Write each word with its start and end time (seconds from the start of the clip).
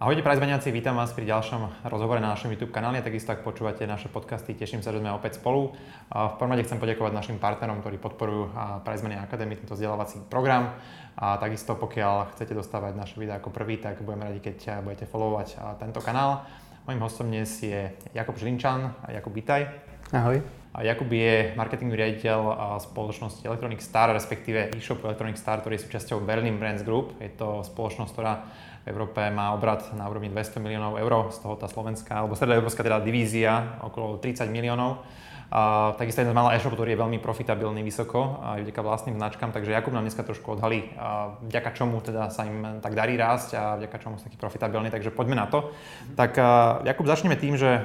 Ahojte 0.00 0.24
prizmeniaci, 0.24 0.72
vítam 0.72 0.96
vás 0.96 1.12
pri 1.12 1.28
ďalšom 1.28 1.84
rozhovore 1.92 2.24
na 2.24 2.32
našom 2.32 2.48
YouTube 2.48 2.72
kanáli 2.72 2.96
a 2.96 3.04
takisto 3.04 3.36
ak 3.36 3.44
počúvate 3.44 3.84
naše 3.84 4.08
podcasty, 4.08 4.56
teším 4.56 4.80
sa, 4.80 4.96
že 4.96 5.04
sme 5.04 5.12
opäť 5.12 5.36
spolu. 5.36 5.76
V 6.08 6.34
prvom 6.40 6.56
rade 6.56 6.64
chcem 6.64 6.80
poďakovať 6.80 7.12
našim 7.12 7.36
partnerom, 7.36 7.84
ktorí 7.84 8.00
podporujú 8.00 8.48
Prizmenia 8.80 9.20
Academy, 9.20 9.60
tento 9.60 9.76
vzdelávací 9.76 10.24
program. 10.32 10.72
A 11.20 11.36
takisto 11.36 11.76
pokiaľ 11.76 12.32
chcete 12.32 12.56
dostávať 12.56 12.96
naše 12.96 13.20
videá 13.20 13.44
ako 13.44 13.52
prvý, 13.52 13.76
tak 13.76 14.00
budeme 14.00 14.24
radi, 14.24 14.40
keď 14.40 14.80
budete 14.80 15.04
followovať 15.04 15.60
tento 15.76 16.00
kanál. 16.00 16.48
Mojím 16.88 17.04
hostom 17.04 17.28
dnes 17.28 17.60
je 17.60 17.92
Jakub 18.16 18.40
Žlinčan. 18.40 18.96
Jakub, 19.12 19.36
vítaj. 19.36 19.68
Ahoj. 20.16 20.40
Jakub 20.80 21.12
je 21.12 21.52
marketingový 21.60 21.98
riaditeľ 22.00 22.40
spoločnosti 22.88 23.44
Electronic 23.44 23.84
Star, 23.84 24.16
respektíve 24.16 24.72
e-shopu 24.72 25.04
Electronic 25.12 25.36
Star, 25.36 25.60
ktorý 25.60 25.76
je 25.76 25.84
súčasťou 25.84 26.24
Berlin 26.24 26.56
Brands 26.56 26.88
Group. 26.88 27.20
Je 27.20 27.28
to 27.36 27.60
spoločnosť, 27.68 28.12
ktorá 28.16 28.48
v 28.84 28.86
Európe 28.88 29.20
má 29.32 29.52
obrad 29.52 29.84
na 29.92 30.08
úrovni 30.08 30.32
200 30.32 30.60
miliónov 30.60 30.96
eur, 30.96 31.28
z 31.32 31.38
toho 31.44 31.54
tá 31.56 31.68
slovenská, 31.68 32.24
alebo 32.24 32.32
stredoeurópska 32.32 32.80
teda 32.80 33.04
divízia 33.04 33.80
okolo 33.84 34.16
30 34.16 34.48
miliónov. 34.48 35.04
A 35.50 35.90
takisto 35.98 36.22
jeden 36.22 36.30
z 36.30 36.38
malá 36.38 36.54
e-shop, 36.54 36.78
ktorý 36.78 36.94
je 36.94 37.02
veľmi 37.02 37.18
profitabilný 37.18 37.82
vysoko 37.82 38.38
aj 38.38 38.62
vďaka 38.62 38.86
vlastným 38.86 39.18
značkám, 39.18 39.50
takže 39.50 39.74
Jakub 39.74 39.90
nám 39.90 40.06
dneska 40.06 40.22
trošku 40.22 40.54
odhalí, 40.54 40.94
vďaka 41.42 41.74
čomu 41.74 41.98
teda 41.98 42.30
sa 42.30 42.46
im 42.46 42.78
tak 42.78 42.94
darí 42.94 43.18
rásť 43.18 43.58
a 43.58 43.74
vďaka 43.74 43.98
čomu 43.98 44.14
sú 44.22 44.30
taký 44.30 44.38
profitabilní, 44.38 44.94
takže 44.94 45.10
poďme 45.10 45.34
na 45.34 45.50
to. 45.50 45.74
Tak 46.14 46.38
Jakub, 46.86 47.02
začneme 47.02 47.34
tým, 47.34 47.58
že 47.58 47.82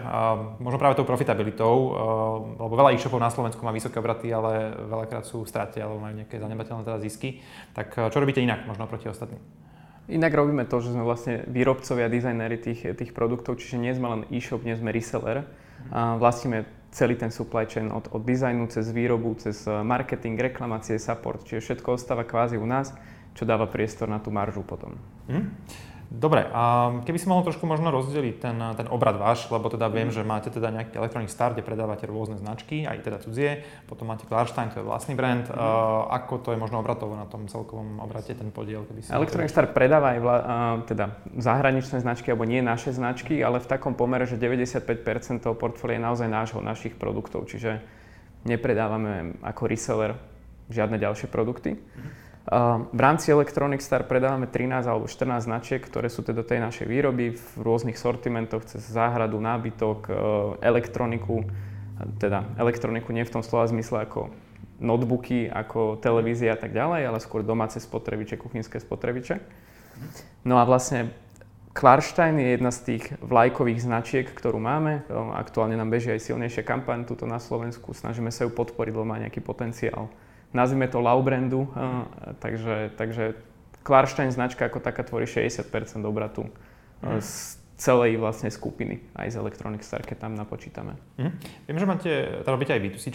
možno 0.61 0.77
práve 0.77 0.93
tou 0.93 1.09
profitabilitou, 1.09 1.73
lebo 2.61 2.73
veľa 2.77 2.93
e-shopov 2.93 3.17
na 3.17 3.33
Slovensku 3.33 3.65
má 3.65 3.73
vysoké 3.73 3.97
obraty, 3.97 4.29
ale 4.29 4.69
veľakrát 4.85 5.25
sú 5.25 5.41
v 5.41 5.49
strate 5.49 5.81
alebo 5.81 5.97
majú 5.97 6.21
nejaké 6.21 6.37
zanedbateľné 6.37 6.85
teda 6.85 7.01
zisky. 7.01 7.41
Tak 7.73 8.13
čo 8.13 8.17
robíte 8.21 8.45
inak 8.45 8.69
možno 8.69 8.85
proti 8.85 9.09
ostatným? 9.09 9.41
Inak 10.05 10.37
robíme 10.37 10.69
to, 10.69 10.77
že 10.85 10.93
sme 10.93 11.01
vlastne 11.01 11.41
výrobcovia, 11.49 12.13
dizajnéri 12.13 12.57
tých, 12.61 12.93
tých 12.93 13.11
produktov, 13.11 13.57
čiže 13.57 13.81
nie 13.81 13.93
sme 13.93 14.07
len 14.13 14.21
e-shop, 14.29 14.61
nie 14.61 14.77
sme 14.77 14.93
reseller. 14.93 15.49
A 15.89 16.17
vlastníme 16.17 16.65
celý 16.95 17.19
ten 17.19 17.33
supply 17.33 17.67
chain 17.67 17.91
od, 17.91 18.07
od 18.15 18.23
dizajnu 18.23 18.71
cez 18.71 18.87
výrobu, 18.93 19.35
cez 19.35 19.67
eh, 19.67 19.83
marketing, 19.83 20.39
reklamácie, 20.39 20.95
support, 20.95 21.43
čiže 21.43 21.61
všetko 21.61 21.99
ostáva 21.99 22.23
kvázi 22.23 22.55
u 22.55 22.63
nás, 22.63 22.95
čo 23.35 23.43
dáva 23.43 23.67
priestor 23.67 24.07
na 24.07 24.23
tú 24.23 24.31
maržu 24.31 24.63
potom. 24.63 24.95
Mm. 25.27 25.51
Dobre, 26.15 26.47
a 26.47 26.95
keby 27.03 27.17
si 27.19 27.27
mohol 27.27 27.43
trošku 27.43 27.67
možno 27.67 27.91
rozdeliť 27.91 28.35
ten, 28.39 28.55
ten 28.55 28.87
obrad 28.87 29.19
váš, 29.19 29.51
lebo 29.51 29.67
teda 29.67 29.91
viem, 29.91 30.07
že 30.15 30.23
máte 30.23 30.47
teda 30.47 30.71
nejaký 30.71 30.95
Electronic 30.95 31.27
Star, 31.27 31.51
kde 31.51 31.59
predávate 31.59 32.07
rôzne 32.07 32.39
značky, 32.39 32.87
aj 32.87 33.03
teda 33.03 33.19
cudzie, 33.19 33.67
potom 33.83 34.07
máte 34.07 34.23
Klarstein, 34.23 34.71
to 34.71 34.79
je 34.79 34.87
vlastný 34.87 35.19
brand. 35.19 35.43
Mm. 35.51 35.59
Uh, 35.59 36.07
ako 36.07 36.39
to 36.39 36.49
je 36.55 36.57
možno 36.61 36.79
obratovo 36.79 37.19
na 37.19 37.27
tom 37.27 37.51
celkovom 37.51 37.99
obrate 37.99 38.31
ten 38.31 38.47
podiel? 38.47 38.87
Keby 38.87 38.99
si 39.03 39.11
Electronic 39.11 39.51
Star 39.51 39.67
predáva 39.75 40.15
aj 40.15 40.19
vla, 40.23 40.37
uh, 40.39 40.45
teda 40.87 41.19
zahraničné 41.35 41.99
značky, 41.99 42.31
alebo 42.31 42.47
nie 42.47 42.63
naše 42.63 42.95
značky, 42.95 43.43
ale 43.43 43.59
v 43.59 43.67
takom 43.67 43.99
pomere, 43.99 44.23
že 44.23 44.39
95% 44.39 45.43
toho 45.43 45.55
portfólia 45.59 45.99
je 45.99 46.03
naozaj 46.07 46.27
nášho, 46.31 46.59
našich 46.63 46.95
produktov, 46.95 47.51
čiže 47.51 47.83
nepredávame 48.47 49.35
ako 49.43 49.67
reseller 49.67 50.15
žiadne 50.71 50.95
ďalšie 50.95 51.27
produkty. 51.27 51.75
Mm. 51.75 52.24
V 52.93 52.99
rámci 53.01 53.33
Electronic 53.33 53.81
Star 53.81 54.05
predávame 54.05 54.45
13 54.45 54.85
alebo 54.85 55.09
14 55.09 55.49
značiek, 55.49 55.81
ktoré 55.81 56.13
sú 56.13 56.21
teda 56.21 56.45
tej 56.45 56.61
našej 56.61 56.85
výroby 56.85 57.33
v 57.33 57.45
rôznych 57.57 57.97
sortimentoch 57.97 58.69
cez 58.69 58.85
záhradu, 58.85 59.41
nábytok, 59.41 59.99
e, 60.05 60.11
elektroniku, 60.61 61.41
teda 62.21 62.45
elektroniku 62.61 63.09
nie 63.17 63.25
v 63.25 63.33
tom 63.33 63.41
slova 63.41 63.65
zmysle 63.65 64.05
ako 64.05 64.29
notebooky, 64.77 65.49
ako 65.49 65.97
televízia 65.97 66.53
a 66.53 66.59
tak 66.61 66.69
ďalej, 66.69 67.01
ale 67.09 67.17
skôr 67.17 67.41
domáce 67.41 67.81
spotrebiče, 67.81 68.37
kuchynské 68.37 68.77
spotrebiče. 68.77 69.41
No 70.45 70.61
a 70.61 70.69
vlastne 70.69 71.17
Klarstein 71.73 72.37
je 72.37 72.49
jedna 72.55 72.69
z 72.69 72.79
tých 72.93 73.03
vlajkových 73.25 73.81
značiek, 73.81 74.25
ktorú 74.29 74.61
máme. 74.61 75.01
Aktuálne 75.33 75.73
nám 75.73 75.89
beží 75.89 76.13
aj 76.13 76.29
silnejšia 76.29 76.61
kampaň 76.61 77.09
tuto 77.09 77.25
na 77.25 77.41
Slovensku. 77.41 77.97
Snažíme 77.97 78.29
sa 78.29 78.45
ju 78.45 78.53
podporiť, 78.53 78.93
lebo 78.93 79.07
má 79.07 79.17
nejaký 79.17 79.41
potenciál 79.41 80.13
nazvime 80.55 80.87
to 80.87 81.03
Lau 81.03 81.19
brandu, 81.19 81.67
takže, 82.39 82.95
takže 82.95 83.35
Klarstein 83.85 84.31
značka 84.31 84.65
ako 84.65 84.81
taká 84.81 85.05
tvorí 85.05 85.29
60% 85.29 85.67
obratu 86.07 86.49
mm. 87.03 87.21
z 87.21 87.61
celej 87.75 88.15
vlastne 88.15 88.47
skupiny, 88.47 89.03
aj 89.19 89.35
z 89.35 89.39
Electronic 89.43 89.83
Star, 89.83 89.99
keď 89.99 90.25
tam 90.25 90.33
napočítame. 90.33 90.95
Mm. 91.19 91.31
Viem, 91.67 91.77
že 91.77 91.85
máte, 91.85 92.11
teda 92.41 92.49
robíte 92.55 92.71
aj 92.71 92.81
B2C, 92.81 93.11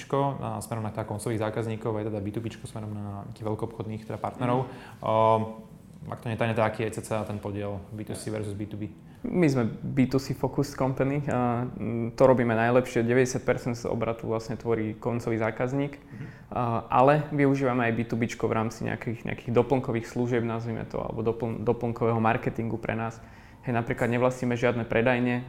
smerom 0.60 0.84
na 0.84 0.92
teda 0.92 1.08
koncových 1.08 1.40
zákazníkov, 1.40 1.96
aj 1.96 2.04
teda 2.12 2.20
B2B 2.20 2.60
smerom 2.68 2.92
na 2.92 3.24
veľkoobchodných 3.40 4.04
teda 4.04 4.20
partnerov. 4.20 4.68
Mm. 4.68 4.72
Uh, 5.00 6.12
ak 6.12 6.20
to 6.20 6.28
netajne, 6.28 6.52
teda 6.52 6.68
aký 6.68 6.86
je 6.88 7.00
cca 7.00 7.24
ten 7.24 7.40
podiel 7.40 7.80
B2C 7.96 8.28
versus 8.28 8.52
B2B? 8.52 9.09
My 9.20 9.44
sme 9.53 9.69
B2C 9.69 10.32
focused 10.32 10.81
company 10.81 11.20
a 11.28 11.69
to 12.16 12.22
robíme 12.25 12.56
najlepšie. 12.56 13.04
90% 13.04 13.76
z 13.76 13.84
obratu 13.84 14.25
vlastne 14.25 14.56
tvorí 14.56 14.97
koncový 14.97 15.36
zákazník, 15.36 15.92
mm-hmm. 15.92 16.56
ale 16.88 17.28
využívame 17.28 17.84
aj 17.84 18.00
B2B 18.00 18.32
v 18.32 18.54
rámci 18.56 18.88
nejakých, 18.88 19.28
nejakých 19.28 19.53
doplnkových 19.53 20.09
služieb, 20.09 20.41
nazvime 20.41 20.88
to, 20.88 21.04
alebo 21.04 21.20
dopl- 21.20 21.60
doplnkového 21.60 22.16
marketingu 22.16 22.80
pre 22.80 22.97
nás. 22.97 23.20
Hej, 23.69 23.76
napríklad 23.76 24.09
nevlastníme 24.09 24.56
žiadne 24.56 24.88
predajne, 24.88 25.44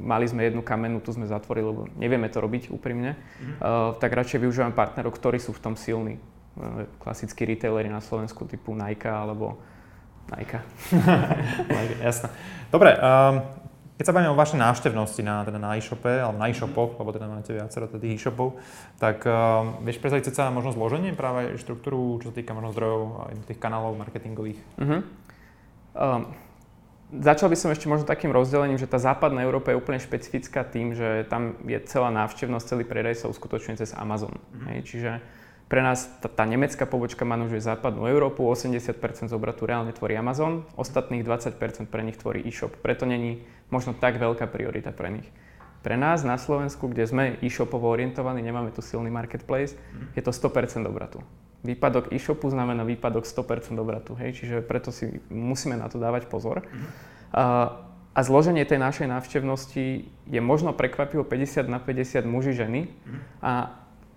mali 0.00 0.24
sme 0.24 0.48
jednu 0.48 0.64
kamennú, 0.64 1.04
tu 1.04 1.12
sme 1.12 1.28
zatvorili, 1.28 1.68
lebo 1.68 1.82
nevieme 2.00 2.32
to 2.32 2.40
robiť 2.40 2.72
úprimne, 2.72 3.20
mm-hmm. 3.20 4.00
tak 4.00 4.16
radšej 4.16 4.48
využívame 4.48 4.72
partnerov, 4.72 5.12
ktorí 5.12 5.36
sú 5.36 5.52
v 5.52 5.60
tom 5.60 5.76
silní. 5.76 6.16
Klasickí 7.04 7.44
retailery 7.44 7.92
na 7.92 8.00
Slovensku 8.00 8.48
typu 8.48 8.72
Nike 8.72 9.12
alebo 9.12 9.60
Nike. 10.30 10.58
Nike, 11.68 11.96
jasné. 12.08 12.30
Dobre, 12.70 12.94
um, 12.94 13.42
keď 14.00 14.04
sa 14.08 14.16
bavíme 14.16 14.32
o 14.32 14.38
vašej 14.40 14.56
návštevnosti 14.56 15.20
na, 15.20 15.44
teda 15.44 15.60
na 15.60 15.76
e-shope, 15.76 16.08
alebo 16.08 16.40
na 16.40 16.48
e-shopoch, 16.48 16.96
lebo 16.96 17.12
teda 17.12 17.28
máte 17.28 17.52
viacero 17.52 17.84
tých 17.84 18.16
e-shopov, 18.16 18.56
tak 18.96 19.28
um, 19.28 19.84
vieš 19.84 20.00
predstaviť 20.00 20.32
sa 20.32 20.48
možno 20.48 20.72
zloženie 20.72 21.12
práve 21.12 21.60
štruktúru, 21.60 22.16
čo 22.24 22.32
sa 22.32 22.34
týka 22.40 22.56
možno 22.56 22.72
zdrojov 22.72 23.28
tých 23.44 23.60
kanálov 23.60 24.00
marketingových? 24.00 24.56
Uh-huh. 24.80 25.04
Um, 25.92 26.32
začal 27.12 27.52
by 27.52 27.60
som 27.60 27.76
ešte 27.76 27.92
možno 27.92 28.08
takým 28.08 28.32
rozdelením, 28.32 28.80
že 28.80 28.88
tá 28.88 28.96
západná 28.96 29.44
Európa 29.44 29.76
je 29.76 29.80
úplne 29.82 30.00
špecifická 30.00 30.64
tým, 30.64 30.96
že 30.96 31.28
tam 31.28 31.60
je 31.68 31.76
celá 31.84 32.08
návštevnosť, 32.08 32.72
celý 32.72 32.88
predaj 32.88 33.20
sa 33.20 33.28
uskutočňuje 33.28 33.84
cez 33.84 33.92
Amazon. 33.92 34.32
Uh-huh. 34.32 34.64
Hej, 34.72 34.88
čiže 34.88 35.12
pre 35.70 35.86
nás 35.86 36.10
tá, 36.18 36.26
tá 36.26 36.42
nemecká 36.42 36.82
pobočka 36.82 37.22
manažuje 37.22 37.62
západnú 37.62 38.10
Európu, 38.10 38.42
80% 38.42 39.30
z 39.30 39.34
obratu 39.38 39.70
reálne 39.70 39.94
tvorí 39.94 40.18
Amazon, 40.18 40.66
ostatných 40.74 41.22
20% 41.22 41.86
pre 41.86 42.02
nich 42.02 42.18
tvorí 42.18 42.42
e-shop. 42.42 42.74
Preto 42.82 43.06
není 43.06 43.46
možno 43.70 43.94
tak 43.94 44.18
veľká 44.18 44.50
priorita 44.50 44.90
pre 44.90 45.14
nich. 45.14 45.30
Pre 45.86 45.94
nás 45.94 46.26
na 46.26 46.34
Slovensku, 46.42 46.90
kde 46.90 47.06
sme 47.06 47.24
e-shopovo 47.38 47.86
orientovaní, 47.86 48.42
nemáme 48.42 48.74
tu 48.74 48.82
silný 48.82 49.14
marketplace, 49.14 49.78
mm. 49.78 50.18
je 50.18 50.22
to 50.26 50.34
100% 50.34 50.82
obratu. 50.90 51.22
Výpadok 51.62 52.10
e-shopu 52.10 52.50
znamená 52.50 52.82
výpadok 52.82 53.22
100% 53.22 53.78
obratu, 53.78 54.18
hej? 54.18 54.34
čiže 54.34 54.66
preto 54.66 54.90
si 54.90 55.22
musíme 55.30 55.78
na 55.78 55.86
to 55.86 56.02
dávať 56.02 56.26
pozor. 56.26 56.66
Mm. 56.66 56.86
A, 58.10 58.20
zloženie 58.26 58.66
tej 58.66 58.82
našej 58.82 59.06
návštevnosti 59.06 60.10
je 60.26 60.40
možno 60.42 60.74
prekvapivo 60.74 61.22
50 61.22 61.70
na 61.70 61.78
50 61.78 62.26
muži, 62.26 62.58
ženy. 62.58 62.90
Mm. 62.90 63.18
A 63.38 63.52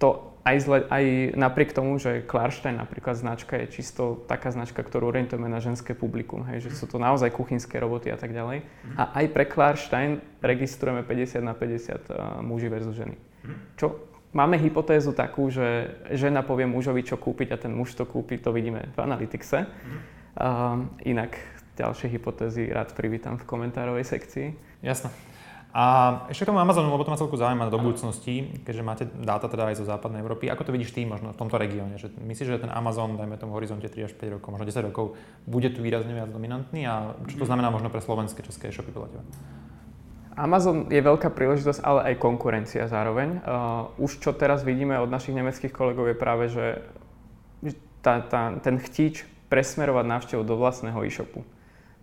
to 0.02 0.33
aj, 0.44 0.58
zle, 0.60 0.80
aj 0.92 1.04
napriek 1.40 1.72
tomu, 1.72 1.96
že 1.96 2.20
Klarstein 2.28 2.76
napríklad 2.76 3.16
značka 3.16 3.56
je 3.64 3.72
čisto 3.72 4.28
taká 4.28 4.52
značka, 4.52 4.84
ktorú 4.84 5.16
orientujeme 5.16 5.48
na 5.48 5.64
ženské 5.64 5.96
publikum, 5.96 6.44
hej, 6.52 6.68
že 6.68 6.76
sú 6.76 6.86
to 6.86 7.00
naozaj 7.00 7.32
kuchynské 7.32 7.80
roboty 7.80 8.12
a 8.12 8.20
tak 8.20 8.36
ďalej. 8.36 8.64
Mhm. 8.64 8.96
A 9.00 9.04
aj 9.24 9.26
pre 9.32 9.46
Klarstein 9.48 10.20
registrujeme 10.44 11.08
50 11.08 11.40
na 11.40 11.56
50 11.56 12.12
uh, 12.12 12.44
muži 12.44 12.68
versus 12.68 12.96
ženy. 13.00 13.16
Mhm. 13.48 13.56
Čo 13.80 13.86
máme 14.36 14.60
hypotézu 14.60 15.16
takú, 15.16 15.48
že 15.48 15.96
žena 16.12 16.44
povie 16.44 16.68
mužovi, 16.68 17.08
čo 17.08 17.16
kúpiť 17.16 17.56
a 17.56 17.58
ten 17.58 17.72
muž 17.72 17.96
to 17.96 18.04
kúpi, 18.04 18.36
to 18.36 18.52
vidíme 18.52 18.92
v 18.92 18.98
Analytixe. 19.00 19.64
Uh, 20.34 20.90
inak 21.08 21.40
ďalšie 21.80 22.10
hypotézy 22.10 22.70
rád 22.70 22.92
privítam 22.94 23.40
v 23.40 23.48
komentárovej 23.48 24.06
sekcii. 24.06 24.48
Jasné. 24.84 25.10
A 25.74 25.84
ešte 26.30 26.46
k 26.46 26.54
tomu 26.54 26.62
Amazonu, 26.62 26.94
lebo 26.94 27.02
to 27.02 27.10
ma 27.10 27.18
celku 27.18 27.34
zaujíma 27.34 27.74
do 27.74 27.82
budúcnosti, 27.82 28.62
keďže 28.62 28.84
máte 28.86 29.04
dáta 29.10 29.50
teda 29.50 29.74
aj 29.74 29.82
zo 29.82 29.90
západnej 29.90 30.22
Európy. 30.22 30.46
Ako 30.54 30.70
to 30.70 30.70
vidíš 30.70 30.94
ty 30.94 31.02
možno 31.02 31.34
v 31.34 31.40
tomto 31.42 31.58
regióne? 31.58 31.98
Že 31.98 32.14
myslíš, 32.14 32.46
že 32.46 32.62
ten 32.62 32.70
Amazon, 32.70 33.18
dajme 33.18 33.42
tomu 33.42 33.58
horizonte 33.58 33.90
3 33.90 34.06
až 34.06 34.14
5 34.14 34.38
rokov, 34.38 34.54
možno 34.54 34.70
10 34.70 34.94
rokov, 34.94 35.18
bude 35.50 35.74
tu 35.74 35.82
výrazne 35.82 36.14
viac 36.14 36.30
dominantný? 36.30 36.86
A 36.86 37.18
čo 37.26 37.42
to 37.42 37.50
znamená 37.50 37.74
možno 37.74 37.90
pre 37.90 38.06
slovenské, 38.06 38.46
české 38.46 38.70
e-shopy 38.70 38.94
podľa 38.94 39.18
teba? 39.18 39.24
Amazon 40.38 40.94
je 40.94 41.02
veľká 41.02 41.34
príležitosť, 41.34 41.82
ale 41.82 42.14
aj 42.14 42.22
konkurencia 42.22 42.86
zároveň. 42.86 43.42
Uh, 43.42 43.90
už 43.98 44.22
čo 44.22 44.30
teraz 44.30 44.62
vidíme 44.62 44.94
od 45.02 45.10
našich 45.10 45.34
nemeckých 45.34 45.74
kolegov 45.74 46.06
je 46.06 46.18
práve, 46.18 46.54
že 46.54 46.66
tá, 48.06 48.22
tá, 48.22 48.54
ten 48.62 48.78
chtíč 48.78 49.26
presmerovať 49.50 50.06
návštevu 50.06 50.46
do 50.46 50.54
vlastného 50.54 51.02
e-shopu. 51.02 51.42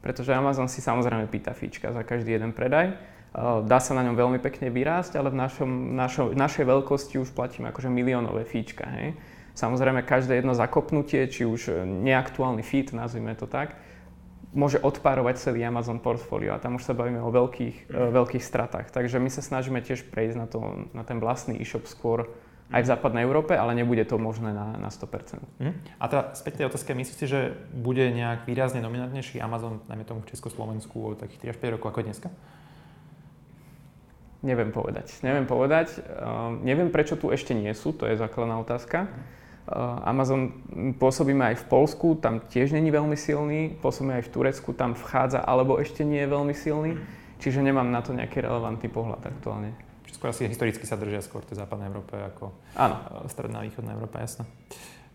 Pretože 0.03 0.35
Amazon 0.35 0.67
si 0.67 0.83
samozrejme 0.83 1.31
pýta 1.31 1.55
fíčka 1.55 1.95
za 1.95 2.03
každý 2.03 2.35
jeden 2.35 2.51
predaj 2.51 2.99
Dá 3.39 3.79
sa 3.79 3.95
na 3.95 4.03
ňom 4.03 4.19
veľmi 4.19 4.39
pekne 4.43 4.75
vyrásť, 4.75 5.15
ale 5.15 5.31
v 5.31 5.39
našom, 5.39 5.71
našo, 5.95 6.35
našej 6.35 6.67
veľkosti 6.67 7.15
už 7.23 7.31
platíme 7.31 7.71
akože 7.71 7.87
miliónové 7.87 8.43
fíčka. 8.43 8.91
Hej. 8.91 9.15
Samozrejme, 9.55 10.03
každé 10.03 10.43
jedno 10.43 10.51
zakopnutie, 10.51 11.31
či 11.31 11.47
už 11.47 11.87
neaktuálny 11.87 12.67
fit, 12.67 12.91
nazvime 12.91 13.39
to 13.39 13.47
tak, 13.47 13.79
môže 14.51 14.83
odpárovať 14.83 15.39
celý 15.39 15.63
Amazon 15.63 16.03
portfólio 16.03 16.51
a 16.55 16.63
tam 16.63 16.75
už 16.75 16.83
sa 16.83 16.95
bavíme 16.95 17.23
o 17.23 17.31
veľkých, 17.31 17.87
mm. 17.87 18.11
veľkých 18.11 18.43
stratách. 18.43 18.91
Takže 18.91 19.23
my 19.23 19.31
sa 19.31 19.47
snažíme 19.47 19.79
tiež 19.79 20.11
prejsť 20.11 20.37
na, 20.37 20.47
to, 20.51 20.91
na 20.91 21.07
ten 21.07 21.23
vlastný 21.23 21.55
e-shop 21.55 21.87
skôr 21.87 22.27
aj 22.71 22.87
v 22.87 22.91
západnej 22.91 23.27
Európe, 23.27 23.55
ale 23.59 23.75
nebude 23.75 24.07
to 24.07 24.15
možné 24.19 24.55
na, 24.55 24.79
na 24.79 24.91
100%. 24.91 25.39
Mm. 25.59 25.75
A 25.99 26.05
teda 26.07 26.23
späť 26.35 26.63
tej 26.63 26.67
otázke, 26.71 26.95
myslíte, 26.95 27.27
že 27.27 27.41
bude 27.75 28.03
nejak 28.11 28.47
výrazne 28.47 28.83
dominantnejší 28.83 29.43
Amazon, 29.43 29.83
najmä 29.87 30.07
tomu 30.07 30.23
v 30.23 30.31
Československu, 30.35 30.95
o 30.99 31.19
takých 31.19 31.51
3 31.51 31.53
až 31.55 31.59
5 31.59 31.75
rokov 31.79 31.89
ako 31.95 32.01
dneska? 32.07 32.29
Neviem 34.41 34.73
povedať. 34.73 35.21
Neviem 35.21 35.45
povedať. 35.45 36.01
Uh, 36.01 36.57
neviem, 36.65 36.89
prečo 36.89 37.17
tu 37.21 37.29
ešte 37.29 37.53
nie 37.53 37.71
sú, 37.77 37.93
to 37.93 38.09
je 38.09 38.17
základná 38.17 38.57
otázka. 38.57 39.07
Uh, 39.69 40.01
Amazon 40.09 40.57
pôsobíme 40.97 41.45
aj 41.53 41.61
v 41.61 41.69
Polsku, 41.69 42.17
tam 42.17 42.41
tiež 42.49 42.73
není 42.73 42.89
veľmi 42.89 43.15
silný, 43.15 43.77
pôsobíme 43.85 44.19
aj 44.19 44.25
v 44.27 44.33
Turecku, 44.33 44.73
tam 44.73 44.97
vchádza, 44.97 45.45
alebo 45.45 45.77
ešte 45.77 46.03
nie 46.03 46.25
je 46.25 46.33
veľmi 46.33 46.55
silný, 46.57 46.97
čiže 47.37 47.61
nemám 47.61 47.93
na 47.93 48.01
to 48.01 48.17
nejaký 48.17 48.41
relevantný 48.41 48.89
pohľad 48.89 49.21
aktuálne 49.29 49.77
skôr 50.21 50.37
asi 50.37 50.45
historicky 50.53 50.85
sa 50.85 51.01
držia 51.01 51.25
skôr 51.25 51.41
v 51.41 51.55
tej 51.55 51.65
západnej 51.65 51.89
Európe 51.89 52.13
ako 52.13 52.53
Áno. 52.77 53.25
E, 53.25 53.33
stredná 53.33 53.63
a 53.63 53.67
východná 53.67 53.97
Európa, 53.97 54.21
jasné. 54.21 54.45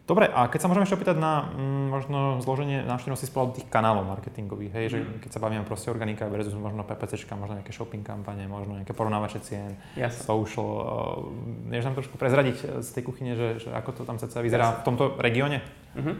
Dobre, 0.05 0.29
a 0.29 0.45
keď 0.45 0.59
sa 0.61 0.69
môžeme 0.69 0.85
ešte 0.85 1.01
opýtať 1.01 1.17
na 1.17 1.49
mm, 1.49 1.85
možno 1.89 2.17
zloženie 2.37 2.85
návštevnosti 2.85 3.25
z 3.25 3.33
tých 3.33 3.67
kanálov 3.73 4.05
marketingových, 4.05 4.71
hej, 4.77 4.85
že 4.93 4.97
keď 5.01 5.29
sa 5.33 5.41
bavíme 5.41 5.65
proste 5.65 5.89
organika 5.89 6.29
versus 6.29 6.53
možno 6.53 6.85
PPC, 6.85 7.25
možno 7.33 7.57
nejaké 7.57 7.73
shopping 7.73 8.05
kampane, 8.05 8.45
možno 8.45 8.77
nejaké 8.77 8.93
porovnávače 8.93 9.41
cien, 9.41 9.73
Jasne. 9.97 10.21
social, 10.21 10.69
uh, 10.77 11.25
vieš 11.73 11.89
nám 11.89 11.97
trošku 11.97 12.21
prezradiť 12.21 12.85
z 12.85 12.89
tej 12.93 13.01
kuchyne, 13.01 13.33
že, 13.33 13.65
že 13.65 13.73
ako 13.73 13.89
to 13.97 14.01
tam 14.05 14.21
ceca 14.21 14.45
vyzerá 14.45 14.65
Jasne. 14.69 14.77
v 14.77 14.85
tomto 14.85 15.03
regióne? 15.17 15.65
Mm-hmm. 15.97 16.15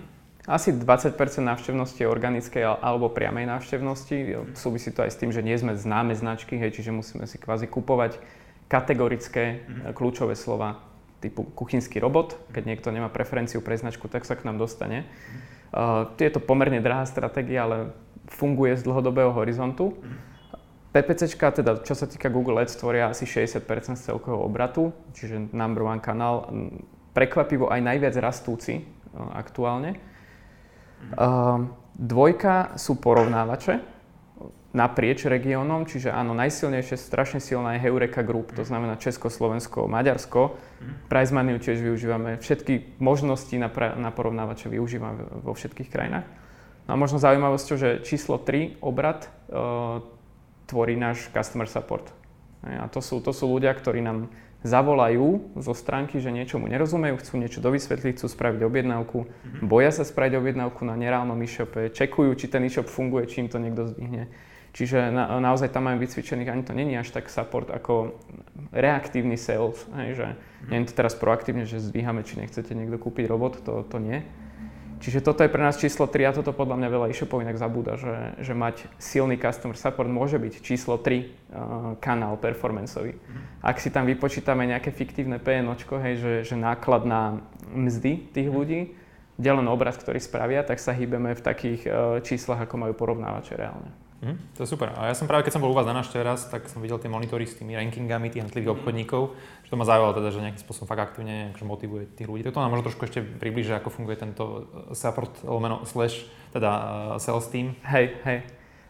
Asi 0.50 0.74
20% 0.74 1.14
návštevnosti 1.46 2.02
je 2.02 2.10
organickej 2.10 2.66
alebo 2.82 3.14
priamej 3.14 3.46
návštevnosti. 3.50 4.50
Súvisí 4.58 4.90
to 4.94 5.06
aj 5.06 5.14
s 5.14 5.18
tým, 5.22 5.30
že 5.30 5.46
nie 5.46 5.58
sme 5.62 5.78
známe 5.78 6.18
značky, 6.18 6.58
hej, 6.58 6.74
čiže 6.74 6.90
musíme 6.90 7.30
si 7.30 7.38
kvázi 7.38 7.70
kupovať 7.70 8.18
kategorické 8.66 9.62
mm-hmm. 9.62 9.94
kľúčové 9.94 10.34
slova 10.34 10.95
typu 11.26 11.50
kuchynský 11.58 11.98
robot. 11.98 12.38
Keď 12.54 12.64
niekto 12.70 12.94
nemá 12.94 13.10
preferenciu 13.10 13.66
pre 13.66 13.74
značku, 13.74 14.06
tak 14.06 14.24
sa 14.30 14.38
k 14.38 14.46
nám 14.46 14.62
dostane. 14.62 15.10
Uh, 15.74 16.06
je 16.22 16.30
to 16.30 16.38
pomerne 16.38 16.78
drahá 16.80 17.10
stratégia, 17.10 17.66
ale 17.66 17.78
funguje 18.30 18.78
z 18.78 18.86
dlhodobého 18.86 19.34
horizontu. 19.34 19.98
PPCčka, 20.94 21.52
teda 21.52 21.84
čo 21.84 21.92
sa 21.98 22.08
týka 22.08 22.32
Google 22.32 22.64
Ads, 22.64 22.80
tvoria 22.80 23.12
asi 23.12 23.28
60% 23.28 23.66
z 24.00 24.02
celkového 24.08 24.40
obratu, 24.40 24.96
čiže 25.12 25.52
number 25.52 25.84
one 25.84 26.00
kanál. 26.00 26.48
Prekvapivo 27.12 27.68
aj 27.68 27.82
najviac 27.84 28.16
rastúci 28.22 28.86
uh, 28.86 29.36
aktuálne. 29.36 29.98
Uh, 31.18 31.68
dvojka 31.98 32.80
sú 32.80 33.02
porovnávače, 33.02 33.95
naprieč 34.76 35.24
regiónom, 35.24 35.88
čiže 35.88 36.12
áno, 36.12 36.36
najsilnejšie, 36.36 37.00
strašne 37.00 37.40
silná 37.40 37.80
je 37.80 37.88
Heureka 37.88 38.20
Group, 38.28 38.52
to 38.52 38.68
znamená 38.68 39.00
Česko, 39.00 39.32
Slovensko, 39.32 39.88
Maďarsko. 39.88 40.60
Price 41.08 41.32
Money 41.32 41.56
tiež 41.64 41.80
využívame, 41.80 42.36
všetky 42.44 43.00
možnosti 43.00 43.56
na, 43.56 43.72
pra- 43.72 43.96
na 43.96 44.12
porovnávače 44.12 44.68
využívame 44.68 45.24
vo 45.40 45.56
všetkých 45.56 45.88
krajinách. 45.88 46.28
No 46.86 46.94
a 46.94 46.98
možno 47.00 47.18
zaujímavosťou, 47.24 47.76
že 47.80 47.90
číslo 48.04 48.36
3, 48.38 48.84
obrad, 48.84 49.32
uh, 49.50 50.04
tvorí 50.68 51.00
náš 51.00 51.32
customer 51.32 51.66
support. 51.72 52.06
A 52.66 52.90
to 52.90 53.00
sú, 53.00 53.22
to 53.22 53.30
sú 53.30 53.46
ľudia, 53.50 53.72
ktorí 53.74 54.02
nám 54.02 54.30
zavolajú 54.66 55.54
zo 55.62 55.74
stránky, 55.78 56.18
že 56.18 56.34
niečomu 56.34 56.66
nerozumejú, 56.66 57.22
chcú 57.22 57.38
niečo 57.38 57.62
dovysvetliť, 57.62 58.18
chcú 58.18 58.28
spraviť 58.28 58.66
objednávku, 58.66 59.30
boja 59.62 59.94
sa 59.94 60.02
spraviť 60.02 60.42
objednávku 60.42 60.82
na 60.84 60.98
nereálnom 60.98 61.38
e-shope, 61.46 61.94
čekujú, 61.94 62.34
či 62.34 62.50
ten 62.50 62.66
e-shop 62.66 62.90
funguje, 62.90 63.30
či 63.30 63.46
im 63.46 63.50
to 63.54 63.62
niekto 63.62 63.86
zdvihne. 63.94 64.34
Čiže 64.76 65.08
na, 65.08 65.40
naozaj 65.40 65.72
tam 65.72 65.88
máme 65.88 66.04
vycvičených, 66.04 66.52
ani 66.52 66.64
to 66.68 66.76
není 66.76 67.00
až 67.00 67.16
tak 67.16 67.32
support 67.32 67.72
ako 67.72 68.20
reaktívny 68.76 69.40
sales, 69.40 69.80
hej, 69.96 70.20
že 70.20 70.28
mm. 70.36 70.68
nie 70.68 70.78
je 70.84 70.88
to 70.92 71.00
teraz 71.00 71.16
proaktívne, 71.16 71.64
že 71.64 71.80
zdvíhame, 71.80 72.28
či 72.28 72.44
nechcete 72.44 72.76
niekto 72.76 73.00
kúpiť 73.00 73.24
robot, 73.24 73.64
to, 73.64 73.88
to 73.88 73.98
nie. 74.04 74.28
Čiže 75.00 75.20
toto 75.20 75.44
je 75.44 75.52
pre 75.52 75.60
nás 75.60 75.76
číslo 75.76 76.08
3 76.08 76.30
a 76.30 76.36
toto 76.36 76.56
podľa 76.56 76.80
mňa 76.80 76.90
veľa 76.90 77.08
e-shopov 77.12 77.44
inak 77.44 77.60
zabúda, 77.60 78.00
že, 78.00 78.40
že 78.40 78.54
mať 78.56 78.88
silný 78.96 79.36
customer 79.36 79.76
support 79.76 80.08
môže 80.08 80.40
byť 80.40 80.54
číslo 80.64 80.96
3 80.96 81.04
uh, 81.04 81.26
kanál 82.00 82.40
performanceový. 82.40 83.20
Mm. 83.20 83.42
Ak 83.60 83.84
si 83.84 83.92
tam 83.92 84.08
vypočítame 84.08 84.64
nejaké 84.64 84.96
fiktívne 84.96 85.42
PNOčko, 85.42 86.00
hej, 86.00 86.16
že, 86.22 86.34
že 86.48 86.56
náklad 86.56 87.04
na 87.04 87.44
mzdy 87.76 88.32
tých 88.32 88.48
mhm. 88.48 88.56
ľudí, 88.56 88.82
delen 89.36 89.68
obraz, 89.68 90.00
ktorý 90.00 90.22
spravia, 90.24 90.64
tak 90.64 90.80
sa 90.80 90.96
hýbeme 90.96 91.36
v 91.36 91.42
takých 91.44 91.82
uh, 91.88 92.24
číslach, 92.24 92.64
ako 92.64 92.88
majú 92.88 92.94
porovnávače 92.96 93.60
reálne. 93.60 94.05
Mm, 94.24 94.40
to 94.56 94.64
je 94.64 94.72
super. 94.72 94.96
A 94.96 95.12
ja 95.12 95.16
som 95.18 95.28
práve, 95.28 95.44
keď 95.44 95.60
som 95.60 95.64
bol 95.64 95.76
u 95.76 95.78
vás 95.78 95.84
na 95.84 95.92
návšteve 95.92 96.24
raz, 96.24 96.48
tak 96.48 96.72
som 96.72 96.80
videl 96.80 96.96
tie 97.04 97.12
monitory 97.12 97.44
s 97.44 97.60
tými 97.60 97.76
rankingami 97.76 98.32
tých 98.32 98.48
jednotlivých 98.48 98.72
mhm. 98.72 98.76
obchodníkov, 98.80 99.22
že 99.68 99.70
to 99.70 99.80
ma 99.80 99.86
zaujalo 99.86 100.16
teda, 100.16 100.30
že 100.32 100.44
nejakým 100.44 100.64
spôsobom 100.64 100.88
fakt 100.88 101.04
aktívne 101.12 101.52
akože 101.52 101.66
motivuje 101.68 102.04
tých 102.16 102.30
ľudí. 102.32 102.48
Toto 102.48 102.64
nám 102.64 102.72
možno 102.72 102.88
trošku 102.88 103.04
ešte 103.04 103.20
približuje, 103.20 103.76
ako 103.76 103.92
funguje 103.92 104.16
tento 104.16 104.44
eh, 104.46 104.96
support 104.96 105.32
lomeno 105.44 105.84
slash, 105.84 106.24
teda 106.56 106.72
uh, 106.72 106.86
sales 107.20 107.52
team. 107.52 107.76
Hej, 107.84 108.16
hej. 108.24 108.40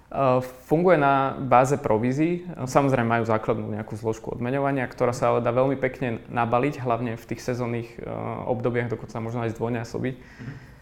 Uh, 0.05 0.37
funguje 0.69 1.01
na 1.01 1.33
báze 1.33 1.73
provízií. 1.81 2.45
Samozrejme 2.53 3.09
majú 3.09 3.25
základnú 3.25 3.73
nejakú 3.73 3.97
zložku 3.97 4.37
odmeňovania, 4.37 4.85
ktorá 4.85 5.09
sa 5.09 5.33
ale 5.33 5.41
dá 5.41 5.49
veľmi 5.49 5.81
pekne 5.81 6.21
nabaliť, 6.29 6.77
hlavne 6.77 7.17
v 7.17 7.25
tých 7.25 7.41
sezónnych 7.41 7.97
uh, 7.97 8.45
obdobiach, 8.45 8.93
dokonca 8.93 9.17
možno 9.17 9.41
aj 9.49 9.57
zdvojnásobiť. 9.57 10.15
Mm-hmm 10.15 10.74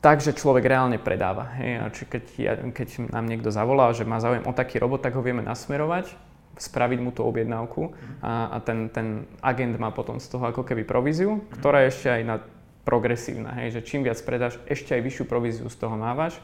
tak, 0.00 0.24
že 0.24 0.32
človek 0.32 0.64
reálne 0.64 0.96
predáva. 0.96 1.52
Hej. 1.60 1.92
Či 1.92 2.02
keď, 2.08 2.24
ja, 2.40 2.52
keď 2.56 3.12
nám 3.12 3.28
niekto 3.28 3.52
zavolá, 3.52 3.92
že 3.92 4.08
má 4.08 4.16
záujem 4.16 4.44
o 4.48 4.56
taký 4.56 4.80
robot, 4.80 5.04
tak 5.04 5.12
ho 5.12 5.20
vieme 5.20 5.44
nasmerovať, 5.44 6.16
spraviť 6.56 6.98
mu 7.00 7.12
tú 7.12 7.24
objednávku 7.24 7.92
a, 8.20 8.52
a 8.52 8.56
ten, 8.64 8.88
ten 8.88 9.28
agent 9.40 9.76
má 9.76 9.92
potom 9.92 10.20
z 10.20 10.28
toho 10.28 10.48
ako 10.48 10.64
keby 10.64 10.84
províziu, 10.88 11.44
ktorá 11.60 11.84
je 11.84 11.92
ešte 11.92 12.08
aj 12.08 12.22
na 12.24 12.36
progresívna, 12.80 13.52
hej, 13.60 13.76
že 13.76 13.84
čím 13.84 14.02
viac 14.02 14.16
predáš, 14.24 14.56
ešte 14.64 14.96
aj 14.96 15.04
vyššiu 15.04 15.24
províziu 15.28 15.68
z 15.68 15.76
toho 15.76 15.94
mávaš. 16.00 16.40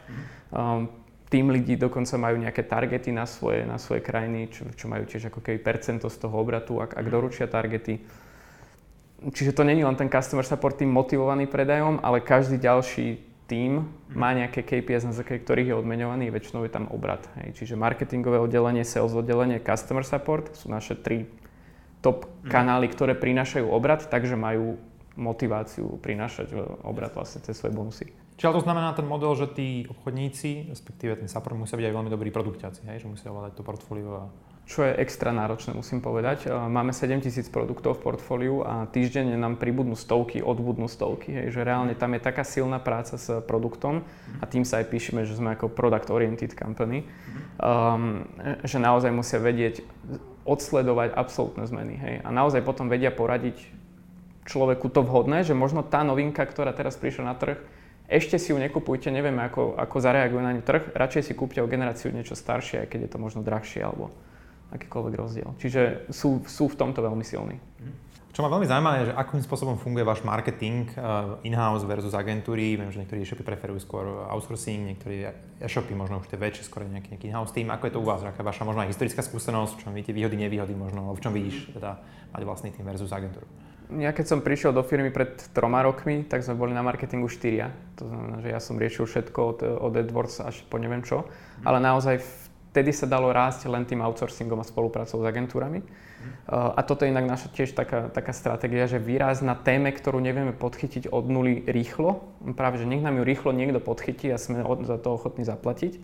Um, 0.53 0.89
tým 1.27 1.51
ľudí 1.51 1.75
dokonca 1.75 2.15
majú 2.21 2.39
nejaké 2.39 2.63
targety 2.63 3.11
na 3.11 3.27
svoje, 3.27 3.67
na 3.67 3.83
svoje 3.83 3.99
krajiny, 4.05 4.47
čo, 4.53 4.63
čo 4.79 4.87
majú 4.87 5.09
tiež 5.11 5.27
ako 5.33 5.43
keby 5.43 5.59
percento 5.59 6.07
z 6.07 6.17
toho 6.23 6.39
obratu, 6.39 6.79
ak, 6.79 6.95
ak 6.95 7.07
doručia 7.11 7.51
targety. 7.51 7.99
Čiže 9.27 9.57
to 9.57 9.67
není 9.67 9.83
len 9.83 9.99
ten 9.99 10.07
customer 10.07 10.47
support 10.47 10.79
tým 10.79 10.93
motivovaný 10.93 11.51
predajom, 11.51 11.99
ale 12.05 12.23
každý 12.23 12.63
ďalší 12.63 13.26
tým 13.47 13.87
má 14.11 14.35
nejaké 14.35 14.67
KPIs, 14.67 15.07
na 15.07 15.15
základe 15.15 15.47
ktorých 15.47 15.71
je 15.71 15.79
odmeňovaný, 15.79 16.35
väčšinou 16.35 16.67
je 16.67 16.73
tam 16.75 16.91
obrad. 16.91 17.23
Hej. 17.39 17.63
Čiže 17.63 17.79
marketingové 17.79 18.43
oddelenie, 18.43 18.83
sales 18.83 19.15
oddelenie, 19.15 19.63
customer 19.63 20.03
support 20.03 20.51
sú 20.59 20.67
naše 20.67 20.99
tri 20.99 21.31
top 22.03 22.27
mm. 22.27 22.51
kanály, 22.51 22.91
ktoré 22.91 23.15
prinášajú 23.15 23.71
obrad, 23.71 24.11
takže 24.11 24.35
majú 24.35 24.79
motiváciu 25.17 25.97
prinášať 26.03 26.53
e, 26.53 26.61
obrad 26.85 27.15
vlastne 27.17 27.41
cez 27.41 27.57
svoje 27.57 27.73
bonusy. 27.73 28.07
Čiže 28.37 28.61
to 28.61 28.67
znamená 28.69 28.93
ten 28.93 29.09
model, 29.09 29.33
že 29.33 29.49
tí 29.49 29.89
obchodníci, 29.89 30.69
respektíve 30.69 31.17
ten 31.17 31.31
support 31.31 31.57
musia 31.57 31.81
byť 31.81 31.87
aj 31.89 31.95
veľmi 31.97 32.11
dobrí 32.13 32.29
produktiaci, 32.29 32.85
hej? 32.85 33.01
že 33.01 33.09
musia 33.09 33.33
ovládať 33.33 33.57
to 33.57 33.65
portfólio 33.65 34.11
a 34.13 34.25
čo 34.67 34.83
je 34.83 34.99
extra 34.99 35.31
náročné, 35.31 35.79
musím 35.79 36.03
povedať. 36.03 36.51
Máme 36.51 36.91
7000 36.91 37.55
produktov 37.55 38.03
v 38.03 38.11
portfóliu 38.11 38.67
a 38.67 38.91
týždenne 38.91 39.39
nám 39.39 39.63
pribudnú 39.63 39.95
stovky, 39.95 40.43
odbudnú 40.43 40.91
stovky. 40.91 41.31
Hej, 41.31 41.55
že 41.55 41.61
reálne 41.63 41.95
tam 41.95 42.19
je 42.19 42.21
taká 42.27 42.43
silná 42.43 42.83
práca 42.83 43.15
s 43.15 43.31
produktom 43.47 44.03
a 44.43 44.45
tým 44.51 44.67
sa 44.67 44.83
aj 44.83 44.91
píšeme, 44.91 45.23
že 45.23 45.39
sme 45.39 45.55
ako 45.55 45.71
product 45.71 46.11
oriented 46.11 46.59
company, 46.59 47.07
um, 47.63 48.27
že 48.67 48.83
naozaj 48.83 49.15
musia 49.15 49.39
vedieť 49.39 49.87
odsledovať 50.43 51.15
absolútne 51.15 51.63
zmeny. 51.63 51.95
Hej, 52.03 52.15
a 52.27 52.29
naozaj 52.35 52.67
potom 52.67 52.91
vedia 52.91 53.15
poradiť 53.15 53.63
človeku 54.51 54.91
to 54.91 55.07
vhodné, 55.07 55.47
že 55.47 55.55
možno 55.55 55.87
tá 55.87 56.03
novinka, 56.03 56.43
ktorá 56.43 56.75
teraz 56.75 56.99
prišla 56.99 57.23
na 57.23 57.39
trh, 57.39 57.59
ešte 58.11 58.39
si 58.39 58.51
ju 58.51 58.59
nekupujte, 58.59 59.11
nevieme 59.11 59.47
ako, 59.47 59.79
ako 59.79 59.97
zareaguje 59.99 60.43
na 60.43 60.55
ňu 60.59 60.63
trh, 60.63 60.95
radšej 60.95 61.23
si 61.27 61.33
kúpte 61.35 61.59
o 61.63 61.71
generáciu 61.71 62.15
niečo 62.15 62.39
staršie, 62.39 62.87
aj 62.87 62.89
keď 62.91 63.01
je 63.07 63.11
to 63.11 63.19
možno 63.19 63.43
drahšie 63.43 63.83
alebo 63.83 64.15
akýkoľvek 64.75 65.15
rozdiel. 65.15 65.49
Čiže 65.61 66.11
sú, 66.11 66.43
sú 66.47 66.67
v 66.67 66.77
tomto 66.79 67.05
veľmi 67.05 67.23
silní. 67.23 67.59
Čo 68.37 68.45
ma 68.45 68.53
veľmi 68.53 68.69
zaujíma 68.69 68.91
je, 69.01 69.03
že 69.09 69.15
akým 69.17 69.41
spôsobom 69.41 69.81
funguje 69.81 70.05
váš 70.05 70.21
marketing 70.21 70.93
uh, 70.93 71.41
in-house 71.41 71.89
versus 71.89 72.13
agentúry. 72.13 72.77
Viem, 72.77 72.93
že 72.93 73.01
niektorí 73.01 73.25
e-shopy 73.25 73.41
preferujú 73.41 73.81
skôr 73.81 74.05
outsourcing, 74.29 74.93
niektorí 74.93 75.25
e-shopy 75.57 75.97
možno 75.97 76.21
už 76.21 76.29
tie 76.29 76.37
väčšie, 76.37 76.69
skôr 76.69 76.85
nejaký, 76.85 77.17
nejaký 77.17 77.33
in-house 77.33 77.57
tým. 77.57 77.73
Ako 77.73 77.89
je 77.89 77.93
to 77.97 78.01
u 78.01 78.05
vás? 78.05 78.21
Aká 78.21 78.45
je 78.45 78.51
vaša 78.53 78.69
možno 78.69 78.85
aj 78.85 78.93
historická 78.93 79.25
skúsenosť? 79.25 79.81
V 79.81 79.81
čom 79.89 79.93
vidíte 79.97 80.13
výhody, 80.13 80.37
nevýhody 80.37 80.77
možno? 80.77 81.17
V 81.17 81.21
čom 81.25 81.33
vidíš 81.33 81.73
teda 81.73 81.97
mať 82.37 82.43
vlastný 82.45 82.77
tým 82.77 82.85
versus 82.85 83.09
agentúru? 83.09 83.49
Ja 83.97 84.13
keď 84.13 84.27
som 84.29 84.45
prišiel 84.45 84.77
do 84.77 84.85
firmy 84.85 85.09
pred 85.09 85.33
troma 85.57 85.81
rokmi, 85.81 86.27
tak 86.29 86.45
sme 86.45 86.61
boli 86.61 86.77
na 86.77 86.85
marketingu 86.85 87.33
štyria. 87.33 87.73
To 87.97 88.05
znamená, 88.05 88.45
že 88.45 88.53
ja 88.53 88.61
som 88.61 88.77
riešil 88.77 89.09
všetko 89.09 89.41
od, 89.41 89.59
od 89.63 89.93
AdWords 89.97 90.45
až 90.45 90.61
po 90.69 90.77
neviem 90.77 91.01
čo. 91.01 91.25
Ale 91.65 91.81
naozaj 91.81 92.21
vtedy 92.77 92.93
sa 92.93 93.09
dalo 93.09 93.33
rásť 93.33 93.73
len 93.73 93.89
tým 93.89 94.05
outsourcingom 94.05 94.61
a 94.61 94.69
spoluprácou 94.69 95.17
s 95.17 95.25
agentúrami. 95.25 95.81
A 96.45 96.85
toto 96.85 97.09
je 97.09 97.11
inak 97.11 97.25
naša 97.25 97.49
tiež 97.49 97.73
taká, 97.73 98.13
taká 98.13 98.37
stratégia, 98.37 98.85
že 98.85 99.01
výraz 99.01 99.41
na 99.41 99.57
téme, 99.57 99.89
ktorú 99.89 100.21
nevieme 100.21 100.53
podchytiť 100.53 101.09
od 101.09 101.25
nuly 101.25 101.65
rýchlo, 101.65 102.21
práve 102.53 102.77
že 102.77 102.85
nech 102.85 103.01
nám 103.01 103.17
ju 103.17 103.25
rýchlo 103.25 103.57
niekto 103.57 103.81
podchytí 103.81 104.29
a 104.29 104.37
sme 104.37 104.61
za 104.85 105.01
to 105.01 105.17
ochotní 105.17 105.49
zaplatiť. 105.49 105.97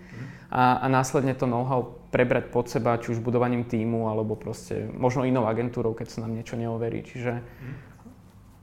A, 0.48 0.80
a 0.80 0.86
následne 0.88 1.36
to 1.36 1.44
know-how 1.44 1.92
prebrať 2.08 2.48
pod 2.48 2.72
seba, 2.72 2.96
či 2.96 3.12
už 3.12 3.20
budovaním 3.20 3.68
týmu, 3.68 4.08
alebo 4.08 4.32
proste 4.32 4.88
možno 4.96 5.28
inou 5.28 5.44
agentúrou, 5.44 5.92
keď 5.92 6.08
sa 6.08 6.24
nám 6.24 6.32
niečo 6.32 6.56
neoverí. 6.56 7.04
Čiže 7.04 7.44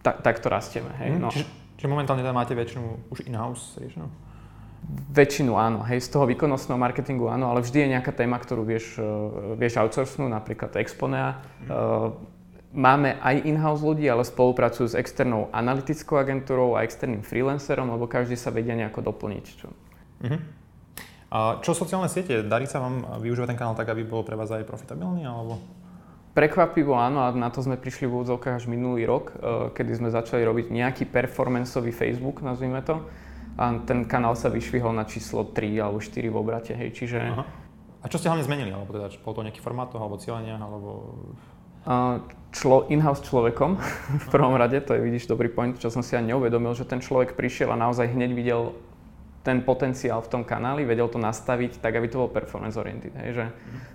tak, 0.01 0.25
tak 0.25 0.41
to 0.41 0.49
rastieme. 0.49 0.89
Hej? 0.97 1.21
No. 1.21 1.29
Čiže, 1.29 1.45
čiže 1.77 1.91
momentálne 1.91 2.25
tam 2.25 2.33
máte 2.33 2.57
väčšinu 2.57 3.13
už 3.13 3.29
in-house 3.29 3.77
riešenú? 3.77 4.28
Väčšinu 5.09 5.53
áno, 5.53 5.85
hej, 5.85 6.01
z 6.01 6.09
toho 6.09 6.25
výkonnostného 6.25 6.79
marketingu 6.79 7.29
áno, 7.29 7.53
ale 7.53 7.61
vždy 7.61 7.77
je 7.85 7.91
nejaká 7.93 8.09
téma, 8.13 8.41
ktorú 8.41 8.65
vieš, 8.65 8.97
uh, 8.97 9.53
vieš 9.53 9.77
outsourcnúť, 9.77 10.29
napríklad 10.29 10.73
Exponea. 10.81 11.41
Uh, 11.69 12.13
máme 12.73 13.17
aj 13.21 13.45
in-house 13.45 13.81
ľudí, 13.85 14.05
ale 14.09 14.25
spolupracujú 14.25 14.93
s 14.93 14.95
externou 14.97 15.49
analytickou 15.53 16.17
agentúrou 16.17 16.77
a 16.77 16.85
externým 16.85 17.25
freelancerom, 17.25 17.89
lebo 17.89 18.05
každý 18.05 18.37
sa 18.37 18.53
vedia 18.53 18.77
nejako 18.77 19.13
doplniť. 19.13 19.45
Čo? 19.45 19.67
Uh-huh. 19.69 20.39
A 21.29 21.37
čo 21.61 21.77
sociálne 21.77 22.09
siete? 22.09 22.41
Darí 22.41 22.65
sa 22.65 22.81
vám 22.81 23.21
využívať 23.21 23.53
ten 23.53 23.59
kanál 23.61 23.77
tak, 23.77 23.89
aby 23.93 24.01
bol 24.05 24.25
pre 24.25 24.37
vás 24.37 24.49
aj 24.49 24.65
profitabilný? 24.65 25.25
Alebo? 25.25 25.61
Prekvapivo 26.33 26.97
áno, 26.97 27.25
a 27.25 27.33
na 27.33 27.49
to 27.49 27.61
sme 27.61 27.77
prišli 27.77 28.05
v 28.05 28.13
úvodzovkách 28.13 28.61
až 28.61 28.65
minulý 28.69 29.05
rok, 29.05 29.33
uh, 29.33 29.69
kedy 29.73 30.01
sme 30.01 30.09
začali 30.13 30.45
robiť 30.45 30.69
nejaký 30.69 31.09
performanceový 31.09 31.93
Facebook, 31.93 32.41
nazvime 32.45 32.81
to 32.85 33.01
a 33.59 33.75
ten 33.83 34.07
kanál 34.07 34.39
sa 34.39 34.47
vyšvihol 34.47 34.95
na 34.95 35.03
číslo 35.03 35.43
3 35.43 35.83
alebo 35.83 35.99
4 35.99 36.31
v 36.31 36.35
obrate, 36.39 36.71
hej, 36.71 36.95
čiže... 36.95 37.19
Aha. 37.19 37.43
A 37.99 38.05
čo 38.07 38.15
ste 38.15 38.31
hlavne 38.31 38.47
zmenili? 38.47 38.71
Alebo 38.71 38.95
teda, 38.95 39.11
bol 39.19 39.35
to 39.35 39.43
nejaký 39.43 39.59
formát 39.59 39.91
toho, 39.91 39.99
alebo 39.99 40.15
cieľenia, 40.15 40.55
alebo... 40.55 41.19
Uh, 41.83 42.23
člo, 42.55 42.87
in-house 42.87 43.19
človekom 43.27 43.75
v 44.23 44.27
prvom 44.31 44.55
rade, 44.55 44.79
to 44.79 44.95
je 44.95 45.03
vidíš 45.03 45.27
dobrý 45.27 45.51
point, 45.51 45.75
čo 45.75 45.91
som 45.91 45.99
si 45.99 46.15
ani 46.15 46.31
neuvedomil, 46.31 46.71
že 46.71 46.87
ten 46.87 47.03
človek 47.03 47.35
prišiel 47.35 47.75
a 47.75 47.79
naozaj 47.79 48.07
hneď 48.07 48.31
videl 48.31 48.79
ten 49.43 49.59
potenciál 49.59 50.23
v 50.23 50.31
tom 50.31 50.43
kanáli, 50.47 50.87
vedel 50.87 51.11
to 51.11 51.19
nastaviť 51.19 51.83
tak, 51.83 51.99
aby 51.99 52.07
to 52.07 52.19
bol 52.23 52.31
performance 52.31 52.79
oriented. 52.79 53.11
Hej, 53.19 53.43
že 53.43 53.45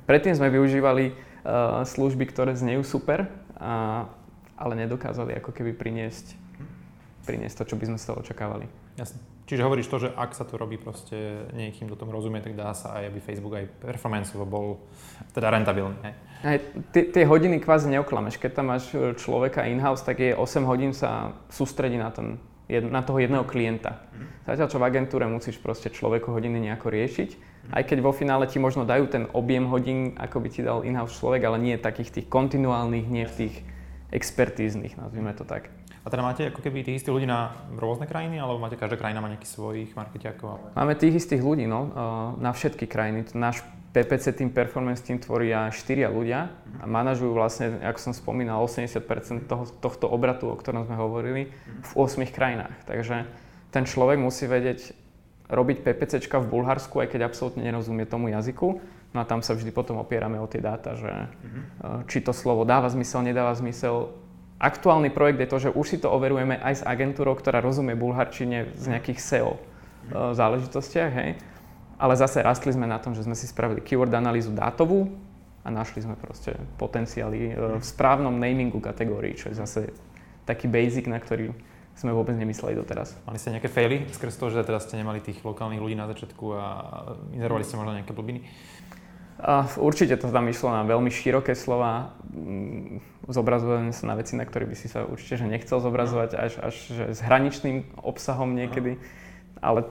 predtým 0.04 0.36
sme 0.36 0.52
využívali 0.52 1.16
uh, 1.16 1.84
služby, 1.88 2.28
ktoré 2.28 2.52
znejú 2.52 2.84
super, 2.84 3.32
uh, 3.56 4.08
ale 4.60 4.72
nedokázali 4.84 5.40
ako 5.40 5.56
keby 5.56 5.72
priniesť, 5.72 6.36
priniesť 7.24 7.64
to, 7.64 7.72
čo 7.72 7.76
by 7.80 7.88
sme 7.88 7.96
z 7.96 8.04
toho 8.04 8.20
očakávali. 8.20 8.68
Jasne. 9.00 9.33
Čiže 9.44 9.60
hovoríš 9.60 9.92
to, 9.92 10.00
že 10.00 10.08
ak 10.08 10.32
sa 10.32 10.48
to 10.48 10.56
robí 10.56 10.80
proste 10.80 11.44
niekým, 11.52 11.84
kto 11.84 12.00
tomu 12.00 12.16
rozumie, 12.16 12.40
tak 12.40 12.56
dá 12.56 12.72
sa 12.72 12.96
aj, 12.96 13.12
aby 13.12 13.18
Facebook 13.20 13.52
aj 13.52 13.68
performanceovo 13.76 14.48
bol 14.48 14.80
teda 15.36 15.52
rentabilný. 15.52 16.00
Hej? 16.00 16.14
Aj, 16.40 16.58
tie 16.92 17.24
hodiny 17.28 17.60
kvázi 17.60 17.92
neoklameš. 17.92 18.40
Keď 18.40 18.50
tam 18.56 18.72
máš 18.72 18.88
e, 18.96 19.12
človeka 19.12 19.68
in-house, 19.68 20.00
tak 20.00 20.24
je 20.24 20.32
8 20.32 20.64
hodín 20.64 20.96
sa 20.96 21.36
sústredí 21.52 22.00
na, 22.00 22.08
ten, 22.08 22.40
na 22.72 23.04
toho 23.04 23.20
jedného 23.20 23.44
klienta. 23.44 24.08
Mhm. 24.16 24.48
Zatiaľ, 24.48 24.68
čo 24.72 24.80
v 24.80 24.88
agentúre 24.88 25.28
musíš 25.28 25.60
proste 25.60 25.92
človeku 25.92 26.32
hodiny 26.32 26.64
nejako 26.64 26.88
riešiť. 26.88 27.30
Mhm. 27.36 27.70
Aj 27.76 27.84
keď 27.84 27.98
vo 28.00 28.16
finále 28.16 28.48
ti 28.48 28.56
možno 28.56 28.88
dajú 28.88 29.12
ten 29.12 29.28
objem 29.36 29.68
hodín, 29.68 30.16
ako 30.16 30.40
by 30.40 30.48
ti 30.48 30.64
dal 30.64 30.88
in-house 30.88 31.20
človek, 31.20 31.44
ale 31.44 31.60
nie 31.60 31.76
takých 31.76 32.16
tých 32.16 32.26
kontinuálnych, 32.32 33.12
nie 33.12 33.28
v 33.28 33.36
tých 33.44 33.54
expertíznych, 34.08 34.96
nazvime 34.96 35.36
to 35.36 35.44
tak. 35.44 35.68
A 36.04 36.12
teda 36.12 36.20
máte 36.20 36.52
ako 36.52 36.60
keby 36.60 36.84
tých 36.84 37.00
istých 37.00 37.16
ľudí 37.16 37.24
na 37.24 37.56
rôzne 37.80 38.04
krajiny, 38.04 38.36
alebo 38.36 38.60
máte 38.60 38.76
každá 38.76 39.00
krajina 39.00 39.24
má 39.24 39.32
nejakých 39.32 39.56
svojich 39.56 39.90
marketiakov? 39.96 40.76
Máme 40.76 40.92
tých 41.00 41.24
istých 41.24 41.40
ľudí, 41.40 41.64
no, 41.64 41.88
na 42.36 42.52
všetky 42.52 42.84
krajiny. 42.84 43.24
Náš 43.32 43.64
PPC 43.96 44.36
Team 44.36 44.50
Performance 44.52 45.00
Team 45.00 45.16
tvoria 45.16 45.72
štyria 45.72 46.12
ľudia 46.12 46.52
a 46.82 46.84
manažujú 46.84 47.32
vlastne, 47.32 47.80
ako 47.80 48.10
som 48.10 48.12
spomínal, 48.12 48.60
80% 48.60 49.48
toho, 49.48 49.64
tohto 49.80 50.10
obratu, 50.10 50.52
o 50.52 50.58
ktorom 50.58 50.84
sme 50.84 50.98
hovorili, 50.98 51.48
v 51.64 51.90
8 51.96 52.26
krajinách. 52.28 52.74
Takže 52.84 53.24
ten 53.72 53.88
človek 53.88 54.20
musí 54.20 54.44
vedieť 54.44 54.92
robiť 55.48 55.86
PPCčka 55.86 56.42
v 56.42 56.50
Bulharsku, 56.50 57.00
aj 57.00 57.16
keď 57.16 57.30
absolútne 57.30 57.62
nerozumie 57.62 58.04
tomu 58.04 58.28
jazyku. 58.34 58.82
No 59.14 59.22
a 59.22 59.24
tam 59.24 59.46
sa 59.46 59.54
vždy 59.54 59.70
potom 59.70 60.02
opierame 60.02 60.42
o 60.42 60.50
tie 60.50 60.58
dáta, 60.58 60.98
že 60.98 61.06
uh-huh. 61.06 62.02
či 62.10 62.18
to 62.18 62.34
slovo 62.34 62.66
dáva 62.66 62.90
zmysel, 62.90 63.22
nedáva 63.22 63.54
zmysel, 63.54 64.10
aktuálny 64.58 65.10
projekt 65.10 65.40
je 65.42 65.50
to, 65.50 65.58
že 65.68 65.74
už 65.74 65.86
si 65.86 65.98
to 65.98 66.10
overujeme 66.10 66.58
aj 66.60 66.74
s 66.80 66.82
agentúrou, 66.86 67.34
ktorá 67.34 67.58
rozumie 67.58 67.98
bulharčine 67.98 68.74
z 68.74 68.84
nejakých 68.94 69.18
SEO 69.20 69.52
e, 69.54 69.60
záležitostiach, 70.34 71.12
hej. 71.12 71.30
Ale 71.94 72.14
zase 72.18 72.42
rastli 72.42 72.74
sme 72.74 72.90
na 72.90 72.98
tom, 72.98 73.14
že 73.14 73.22
sme 73.22 73.38
si 73.38 73.46
spravili 73.46 73.82
keyword 73.82 74.10
analýzu 74.14 74.50
dátovú 74.50 75.10
a 75.62 75.68
našli 75.70 76.02
sme 76.02 76.18
proste 76.18 76.54
potenciály 76.76 77.38
e, 77.50 77.52
v 77.78 77.84
správnom 77.84 78.34
namingu 78.34 78.78
kategórií, 78.78 79.38
čo 79.38 79.50
je 79.50 79.56
zase 79.58 79.80
taký 80.44 80.68
basic, 80.68 81.08
na 81.08 81.16
ktorý 81.16 81.54
sme 81.94 82.10
vôbec 82.10 82.34
nemysleli 82.34 82.74
doteraz. 82.74 83.14
Mali 83.22 83.38
ste 83.38 83.54
nejaké 83.54 83.70
faily 83.70 84.02
skrz 84.10 84.34
toho, 84.34 84.50
že 84.50 84.66
teraz 84.66 84.90
ste 84.90 84.98
nemali 84.98 85.22
tých 85.22 85.38
lokálnych 85.46 85.78
ľudí 85.78 85.94
na 85.94 86.10
začiatku 86.10 86.44
a 86.50 86.66
inzerovali 87.30 87.62
ste 87.62 87.78
možno 87.78 87.94
nejaké 87.94 88.10
blbiny? 88.10 88.42
A 89.42 89.66
určite 89.82 90.14
to 90.14 90.30
tam 90.30 90.46
išlo 90.46 90.70
na 90.70 90.86
veľmi 90.86 91.10
široké 91.10 91.58
slova. 91.58 92.14
Mm, 92.30 93.02
zobrazujeme 93.26 93.90
sa 93.90 94.04
na 94.06 94.14
veci, 94.14 94.38
na 94.38 94.46
ktoré 94.46 94.68
by 94.68 94.76
si 94.78 94.86
sa 94.86 95.02
určite 95.02 95.42
že 95.42 95.46
nechcel 95.50 95.82
zobrazovať, 95.82 96.30
až, 96.38 96.52
až 96.62 96.74
že 96.92 97.04
s 97.12 97.20
hraničným 97.24 97.98
obsahom 97.98 98.54
niekedy. 98.54 99.00
Ale 99.58 99.90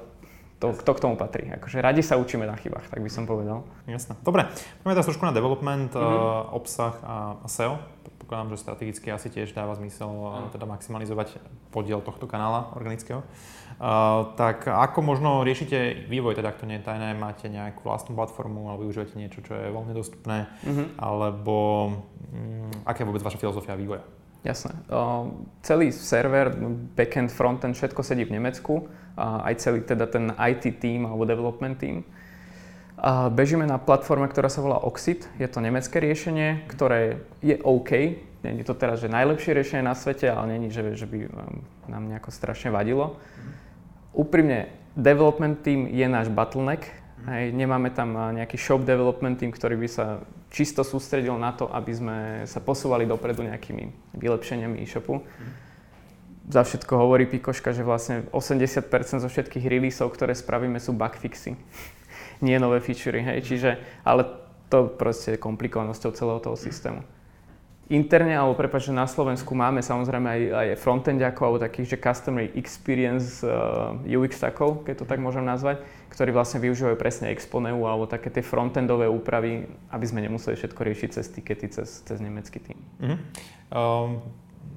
to, 0.64 0.72
to 0.72 0.92
k 0.96 1.04
tomu 1.04 1.20
patrí. 1.20 1.52
Akože 1.52 1.84
radi 1.84 2.00
sa 2.00 2.16
učíme 2.16 2.48
na 2.48 2.56
chybách, 2.56 2.88
tak 2.88 3.04
by 3.04 3.12
som 3.12 3.28
povedal. 3.28 3.68
Jasné. 3.84 4.16
Dobre, 4.24 4.48
poďme 4.80 4.96
teraz 4.96 5.08
trošku 5.12 5.28
na 5.28 5.36
development, 5.36 5.92
mm-hmm. 5.92 6.56
obsah 6.56 6.96
a 7.04 7.14
SEO. 7.52 7.84
Predpokladám, 8.34 8.58
že 8.58 8.66
strategicky 8.66 9.08
asi 9.14 9.30
tiež 9.30 9.54
dáva 9.54 9.78
zmysel 9.78 10.10
mm. 10.10 10.58
teda 10.58 10.66
maximalizovať 10.66 11.38
podiel 11.70 12.02
tohto 12.02 12.26
kanála 12.26 12.74
organického. 12.74 13.22
Uh, 13.78 14.34
tak 14.34 14.66
ako 14.66 15.06
možno 15.06 15.46
riešite 15.46 16.10
vývoj, 16.10 16.42
teda 16.42 16.50
ak 16.50 16.58
to 16.58 16.66
nie 16.66 16.82
je 16.82 16.86
tajné, 16.90 17.14
máte 17.14 17.46
nejakú 17.46 17.86
vlastnú 17.86 18.18
platformu 18.18 18.74
alebo 18.74 18.90
využívate 18.90 19.22
niečo, 19.22 19.46
čo 19.46 19.54
je 19.54 19.70
voľne 19.70 19.94
dostupné, 19.94 20.50
mm-hmm. 20.66 20.98
alebo 20.98 21.58
um, 22.34 22.74
aká 22.90 23.06
je 23.06 23.10
vôbec 23.14 23.22
vaša 23.22 23.38
filozofia 23.38 23.78
vývoja? 23.78 24.02
Jasné. 24.42 24.82
Uh, 24.90 25.46
celý 25.62 25.94
server, 25.94 26.58
backend, 26.98 27.30
frontend, 27.30 27.78
všetko 27.78 28.02
sedí 28.02 28.26
v 28.26 28.34
Nemecku. 28.34 28.90
Uh, 29.14 29.46
aj 29.46 29.62
celý 29.62 29.86
teda 29.86 30.10
ten 30.10 30.34
IT 30.34 30.82
team 30.82 31.06
alebo 31.06 31.30
development 31.30 31.78
team. 31.78 32.02
Uh, 32.02 32.23
bežíme 33.30 33.68
na 33.68 33.76
platforme, 33.76 34.32
ktorá 34.32 34.48
sa 34.48 34.64
volá 34.64 34.80
Oxid. 34.80 35.28
Je 35.36 35.48
to 35.52 35.60
nemecké 35.60 36.00
riešenie, 36.00 36.64
ktoré 36.72 37.20
je 37.44 37.60
OK. 37.60 37.92
Je 38.44 38.66
to 38.68 38.76
teraz 38.76 39.04
že 39.04 39.12
najlepšie 39.12 39.56
riešenie 39.56 39.84
na 39.84 39.96
svete, 39.96 40.28
ale 40.28 40.56
není, 40.56 40.72
že, 40.72 40.96
že 40.96 41.08
by 41.08 41.20
um, 41.28 41.64
nám 41.88 42.08
nejako 42.12 42.32
strašne 42.32 42.72
vadilo. 42.72 43.20
Mm 43.20 43.64
úprimne, 44.14 44.70
development 44.94 45.66
team 45.66 45.90
je 45.90 46.06
náš 46.06 46.30
bottleneck. 46.30 46.86
Hej, 47.24 47.56
nemáme 47.56 47.90
tam 47.90 48.14
nejaký 48.14 48.60
shop 48.60 48.86
development 48.86 49.40
team, 49.40 49.50
ktorý 49.50 49.80
by 49.80 49.90
sa 49.90 50.06
čisto 50.54 50.86
sústredil 50.86 51.34
na 51.40 51.56
to, 51.56 51.72
aby 51.72 51.92
sme 51.96 52.18
sa 52.46 52.62
posúvali 52.62 53.10
dopredu 53.10 53.42
nejakými 53.42 54.16
vylepšeniami 54.20 54.84
e-shopu. 54.84 55.24
Za 56.44 56.68
všetko 56.68 56.92
hovorí 57.00 57.24
Pikoška, 57.24 57.72
že 57.72 57.88
vlastne 57.88 58.28
80% 58.36 59.24
zo 59.24 59.30
všetkých 59.32 59.64
releaseov, 59.64 60.12
ktoré 60.12 60.36
spravíme, 60.36 60.76
sú 60.84 60.92
bugfixy. 60.92 61.56
Nie 62.42 62.58
nové 62.58 62.80
featurey, 62.80 63.22
hej, 63.22 63.40
čiže, 63.46 63.78
ale 64.08 64.26
to 64.72 64.90
proste 64.90 65.38
je 65.38 65.44
komplikovanosťou 65.44 66.12
celého 66.16 66.40
toho 66.42 66.58
systému 66.58 67.06
interne, 67.92 68.32
alebo 68.32 68.56
prepáč, 68.56 68.88
že 68.90 68.96
na 68.96 69.04
Slovensku 69.04 69.52
máme 69.52 69.84
samozrejme 69.84 70.28
aj, 70.28 70.42
aj 70.56 70.68
frontendiakov, 70.80 71.44
alebo 71.46 71.60
takých, 71.60 71.96
že 71.96 71.98
customer 72.00 72.48
experience 72.56 73.44
uh, 73.44 73.94
UX 74.08 74.40
takov, 74.40 74.88
keď 74.88 75.04
to 75.04 75.06
tak 75.06 75.20
môžem 75.20 75.44
nazvať, 75.44 75.84
ktorí 76.10 76.32
vlastne 76.32 76.64
využívajú 76.64 76.96
presne 76.96 77.30
Exponeu 77.30 77.84
alebo 77.84 78.08
také 78.08 78.32
tie 78.32 78.42
frontendové 78.46 79.12
úpravy, 79.12 79.68
aby 79.92 80.06
sme 80.08 80.24
nemuseli 80.24 80.56
všetko 80.56 80.80
riešiť 80.80 81.10
cez 81.12 81.26
tikety, 81.36 81.66
cez, 81.70 81.90
cez 82.08 82.18
nemecký 82.24 82.64
tým. 82.64 82.80
Uh-huh. 83.04 83.18
Um, 83.74 84.10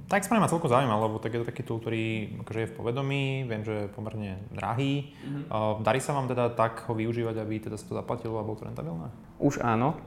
tak 0.07 0.23
sa 0.23 0.39
ma 0.39 0.47
celkom 0.47 0.71
zaujíma, 0.71 1.03
lebo 1.03 1.19
tak 1.19 1.35
je 1.35 1.41
to 1.43 1.51
taký 1.51 1.63
tool, 1.67 1.83
ktorý 1.83 2.39
akože 2.47 2.61
je 2.63 2.71
v 2.71 2.77
povedomí, 2.79 3.25
viem, 3.45 3.63
že 3.67 3.87
je 3.87 3.93
pomerne 3.93 4.39
drahý. 4.55 5.11
Uh-huh. 5.19 5.79
Uh, 5.79 5.85
darí 5.85 5.99
sa 5.99 6.15
vám 6.15 6.31
teda 6.31 6.55
tak 6.55 6.87
ho 6.87 6.95
využívať, 6.95 7.37
aby 7.43 7.55
teda 7.59 7.75
sa 7.75 7.91
to 7.91 7.99
zaplatilo 7.99 8.39
a 8.39 8.47
bolo 8.47 8.63
to 8.63 8.71
rentabilné? 8.71 9.11
Už 9.43 9.59
áno. 9.61 9.99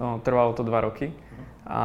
Uh-huh. 0.00 0.24
Trvalo 0.24 0.56
to 0.56 0.64
dva 0.64 0.80
roky. 0.80 1.12
A 1.68 1.82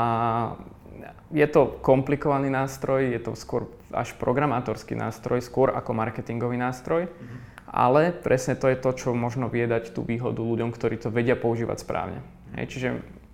je 1.31 1.47
to 1.47 1.79
komplikovaný 1.83 2.47
nástroj, 2.47 3.11
je 3.11 3.19
to 3.19 3.35
skôr 3.35 3.67
až 3.91 4.15
programátorský 4.15 4.95
nástroj, 4.95 5.43
skôr 5.43 5.75
ako 5.75 5.91
marketingový 5.95 6.55
nástroj, 6.59 7.07
mm-hmm. 7.07 7.39
ale 7.67 8.15
presne 8.15 8.55
to 8.55 8.71
je 8.71 8.77
to, 8.79 8.89
čo 8.95 9.09
možno 9.11 9.51
vie 9.51 9.67
dať 9.67 9.91
tú 9.91 10.03
výhodu 10.03 10.39
ľuďom, 10.39 10.71
ktorí 10.71 10.99
to 10.99 11.11
vedia 11.11 11.35
používať 11.35 11.83
správne. 11.83 12.19
Hej, 12.55 12.65
čiže 12.71 12.89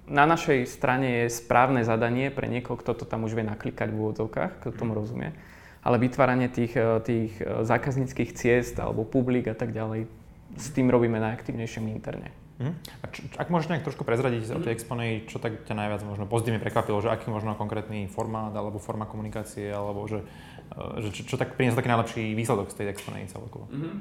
na 0.08 0.28
našej 0.28 0.68
strane 0.68 1.26
je 1.26 1.26
správne 1.32 1.84
zadanie 1.88 2.28
pre 2.28 2.52
niekoho, 2.52 2.76
kto 2.76 3.04
to 3.04 3.06
tam 3.08 3.24
už 3.24 3.40
vie 3.40 3.46
naklikať 3.48 3.92
v 3.92 4.00
úvodzovkách, 4.00 4.52
kto 4.64 4.76
tomu 4.76 4.96
mhm. 4.96 5.00
rozumie, 5.00 5.30
ale 5.84 6.00
vytváranie 6.00 6.48
tých, 6.52 6.76
eh, 6.76 7.00
tých 7.04 7.32
eh, 7.40 7.64
zákazníckých 7.64 8.36
ciest 8.36 8.76
alebo 8.80 9.08
publik 9.08 9.48
a 9.52 9.56
tak 9.56 9.72
ďalej, 9.72 10.08
s 10.54 10.68
tým 10.70 10.92
robíme 10.92 11.18
najaktívnejšie 11.18 11.82
my 11.82 11.92
interne. 11.98 12.30
Uh-huh. 12.62 12.70
A 13.02 13.10
č- 13.10 13.26
ak 13.34 13.50
môžeš 13.50 13.74
nejak 13.74 13.82
trošku 13.82 14.06
prezradiť 14.06 14.46
uh-huh. 14.46 14.62
o 14.62 14.64
tej 14.64 14.78
Exponej, 14.78 15.26
čo 15.26 15.42
tak 15.42 15.66
ťa 15.66 15.74
najviac 15.74 16.06
možno 16.06 16.30
pozitívne 16.30 16.62
prekvapilo, 16.62 17.02
že 17.02 17.10
aký 17.10 17.34
možno 17.34 17.58
konkrétny 17.58 18.06
formát 18.06 18.54
alebo 18.54 18.78
forma 18.78 19.10
komunikácie, 19.10 19.74
alebo 19.74 20.06
že, 20.06 20.22
že 21.02 21.10
čo, 21.18 21.34
čo 21.34 21.36
tak 21.42 21.58
priniesol 21.58 21.82
taký 21.82 21.90
najlepší 21.90 22.24
výsledok 22.38 22.70
z 22.70 22.78
tej 22.78 22.94
Exponej 22.94 23.26
celkovo? 23.34 23.66
Uh-huh. 23.74 23.98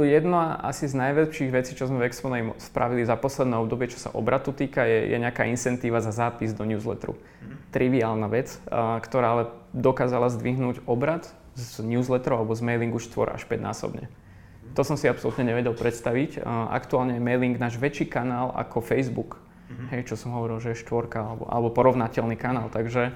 Jedna 0.00 0.56
asi 0.56 0.88
z 0.88 0.96
najväčších 0.96 1.50
vecí, 1.52 1.76
čo 1.76 1.84
sme 1.84 2.00
v 2.00 2.08
Exponej 2.08 2.56
spravili 2.56 3.04
za 3.04 3.20
posledné 3.20 3.60
obdobie, 3.60 3.92
čo 3.92 4.00
sa 4.00 4.08
obratu 4.16 4.56
týka, 4.56 4.88
je, 4.88 5.12
je 5.12 5.16
nejaká 5.20 5.44
incentíva 5.44 6.00
za 6.00 6.16
zápis 6.16 6.56
do 6.56 6.64
newsletteru. 6.64 7.12
Mm-hmm. 7.12 7.56
Triviálna 7.68 8.28
vec, 8.32 8.56
a, 8.72 8.96
ktorá 9.04 9.26
ale 9.36 9.44
dokázala 9.76 10.32
zdvihnúť 10.32 10.88
obrad 10.88 11.28
z 11.52 11.84
newsletteru 11.84 12.40
alebo 12.40 12.56
z 12.56 12.64
mailingu 12.64 12.96
4 12.96 13.36
až 13.36 13.44
5 13.44 13.60
násobne. 13.60 14.08
To 14.72 14.80
som 14.80 14.96
si 14.96 15.04
absolútne 15.04 15.44
nevedel 15.44 15.76
predstaviť. 15.76 16.40
Aktuálne 16.72 17.20
je 17.20 17.22
mailing 17.22 17.60
náš 17.60 17.76
väčší 17.76 18.08
kanál 18.08 18.56
ako 18.56 18.80
Facebook. 18.80 19.36
Mm-hmm. 19.68 19.88
Hej, 19.92 20.00
čo 20.08 20.16
som 20.16 20.32
hovoril, 20.32 20.64
že 20.64 20.72
je 20.72 20.80
štvorka 20.80 21.20
alebo, 21.20 21.44
alebo 21.44 21.68
porovnateľný 21.76 22.40
kanál. 22.40 22.72
Takže 22.72 23.12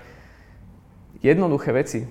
jednoduché 1.25 1.73
veci. 1.73 2.04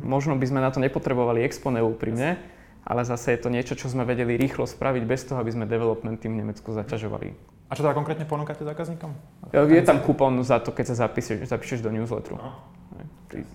Možno 0.00 0.40
by 0.40 0.46
sme 0.48 0.64
na 0.64 0.72
to 0.72 0.80
nepotrebovali 0.80 1.44
Expone 1.44 1.84
úprimne, 1.84 2.40
ale 2.88 3.04
zase 3.04 3.36
je 3.36 3.40
to 3.44 3.52
niečo, 3.52 3.76
čo 3.76 3.92
sme 3.92 4.08
vedeli 4.08 4.40
rýchlo 4.40 4.64
spraviť 4.64 5.04
bez 5.04 5.28
toho, 5.28 5.36
aby 5.44 5.52
sme 5.52 5.68
development 5.68 6.24
tým 6.24 6.40
v 6.40 6.40
Nemecku 6.40 6.72
zaťažovali. 6.72 7.36
A 7.68 7.76
čo 7.76 7.84
teda 7.84 7.92
konkrétne 7.92 8.24
ponúkate 8.24 8.64
zákazníkom? 8.64 9.12
Je 9.52 9.84
tam 9.84 10.00
kupón 10.00 10.40
za 10.40 10.56
to, 10.64 10.72
keď 10.72 10.96
sa 10.96 11.04
zapíšeš, 11.04 11.44
zapíšeš 11.44 11.84
do 11.84 11.92
newsletteru. 11.92 12.40
No. 12.40 12.56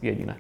Jediné. 0.06 0.38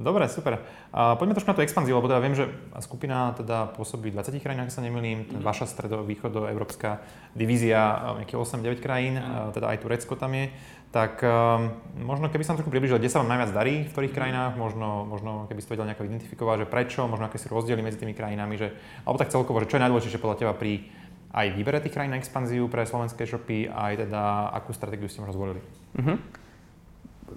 Dobre, 0.00 0.26
super. 0.32 0.64
A 0.96 1.12
poďme 1.14 1.36
trošku 1.36 1.52
na 1.52 1.56
tú 1.60 1.62
expanziu, 1.62 1.92
lebo 1.92 2.08
teda 2.08 2.24
viem, 2.24 2.32
že 2.32 2.48
skupina 2.80 3.36
teda 3.36 3.68
pôsobí 3.76 4.08
v 4.08 4.16
20 4.16 4.40
krajinách, 4.40 4.72
ak 4.72 4.74
sa 4.74 4.80
nemýlim, 4.80 5.28
mm. 5.28 5.44
vaša 5.44 5.68
stredo-východoeurópska 5.68 7.04
divízia, 7.36 8.16
nejakých 8.24 8.40
8-9 8.40 8.80
krajín, 8.80 9.20
mm. 9.20 9.52
teda 9.52 9.76
aj 9.76 9.78
Turecko 9.84 10.16
tam 10.16 10.32
je. 10.32 10.48
Tak 10.90 11.22
um, 11.22 11.70
možno 12.02 12.26
keby 12.26 12.42
som 12.42 12.58
trošku 12.58 12.66
približil, 12.66 12.98
kde 12.98 13.06
sa 13.06 13.22
vám 13.22 13.30
najviac 13.30 13.54
darí, 13.54 13.86
v 13.86 13.92
ktorých 13.94 14.10
krajinách, 14.10 14.58
možno, 14.58 15.06
možno 15.06 15.46
keby 15.46 15.62
ste 15.62 15.78
vedel 15.78 15.86
nejako 15.86 16.10
identifikovať, 16.10 16.56
že 16.62 16.66
prečo, 16.66 17.06
možno 17.06 17.30
aké 17.30 17.38
sú 17.38 17.46
rozdiely 17.46 17.78
medzi 17.78 18.02
tými 18.02 18.10
krajinami, 18.10 18.58
že, 18.58 18.74
alebo 19.06 19.22
tak 19.22 19.30
celkovo, 19.30 19.62
že 19.62 19.70
čo 19.70 19.78
je 19.78 19.86
najdôležitejšie 19.86 20.18
podľa 20.18 20.38
teba 20.42 20.52
pri 20.58 20.90
aj 21.30 21.46
výbere 21.54 21.78
tých 21.78 21.94
krajín 21.94 22.10
na 22.10 22.18
expanziu 22.18 22.66
pre 22.66 22.82
slovenské 22.82 23.22
shopy, 23.22 23.70
aj 23.70 24.02
teda 24.02 24.50
akú 24.50 24.74
stratégiu 24.74 25.06
ste 25.06 25.22
možno 25.22 25.38
zvolili? 25.38 25.62
Mm-hmm. 25.94 26.16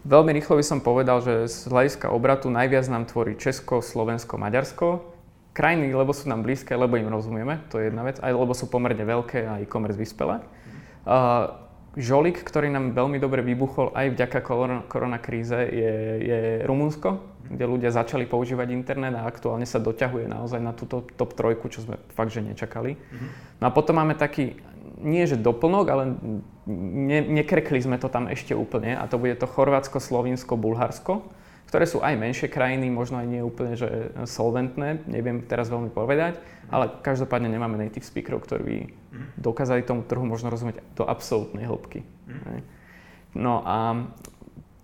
Veľmi 0.02 0.32
rýchlo 0.34 0.58
by 0.58 0.66
som 0.66 0.82
povedal, 0.82 1.22
že 1.22 1.46
z 1.46 1.70
hľadiska 1.70 2.10
obratu 2.10 2.50
najviac 2.50 2.90
nám 2.90 3.06
tvorí 3.06 3.38
Česko, 3.38 3.86
Slovensko, 3.86 4.42
Maďarsko. 4.42 5.14
Krajiny, 5.54 5.94
lebo 5.94 6.10
sú 6.10 6.26
nám 6.26 6.42
blízke, 6.42 6.74
lebo 6.74 6.98
im 6.98 7.14
rozumieme, 7.14 7.62
to 7.70 7.78
je 7.78 7.94
jedna 7.94 8.02
vec, 8.02 8.18
aj 8.18 8.34
lebo 8.34 8.58
sú 8.58 8.66
pomerne 8.66 9.06
veľké 9.06 9.46
a 9.46 9.62
e-commerce 9.62 10.02
vyspelé. 10.02 10.42
Uh, 11.06 11.63
žolík, 11.94 12.42
ktorý 12.42 12.74
nám 12.74 12.98
veľmi 12.98 13.22
dobre 13.22 13.46
vybuchol 13.46 13.94
aj 13.94 14.18
vďaka 14.18 14.40
koronakríze, 14.90 15.60
je, 15.70 15.94
je 16.26 16.40
Rumunsko, 16.66 17.22
kde 17.46 17.66
ľudia 17.70 17.94
začali 17.94 18.26
používať 18.26 18.74
internet 18.74 19.14
a 19.14 19.28
aktuálne 19.30 19.68
sa 19.68 19.78
doťahuje 19.78 20.26
naozaj 20.26 20.60
na 20.64 20.74
túto 20.74 21.06
top 21.14 21.38
trojku, 21.38 21.70
čo 21.70 21.86
sme 21.86 22.02
fakt, 22.18 22.34
že 22.34 22.42
nečakali. 22.42 22.98
No 23.62 23.70
a 23.70 23.72
potom 23.72 24.02
máme 24.02 24.18
taký 24.18 24.58
nie 25.04 25.28
že 25.28 25.36
doplnok, 25.36 25.86
ale 25.92 26.04
ne, 26.68 27.20
nekrekli 27.22 27.78
sme 27.84 28.00
to 28.00 28.08
tam 28.08 28.32
ešte 28.32 28.56
úplne 28.56 28.96
a 28.96 29.04
to 29.06 29.20
bude 29.20 29.36
to 29.36 29.46
Chorvátsko, 29.46 30.00
Slovinsko, 30.00 30.56
Bulharsko, 30.56 31.28
ktoré 31.68 31.86
sú 31.90 32.00
aj 32.00 32.16
menšie 32.16 32.48
krajiny, 32.48 32.88
možno 32.88 33.20
aj 33.20 33.28
nie 33.28 33.42
úplne 33.44 33.76
že 33.76 34.14
solventné, 34.24 35.04
neviem 35.10 35.44
teraz 35.44 35.68
veľmi 35.68 35.92
povedať, 35.92 36.40
ale 36.72 36.90
každopádne 37.04 37.52
nemáme 37.52 37.76
native 37.76 38.08
speakerov, 38.08 38.48
ktorí 38.48 38.64
by 38.64 38.78
dokázali 39.38 39.86
tomu 39.86 40.02
trhu 40.04 40.26
možno 40.26 40.50
rozumieť 40.50 40.82
do 40.98 41.06
absolútnej 41.06 41.70
hĺbky. 41.70 42.02
No 43.34 43.66
a 43.66 44.10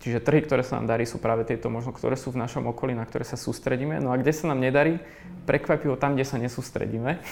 čiže 0.02 0.22
trhy, 0.22 0.42
ktoré 0.42 0.66
sa 0.66 0.78
nám 0.78 0.90
darí, 0.90 1.06
sú 1.06 1.22
práve 1.22 1.46
tieto 1.46 1.70
možno, 1.70 1.94
ktoré 1.94 2.18
sú 2.18 2.34
v 2.34 2.42
našom 2.42 2.66
okolí, 2.66 2.94
na 2.94 3.06
ktoré 3.06 3.22
sa 3.22 3.38
sústredíme. 3.38 4.02
No 4.02 4.10
a 4.10 4.18
kde 4.18 4.34
sa 4.34 4.50
nám 4.50 4.58
nedarí, 4.58 4.98
prekvapivo 5.46 5.94
tam, 5.94 6.18
kde 6.18 6.26
sa 6.26 6.38
nesústredíme. 6.38 7.18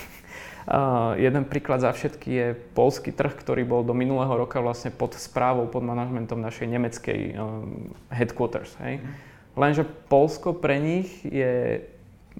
Uh, 0.69 1.17
jeden 1.17 1.49
príklad 1.49 1.81
za 1.81 1.89
všetky 1.89 2.29
je 2.29 2.47
polský 2.77 3.09
trh, 3.09 3.33
ktorý 3.33 3.65
bol 3.65 3.81
do 3.89 3.97
minulého 3.97 4.37
roka 4.37 4.61
vlastne 4.61 4.93
pod 4.93 5.17
správou, 5.17 5.65
pod 5.65 5.81
manažmentom 5.81 6.37
našej 6.37 6.69
nemeckej 6.69 7.21
um, 7.41 7.97
headquarters. 8.13 8.77
Hej. 8.85 9.01
Mm. 9.01 9.09
Lenže 9.57 9.89
Polsko 10.13 10.53
pre 10.53 10.77
nich 10.77 11.25
je 11.25 11.81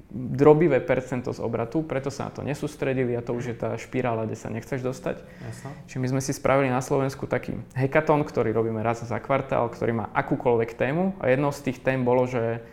drobivé 0.09 0.81
percento 0.81 1.37
z 1.37 1.41
obratu, 1.45 1.85
preto 1.85 2.09
sa 2.09 2.29
na 2.29 2.33
to 2.33 2.41
nesústredili 2.41 3.13
a 3.13 3.21
to 3.21 3.37
už 3.37 3.53
je 3.53 3.57
tá 3.57 3.77
špirála, 3.77 4.25
kde 4.25 4.41
sa 4.41 4.49
nechceš 4.49 4.81
dostať. 4.81 5.21
Jasne. 5.21 5.69
Čiže 5.85 6.01
my 6.01 6.09
sme 6.17 6.21
si 6.25 6.33
spravili 6.33 6.73
na 6.73 6.81
Slovensku 6.81 7.29
taký 7.29 7.61
hackathon, 7.77 8.25
ktorý 8.25 8.57
robíme 8.57 8.81
raz 8.81 9.05
za 9.05 9.19
kvartál, 9.21 9.69
ktorý 9.69 10.01
má 10.01 10.07
akúkoľvek 10.17 10.71
tému 10.81 11.13
a 11.21 11.29
jednou 11.29 11.53
z 11.53 11.61
tých 11.61 11.85
tém 11.85 12.01
bolo, 12.01 12.25
že 12.25 12.65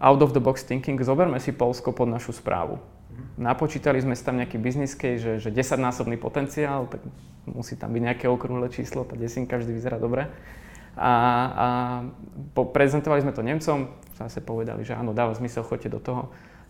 out 0.00 0.24
of 0.24 0.32
the 0.32 0.40
box 0.40 0.64
thinking, 0.64 0.96
zoberme 1.04 1.36
si 1.36 1.52
Polsko 1.52 1.92
pod 1.92 2.08
našu 2.08 2.32
správu. 2.32 2.80
Napočítali 3.36 4.00
sme 4.00 4.16
si 4.16 4.24
tam 4.24 4.40
nejaký 4.40 4.56
business 4.56 4.96
case, 4.96 5.20
že, 5.20 5.32
že 5.44 5.50
10-násobný 5.52 6.16
potenciál, 6.16 6.88
tak 6.88 7.04
musí 7.44 7.76
tam 7.76 7.92
byť 7.92 8.00
nejaké 8.00 8.26
okrúhle 8.32 8.72
číslo, 8.72 9.04
tá 9.04 9.12
desinka 9.12 9.60
vždy 9.60 9.72
vyzerá 9.76 10.00
dobre. 10.00 10.24
A, 10.96 11.12
a 11.52 11.66
prezentovali 12.56 13.20
sme 13.20 13.36
to 13.36 13.44
Nemcom, 13.44 13.92
zase 14.26 14.44
povedali, 14.44 14.84
že 14.84 14.92
áno, 14.92 15.16
dáva 15.16 15.32
zmysel, 15.32 15.64
choďte 15.64 15.88
do 15.94 16.00
toho. 16.02 16.22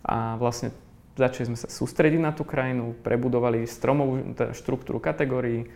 A 0.06 0.38
vlastne 0.38 0.70
začali 1.18 1.52
sme 1.52 1.58
sa 1.58 1.66
sústrediť 1.66 2.20
na 2.20 2.30
tú 2.30 2.46
krajinu, 2.46 2.94
prebudovali 3.02 3.66
stromovú 3.66 4.36
teda 4.36 4.52
štruktúru 4.54 5.02
kategórií, 5.02 5.66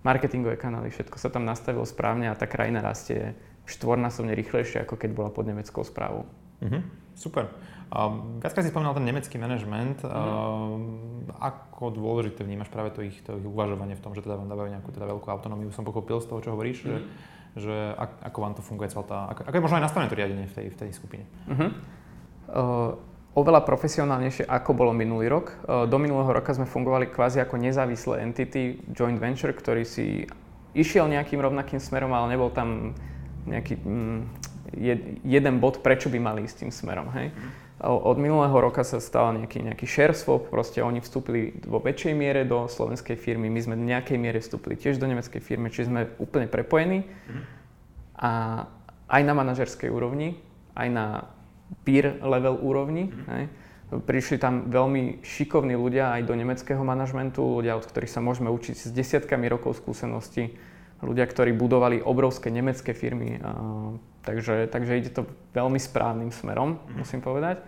marketingové 0.00 0.56
kanály, 0.56 0.88
všetko 0.90 1.16
sa 1.20 1.28
tam 1.28 1.44
nastavilo 1.44 1.84
správne 1.84 2.32
a 2.32 2.34
tá 2.36 2.48
krajina 2.48 2.80
rastie 2.80 3.36
štvornásobne 3.68 4.32
rýchlejšie, 4.32 4.82
ako 4.82 4.96
keď 4.96 5.10
bola 5.12 5.30
pod 5.30 5.44
nemeckou 5.46 5.84
správou. 5.84 6.24
Mm-hmm. 6.64 6.82
Super. 7.16 7.52
Um, 7.90 8.38
viackrát 8.38 8.62
si 8.64 8.70
spomínal 8.70 8.94
ten 8.94 9.04
nemecký 9.04 9.36
manažment. 9.36 9.98
Mm. 10.00 10.08
Um, 10.08 11.26
ako 11.42 11.90
dôležité 11.90 12.46
vnímaš 12.46 12.70
práve 12.70 12.94
to 12.94 13.02
ich, 13.02 13.18
to 13.26 13.34
ich 13.34 13.44
uvažovanie 13.44 13.98
v 13.98 14.02
tom, 14.02 14.14
že 14.14 14.22
teda 14.22 14.38
vám 14.38 14.48
dávajú 14.48 14.68
nejakú 14.72 14.90
teda 14.94 15.10
veľkú 15.10 15.26
autonómiu, 15.26 15.74
som 15.74 15.84
pochopil 15.84 16.22
z 16.22 16.30
toho, 16.30 16.38
čo 16.40 16.50
hovoríš, 16.54 16.78
mm. 16.80 16.86
že, 16.86 16.96
že 17.58 17.94
ak, 17.98 18.30
ako 18.30 18.38
vám 18.42 18.54
to 18.54 18.62
funguje 18.62 18.90
celá 18.90 19.04
tá, 19.06 19.18
ako, 19.34 19.40
ako 19.46 19.56
je 19.56 19.64
možno 19.64 19.76
aj 19.82 19.84
nastavené 19.90 20.08
to 20.10 20.18
riadenie 20.18 20.46
v 20.46 20.54
tej, 20.54 20.66
v 20.70 20.76
tej 20.76 20.90
skupine? 20.94 21.24
Mm-hmm. 21.50 21.70
Uh, 22.50 22.94
oveľa 23.34 23.62
profesionálnejšie, 23.66 24.46
ako 24.46 24.70
bolo 24.74 24.92
minulý 24.94 25.26
rok. 25.26 25.54
Uh, 25.66 25.86
do 25.86 25.98
minulého 25.98 26.30
roka 26.30 26.54
sme 26.54 26.66
fungovali 26.66 27.10
kvázi 27.10 27.42
ako 27.42 27.58
nezávislé 27.58 28.22
entity, 28.22 28.78
joint 28.94 29.18
venture, 29.18 29.54
ktorý 29.54 29.82
si 29.82 30.30
išiel 30.74 31.10
nejakým 31.10 31.42
rovnakým 31.42 31.82
smerom, 31.82 32.14
ale 32.14 32.38
nebol 32.38 32.54
tam 32.54 32.94
nejaký 33.50 33.74
mm, 33.82 34.18
jed, 34.78 35.00
jeden 35.26 35.54
bod, 35.58 35.82
prečo 35.82 36.06
by 36.06 36.18
mali 36.22 36.46
ísť 36.46 36.66
tým 36.66 36.72
smerom. 36.74 37.10
Hej? 37.10 37.34
Mm. 37.34 37.50
Od 37.80 38.16
minulého 38.20 38.52
roka 38.52 38.84
sa 38.84 39.00
stal 39.00 39.32
nejaký, 39.32 39.64
nejaký 39.64 39.88
share 39.88 40.12
swap, 40.12 40.52
proste 40.52 40.84
oni 40.84 41.00
vstúpili 41.00 41.56
vo 41.64 41.80
väčšej 41.80 42.12
miere 42.12 42.44
do 42.44 42.68
slovenskej 42.68 43.16
firmy, 43.16 43.48
my 43.48 43.60
sme 43.64 43.74
v 43.80 43.88
nejakej 43.88 44.20
miere 44.20 44.44
vstúpili 44.44 44.76
tiež 44.76 45.00
do 45.00 45.08
nemeckej 45.08 45.40
firmy, 45.40 45.72
čiže 45.72 45.88
sme 45.88 46.12
úplne 46.20 46.44
prepojení. 46.44 47.08
A 48.20 48.62
aj 49.08 49.22
na 49.24 49.32
manažerskej 49.32 49.88
úrovni, 49.88 50.36
aj 50.76 50.88
na 50.92 51.06
peer 51.88 52.20
level 52.20 52.60
úrovni. 52.60 53.08
Hej. 53.32 53.48
Prišli 53.90 54.36
tam 54.38 54.70
veľmi 54.70 55.24
šikovní 55.24 55.74
ľudia 55.74 56.14
aj 56.14 56.28
do 56.28 56.36
nemeckého 56.36 56.84
manažmentu, 56.84 57.42
ľudia, 57.42 57.74
od 57.74 57.88
ktorých 57.88 58.12
sa 58.12 58.22
môžeme 58.22 58.52
učiť 58.52 58.76
s 58.76 58.92
desiatkami 58.94 59.50
rokov 59.50 59.80
skúsenosti, 59.80 60.54
ľudia, 61.02 61.26
ktorí 61.26 61.56
budovali 61.56 61.98
obrovské 62.04 62.52
nemecké 62.52 62.94
firmy 62.94 63.40
Takže, 64.20 64.68
takže 64.68 64.98
ide 65.00 65.10
to 65.10 65.24
veľmi 65.56 65.80
správnym 65.80 66.28
smerom, 66.28 66.76
mm. 66.76 67.00
musím 67.00 67.24
povedať. 67.24 67.64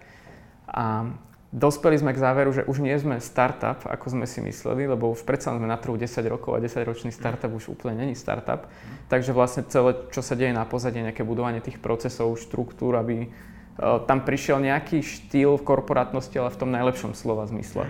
A 0.68 1.08
dospeli 1.52 1.96
sme 1.96 2.12
k 2.12 2.22
záveru, 2.22 2.52
že 2.52 2.68
už 2.68 2.84
nie 2.84 2.92
sme 2.96 3.20
startup, 3.20 3.84
ako 3.88 4.16
sme 4.16 4.26
si 4.28 4.44
mysleli, 4.44 4.84
lebo 4.84 5.12
už 5.12 5.24
predsa 5.24 5.52
sme 5.52 5.64
na 5.64 5.80
trhu 5.80 5.96
10 5.96 6.08
rokov 6.28 6.56
a 6.56 6.62
10-ročný 6.64 7.12
startup 7.12 7.52
už 7.52 7.72
úplne 7.72 8.04
není 8.04 8.16
startup. 8.16 8.68
Takže 9.08 9.32
vlastne 9.32 9.64
celé, 9.68 9.96
čo 10.12 10.20
sa 10.20 10.36
deje 10.36 10.52
na 10.52 10.68
pozadí, 10.68 11.00
nejaké 11.00 11.24
budovanie 11.24 11.64
tých 11.64 11.80
procesov, 11.80 12.36
štruktúr, 12.40 12.96
aby 13.00 13.28
uh, 13.28 14.04
tam 14.04 14.24
prišiel 14.24 14.60
nejaký 14.60 15.00
štýl 15.00 15.60
v 15.60 15.66
korporátnosti, 15.66 16.36
ale 16.36 16.52
v 16.52 16.60
tom 16.60 16.70
najlepšom 16.72 17.12
slova 17.16 17.48
zmysle 17.48 17.88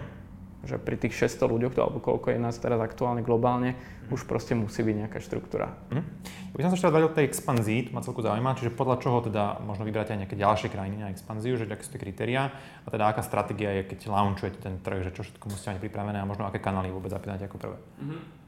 že 0.63 0.79
pri 0.79 0.95
tých 0.95 1.15
600 1.19 1.51
ľuďoch, 1.51 1.75
alebo 1.79 1.99
koľko 1.99 2.31
je 2.31 2.39
nás 2.39 2.55
teraz 2.59 2.79
aktuálne 2.79 3.27
globálne, 3.27 3.75
mm. 3.75 4.15
už 4.15 4.31
proste 4.31 4.55
musí 4.55 4.87
byť 4.87 4.97
nejaká 5.07 5.19
štruktúra. 5.19 5.75
Mm. 5.91 6.07
Ja 6.53 6.55
by 6.55 6.63
som 6.63 6.71
sa 6.71 6.77
ešte 6.79 6.89
vrátil 6.93 7.11
tej 7.11 7.27
expanzii, 7.27 7.79
to 7.89 7.91
ma 7.91 8.01
celku 8.05 8.23
zaujíma, 8.23 8.55
čiže 8.55 8.71
podľa 8.71 8.97
čoho 9.03 9.19
teda 9.27 9.59
možno 9.67 9.83
vybrať 9.83 10.15
aj 10.15 10.19
nejaké 10.27 10.37
ďalšie 10.39 10.69
krajiny 10.71 10.97
na 11.03 11.11
expanziu, 11.11 11.59
že 11.59 11.67
aké 11.67 11.83
sú 11.83 11.91
tie 11.97 12.03
kritéria 12.03 12.55
a 12.85 12.89
teda 12.89 13.11
aká 13.11 13.27
stratégia 13.27 13.75
je, 13.83 13.91
keď 13.91 14.13
launchujete 14.13 14.59
ten 14.63 14.79
trh, 14.79 15.03
že 15.03 15.11
čo 15.11 15.27
všetko 15.27 15.51
musíte 15.51 15.75
mať 15.75 15.81
pripravené 15.83 16.19
a 16.23 16.29
možno 16.29 16.47
aké 16.47 16.63
kanály 16.63 16.95
vôbec 16.95 17.11
zapínať 17.11 17.51
ako 17.51 17.57
prvé. 17.59 17.79
Mm-hmm. 17.79 18.43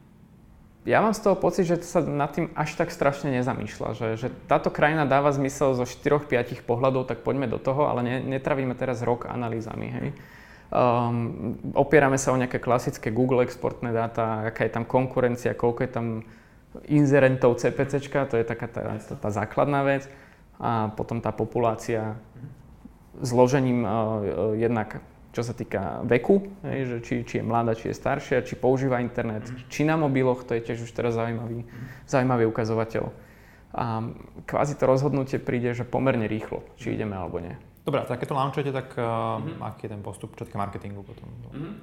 Ja 0.84 1.00
mám 1.00 1.16
z 1.16 1.24
toho 1.24 1.32
pocit, 1.32 1.64
že 1.64 1.80
sa 1.80 2.04
nad 2.04 2.28
tým 2.36 2.52
až 2.52 2.76
tak 2.76 2.92
strašne 2.92 3.32
nezamýšľa, 3.40 3.88
že, 3.96 4.08
že 4.20 4.28
táto 4.44 4.68
krajina 4.68 5.08
dáva 5.08 5.32
zmysel 5.32 5.72
zo 5.72 5.88
4-5 5.88 6.60
pohľadov, 6.60 7.08
tak 7.08 7.24
poďme 7.24 7.48
do 7.48 7.56
toho, 7.56 7.88
ale 7.88 8.04
ne, 8.04 8.16
netravíme 8.20 8.76
teraz 8.76 9.00
rok 9.00 9.24
analýzami. 9.24 9.88
Hej. 9.88 10.08
Um, 10.74 11.54
opierame 11.78 12.18
sa 12.18 12.34
o 12.34 12.40
nejaké 12.40 12.58
klasické 12.58 13.14
Google 13.14 13.46
exportné 13.46 13.94
dáta, 13.94 14.50
aká 14.50 14.66
je 14.66 14.74
tam 14.74 14.82
konkurencia, 14.82 15.54
koľko 15.54 15.80
je 15.86 15.90
tam 15.94 16.06
inzerentov 16.90 17.62
CPC, 17.62 18.02
to 18.10 18.34
je 18.34 18.42
taká 18.42 18.66
tá, 18.66 18.98
tá, 18.98 19.14
tá 19.14 19.30
základná 19.30 19.86
vec. 19.86 20.10
A 20.58 20.90
potom 20.98 21.22
tá 21.22 21.30
populácia 21.30 22.18
zložením 23.22 23.86
uh, 23.86 24.58
jednak 24.58 24.98
čo 25.34 25.42
sa 25.42 25.50
týka 25.50 26.06
veku, 26.06 26.46
hej, 26.62 26.80
že 26.86 26.96
či, 27.02 27.14
či 27.26 27.34
je 27.42 27.44
mladá, 27.44 27.74
či 27.74 27.90
je 27.90 27.98
staršia, 27.98 28.46
či 28.46 28.54
používa 28.54 29.02
internet, 29.02 29.42
mm. 29.50 29.66
či 29.66 29.82
na 29.82 29.98
mobiloch, 29.98 30.46
to 30.46 30.54
je 30.54 30.62
tiež 30.62 30.86
už 30.86 30.94
teraz 30.94 31.18
zaujímavý, 31.18 31.66
mm. 31.66 32.06
zaujímavý 32.06 32.46
ukazovateľ. 32.46 33.10
A 33.74 34.14
kvázi 34.46 34.78
to 34.78 34.86
rozhodnutie 34.86 35.42
príde, 35.42 35.74
že 35.74 35.82
pomerne 35.82 36.30
rýchlo, 36.30 36.62
či 36.78 36.94
ideme 36.94 37.18
alebo 37.18 37.42
nie. 37.42 37.58
Dobre, 37.84 38.00
tak 38.08 38.16
keď 38.16 38.28
to 38.32 38.40
launchujete, 38.40 38.72
tak 38.72 38.96
uh, 38.96 39.04
mm-hmm. 39.38 39.60
aký 39.60 39.86
je 39.86 39.92
ten 39.92 40.00
postup, 40.00 40.32
čo 40.40 40.48
týka 40.48 40.56
marketingu 40.56 41.04
potom? 41.04 41.28
Mm-hmm. 41.52 41.74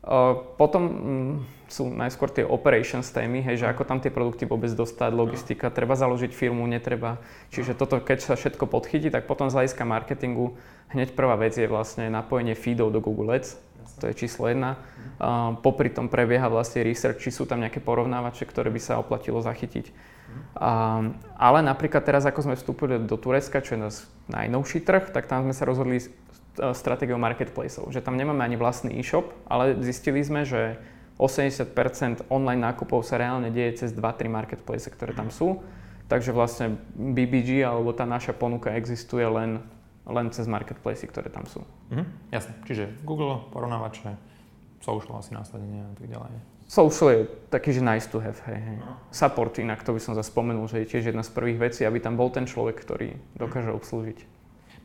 Uh, 0.00 0.56
potom 0.56 0.82
um, 0.88 0.92
sú 1.68 1.86
najskôr 1.92 2.32
tie 2.32 2.40
operations 2.42 3.04
témy, 3.12 3.44
hej, 3.44 3.62
že 3.62 3.66
ako 3.68 3.84
tam 3.84 4.00
tie 4.00 4.08
produkty 4.08 4.48
vôbec 4.48 4.72
dostať, 4.72 5.12
logistika, 5.12 5.68
treba 5.68 5.92
založiť 5.92 6.32
firmu, 6.32 6.64
netreba. 6.64 7.20
Čiže 7.52 7.76
toto, 7.76 8.00
keď 8.00 8.18
sa 8.24 8.34
všetko 8.34 8.64
podchytí, 8.64 9.12
tak 9.12 9.28
potom 9.28 9.52
z 9.52 9.60
hľadiska 9.60 9.84
marketingu 9.84 10.56
hneď 10.90 11.12
prvá 11.12 11.36
vec 11.36 11.52
je 11.52 11.68
vlastne 11.68 12.08
napojenie 12.08 12.56
feedov 12.56 12.90
do 12.90 13.04
Google 13.04 13.36
Ads, 13.36 13.60
to 14.00 14.10
je 14.10 14.14
číslo 14.26 14.48
jedna. 14.48 14.80
Uh, 15.20 15.56
popri 15.60 15.92
tom 15.92 16.08
prebieha 16.08 16.48
vlastne 16.48 16.80
research, 16.80 17.20
či 17.24 17.30
sú 17.34 17.44
tam 17.44 17.60
nejaké 17.60 17.80
porovnávače, 17.84 18.48
ktoré 18.48 18.72
by 18.72 18.80
sa 18.80 19.00
oplatilo 19.00 19.40
zachytiť. 19.44 19.92
Ale 21.34 21.58
napríklad 21.66 22.06
teraz, 22.06 22.22
ako 22.22 22.46
sme 22.46 22.54
vstúpili 22.54 23.02
do 23.02 23.18
Turecka, 23.18 23.58
čo 23.58 23.74
je 23.74 23.82
nás 23.82 24.06
najnovší 24.30 24.78
trh, 24.86 25.10
tak 25.10 25.26
tam 25.26 25.42
sme 25.42 25.54
sa 25.58 25.66
rozhodli 25.66 25.98
E, 26.58 26.74
stratégiou 26.74 27.16
marketplaceov, 27.16 27.94
že 27.94 28.02
tam 28.02 28.18
nemáme 28.18 28.42
ani 28.42 28.58
vlastný 28.58 28.98
e-shop, 28.98 29.30
ale 29.46 29.78
zistili 29.86 30.18
sme, 30.18 30.42
že 30.42 30.82
80% 31.14 32.26
online 32.26 32.74
nákupov 32.74 33.06
sa 33.06 33.22
reálne 33.22 33.54
deje 33.54 33.86
cez 33.86 33.90
2-3 33.94 34.26
marketplace, 34.26 34.90
ktoré 34.90 35.14
tam 35.14 35.30
sú. 35.30 35.62
Takže 36.10 36.34
vlastne 36.34 36.74
BBG 36.98 37.62
alebo 37.62 37.94
tá 37.94 38.02
naša 38.02 38.34
ponuka 38.34 38.74
existuje 38.74 39.22
len, 39.22 39.62
len 40.10 40.30
cez 40.34 40.46
marketplace, 40.50 41.06
ktoré 41.06 41.30
tam 41.30 41.46
sú. 41.46 41.62
Mhm, 41.94 42.04
jasne. 42.34 42.52
Čiže 42.66 43.02
Google, 43.06 43.46
porovnávače, 43.54 44.14
social 44.82 45.16
asi 45.16 45.32
následne 45.36 45.86
a 45.86 45.92
tak 45.94 46.08
ďalej. 46.08 46.32
Social 46.70 47.08
je 47.10 47.20
taký, 47.50 47.74
že 47.74 47.82
nice 47.82 48.06
to 48.06 48.22
have, 48.22 48.38
hej, 48.46 48.62
hej. 48.62 48.78
No. 48.78 48.94
Support 49.10 49.58
inak, 49.58 49.82
to 49.82 49.90
by 49.90 49.98
som 49.98 50.14
zase 50.14 50.30
spomenul, 50.30 50.70
že 50.70 50.86
je 50.86 50.86
tiež 50.86 51.10
jedna 51.10 51.26
z 51.26 51.34
prvých 51.34 51.58
vecí, 51.58 51.82
aby 51.82 51.98
tam 51.98 52.14
bol 52.14 52.30
ten 52.30 52.46
človek, 52.46 52.78
ktorý 52.78 53.18
dokáže 53.34 53.74
obslúžiť. 53.74 54.38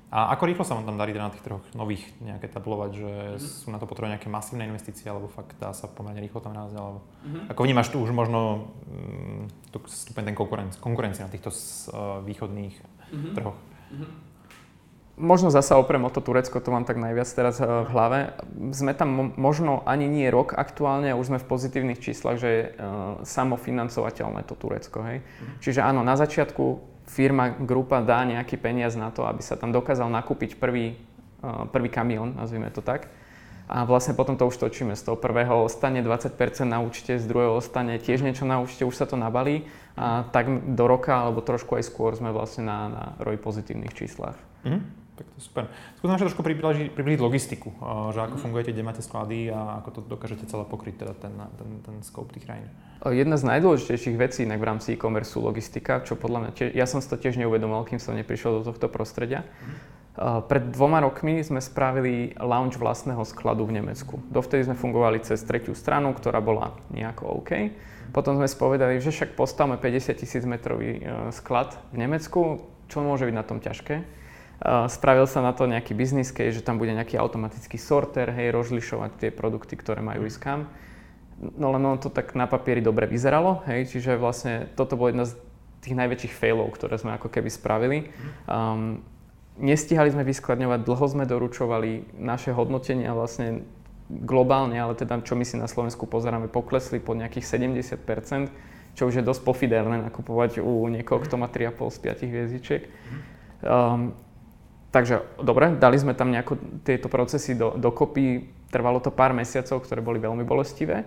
A 0.10 0.34
ako 0.34 0.50
rýchlo 0.50 0.64
sa 0.66 0.78
vám 0.78 0.90
tam 0.90 0.98
darí 0.98 1.14
na 1.14 1.30
tých 1.30 1.46
troch 1.46 1.62
nových 1.78 2.02
nejaké 2.24 2.50
tablovať, 2.50 2.92
že 2.94 3.12
mm-hmm. 3.12 3.42
sú 3.42 3.68
na 3.70 3.78
to 3.78 3.86
potrebné 3.86 4.18
nejaké 4.18 4.34
masívne 4.34 4.66
investície, 4.66 5.06
alebo 5.06 5.30
fakt 5.30 5.58
dá 5.62 5.74
sa 5.78 5.86
pomerne 5.86 6.22
rýchlo 6.22 6.42
tam 6.42 6.58
nájsť, 6.58 6.76
alebo 6.78 7.00
mm-hmm. 7.04 7.44
ako 7.54 7.62
vnímaš 7.62 7.88
tu 7.94 7.98
už 8.02 8.10
možno 8.16 8.72
um, 8.90 9.46
tu 9.70 9.78
stupeň 9.86 10.34
ten 10.34 10.36
konkurencie, 10.38 10.80
konkurencie 10.82 11.22
na 11.22 11.30
týchto 11.30 11.54
uh, 11.54 12.22
východných 12.26 12.76
mm-hmm. 12.80 13.34
trhoch? 13.38 13.58
Mm-hmm. 13.94 14.10
Možno 15.16 15.48
zasa 15.48 15.80
oprem 15.80 16.04
o 16.04 16.12
to 16.12 16.20
Turecko, 16.20 16.60
to 16.60 16.76
mám 16.76 16.84
tak 16.84 17.00
najviac 17.00 17.28
teraz 17.32 17.64
uh, 17.64 17.88
v 17.88 17.90
hlave. 17.96 18.20
Sme 18.76 18.92
tam 18.92 19.32
možno 19.40 19.80
ani 19.88 20.12
nie 20.12 20.28
rok 20.28 20.52
aktuálne, 20.52 21.16
už 21.16 21.32
sme 21.32 21.40
v 21.40 21.48
pozitívnych 21.48 22.04
číslach, 22.04 22.36
že 22.36 22.50
je 22.52 22.64
uh, 22.68 23.24
samofinancovateľné 23.24 24.44
to 24.44 24.60
Turecko. 24.60 25.00
Hej? 25.08 25.24
Mm-hmm. 25.24 25.56
Čiže 25.64 25.80
áno, 25.88 26.04
na 26.04 26.20
začiatku 26.20 26.84
firma, 27.08 27.56
grupa 27.56 28.04
dá 28.04 28.28
nejaký 28.28 28.60
peniaz 28.60 29.00
na 29.00 29.08
to, 29.08 29.24
aby 29.24 29.40
sa 29.40 29.56
tam 29.56 29.72
dokázal 29.72 30.12
nakúpiť 30.12 30.60
prvý, 30.60 31.00
uh, 31.40 31.64
prvý 31.72 31.88
kamión, 31.88 32.36
nazvime 32.36 32.68
to 32.76 32.84
tak. 32.84 33.08
A 33.72 33.88
vlastne 33.88 34.20
potom 34.20 34.36
to 34.36 34.52
už 34.52 34.60
točíme. 34.60 35.00
Z 35.00 35.10
toho 35.10 35.18
prvého 35.18 35.64
ostane 35.64 36.04
20% 36.04 36.36
na 36.68 36.84
účte, 36.84 37.16
z 37.16 37.24
druhého 37.24 37.56
ostane 37.56 37.98
tiež 38.04 38.20
niečo 38.20 38.44
na 38.44 38.60
účte, 38.60 38.84
už 38.84 39.00
sa 39.00 39.08
to 39.08 39.16
nabalí. 39.16 39.64
A 39.96 40.28
tak 40.36 40.76
do 40.76 40.86
roka, 40.92 41.24
alebo 41.24 41.40
trošku 41.40 41.80
aj 41.80 41.88
skôr 41.88 42.12
sme 42.20 42.36
vlastne 42.36 42.68
na, 42.68 42.80
na 42.92 43.04
roj 43.24 43.40
pozitívnych 43.40 43.96
číslach. 43.96 44.36
Mm-hmm. 44.68 45.05
Tak 45.16 45.32
to 45.32 45.36
je 45.40 45.44
super. 45.48 45.64
Skúsim 45.96 46.12
ešte 46.20 46.28
trošku 46.28 46.44
približiť, 46.44 46.92
približiť 46.92 47.20
logistiku, 47.24 47.72
že 48.12 48.20
ako 48.20 48.36
fungujete, 48.36 48.76
kde 48.76 48.84
máte 48.84 49.00
sklady 49.00 49.48
a 49.48 49.80
ako 49.80 49.90
to 49.96 50.00
dokážete 50.12 50.44
celé 50.44 50.68
pokryť, 50.68 51.08
teda 51.08 51.14
ten, 51.16 51.34
ten, 51.56 51.70
ten 51.88 51.96
scope 52.04 52.36
tých 52.36 52.44
krajín. 52.44 52.68
Jedna 53.08 53.40
z 53.40 53.48
najdôležitejších 53.48 54.20
vecí 54.20 54.44
inak 54.44 54.60
v 54.60 54.68
rámci 54.68 54.88
e-commerce 55.00 55.32
sú 55.32 55.40
logistika, 55.40 56.04
čo 56.04 56.20
podľa 56.20 56.52
mňa, 56.52 56.52
ja 56.76 56.84
som 56.84 57.00
si 57.00 57.08
to 57.08 57.16
tiež 57.16 57.40
neuvedomoval, 57.40 57.88
kým 57.88 58.00
som 58.00 58.12
neprišiel 58.12 58.60
do 58.60 58.62
tohto 58.68 58.92
prostredia. 58.92 59.48
Pred 60.20 60.72
dvoma 60.72 61.04
rokmi 61.04 61.44
sme 61.44 61.60
spravili 61.60 62.36
launch 62.40 62.80
vlastného 62.80 63.24
skladu 63.28 63.68
v 63.68 63.84
Nemecku. 63.84 64.20
Dovtedy 64.32 64.68
sme 64.68 64.76
fungovali 64.80 65.24
cez 65.24 65.44
tretiu 65.44 65.76
stranu, 65.76 66.16
ktorá 66.16 66.40
bola 66.40 66.76
nejako 66.92 67.44
OK. 67.44 67.72
Potom 68.16 68.40
sme 68.40 68.48
spovedali, 68.48 69.04
že 69.04 69.12
však 69.12 69.36
postavme 69.36 69.76
50 69.76 70.16
tisíc 70.16 70.44
metrový 70.48 71.04
sklad 71.36 71.76
v 71.92 72.04
Nemecku, 72.04 72.64
čo 72.88 73.04
môže 73.04 73.28
byť 73.28 73.36
na 73.36 73.44
tom 73.44 73.60
ťažké 73.60 74.25
Spravil 74.64 75.28
sa 75.28 75.44
na 75.44 75.52
to 75.52 75.68
nejaký 75.68 75.92
business 75.92 76.32
case, 76.32 76.56
že 76.56 76.64
tam 76.64 76.80
bude 76.80 76.96
nejaký 76.96 77.20
automatický 77.20 77.76
sorter, 77.76 78.32
hej, 78.32 78.56
rozlišovať 78.56 79.12
tie 79.20 79.30
produkty, 79.32 79.76
ktoré 79.76 80.00
majú 80.00 80.24
ísť 80.24 80.40
kam. 80.40 80.72
No 81.60 81.76
len 81.76 81.84
ono 81.84 82.00
to 82.00 82.08
tak 82.08 82.32
na 82.40 82.48
papieri 82.48 82.80
dobre 82.80 83.04
vyzeralo, 83.12 83.68
hej, 83.68 83.92
čiže 83.92 84.16
vlastne 84.16 84.72
toto 84.80 84.96
bolo 84.96 85.12
jedna 85.12 85.28
z 85.28 85.36
tých 85.84 86.00
najväčších 86.00 86.34
failov, 86.34 86.72
ktoré 86.72 86.96
sme 86.96 87.20
ako 87.20 87.28
keby 87.28 87.52
spravili. 87.52 87.98
Um, 88.48 89.04
nestihali 89.60 90.16
sme 90.16 90.24
vyskladňovať, 90.24 90.80
dlho 90.88 91.06
sme 91.12 91.28
doručovali 91.28 92.16
naše 92.16 92.56
hodnotenia 92.56 93.12
vlastne 93.12 93.68
globálne, 94.08 94.80
ale 94.80 94.96
teda 94.96 95.20
čo 95.20 95.36
my 95.36 95.44
si 95.44 95.60
na 95.60 95.68
Slovensku 95.68 96.08
pozeráme, 96.08 96.48
poklesli 96.48 97.04
po 97.04 97.12
nejakých 97.12 97.46
70%, 97.60 98.96
čo 98.96 99.12
už 99.12 99.20
je 99.20 99.24
dosť 99.28 99.42
pofiderné 99.44 100.00
nakupovať 100.08 100.64
u 100.64 100.88
niekoho, 100.88 101.20
kto 101.20 101.36
má 101.36 101.52
3,5 101.52 101.92
z 101.92 101.98
5 102.00 102.32
hviezdičiek. 102.32 102.84
Um, 103.66 104.16
Takže 104.96 105.44
dobre, 105.44 105.76
dali 105.76 106.00
sme 106.00 106.16
tam 106.16 106.32
nejako 106.32 106.56
tieto 106.88 107.12
procesy 107.12 107.52
do, 107.52 107.76
dokopy. 107.76 108.48
Trvalo 108.72 109.04
to 109.04 109.12
pár 109.12 109.36
mesiacov, 109.36 109.84
ktoré 109.84 110.00
boli 110.00 110.24
veľmi 110.24 110.48
bolestivé. 110.48 111.04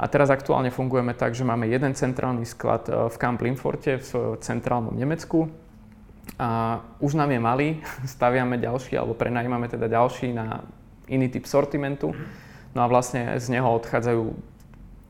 A 0.00 0.08
teraz 0.08 0.32
aktuálne 0.32 0.72
fungujeme 0.72 1.12
tak, 1.12 1.36
že 1.36 1.44
máme 1.44 1.68
jeden 1.68 1.92
centrálny 1.92 2.48
sklad 2.48 2.88
e, 2.88 3.12
v 3.12 3.16
Camp 3.20 3.36
Limforte 3.44 4.00
v 4.00 4.40
centrálnom 4.40 4.96
Nemecku. 4.96 5.52
A 6.40 6.80
už 7.04 7.20
nám 7.20 7.36
je 7.36 7.40
malý, 7.44 7.68
staviame 8.16 8.56
ďalší, 8.56 8.96
alebo 8.96 9.12
prenajímame 9.12 9.68
teda 9.68 9.84
ďalší 9.84 10.32
na 10.32 10.64
iný 11.04 11.28
typ 11.28 11.44
sortimentu. 11.44 12.16
No 12.72 12.80
a 12.80 12.88
vlastne 12.88 13.36
z 13.36 13.52
neho 13.52 13.68
odchádzajú 13.68 14.32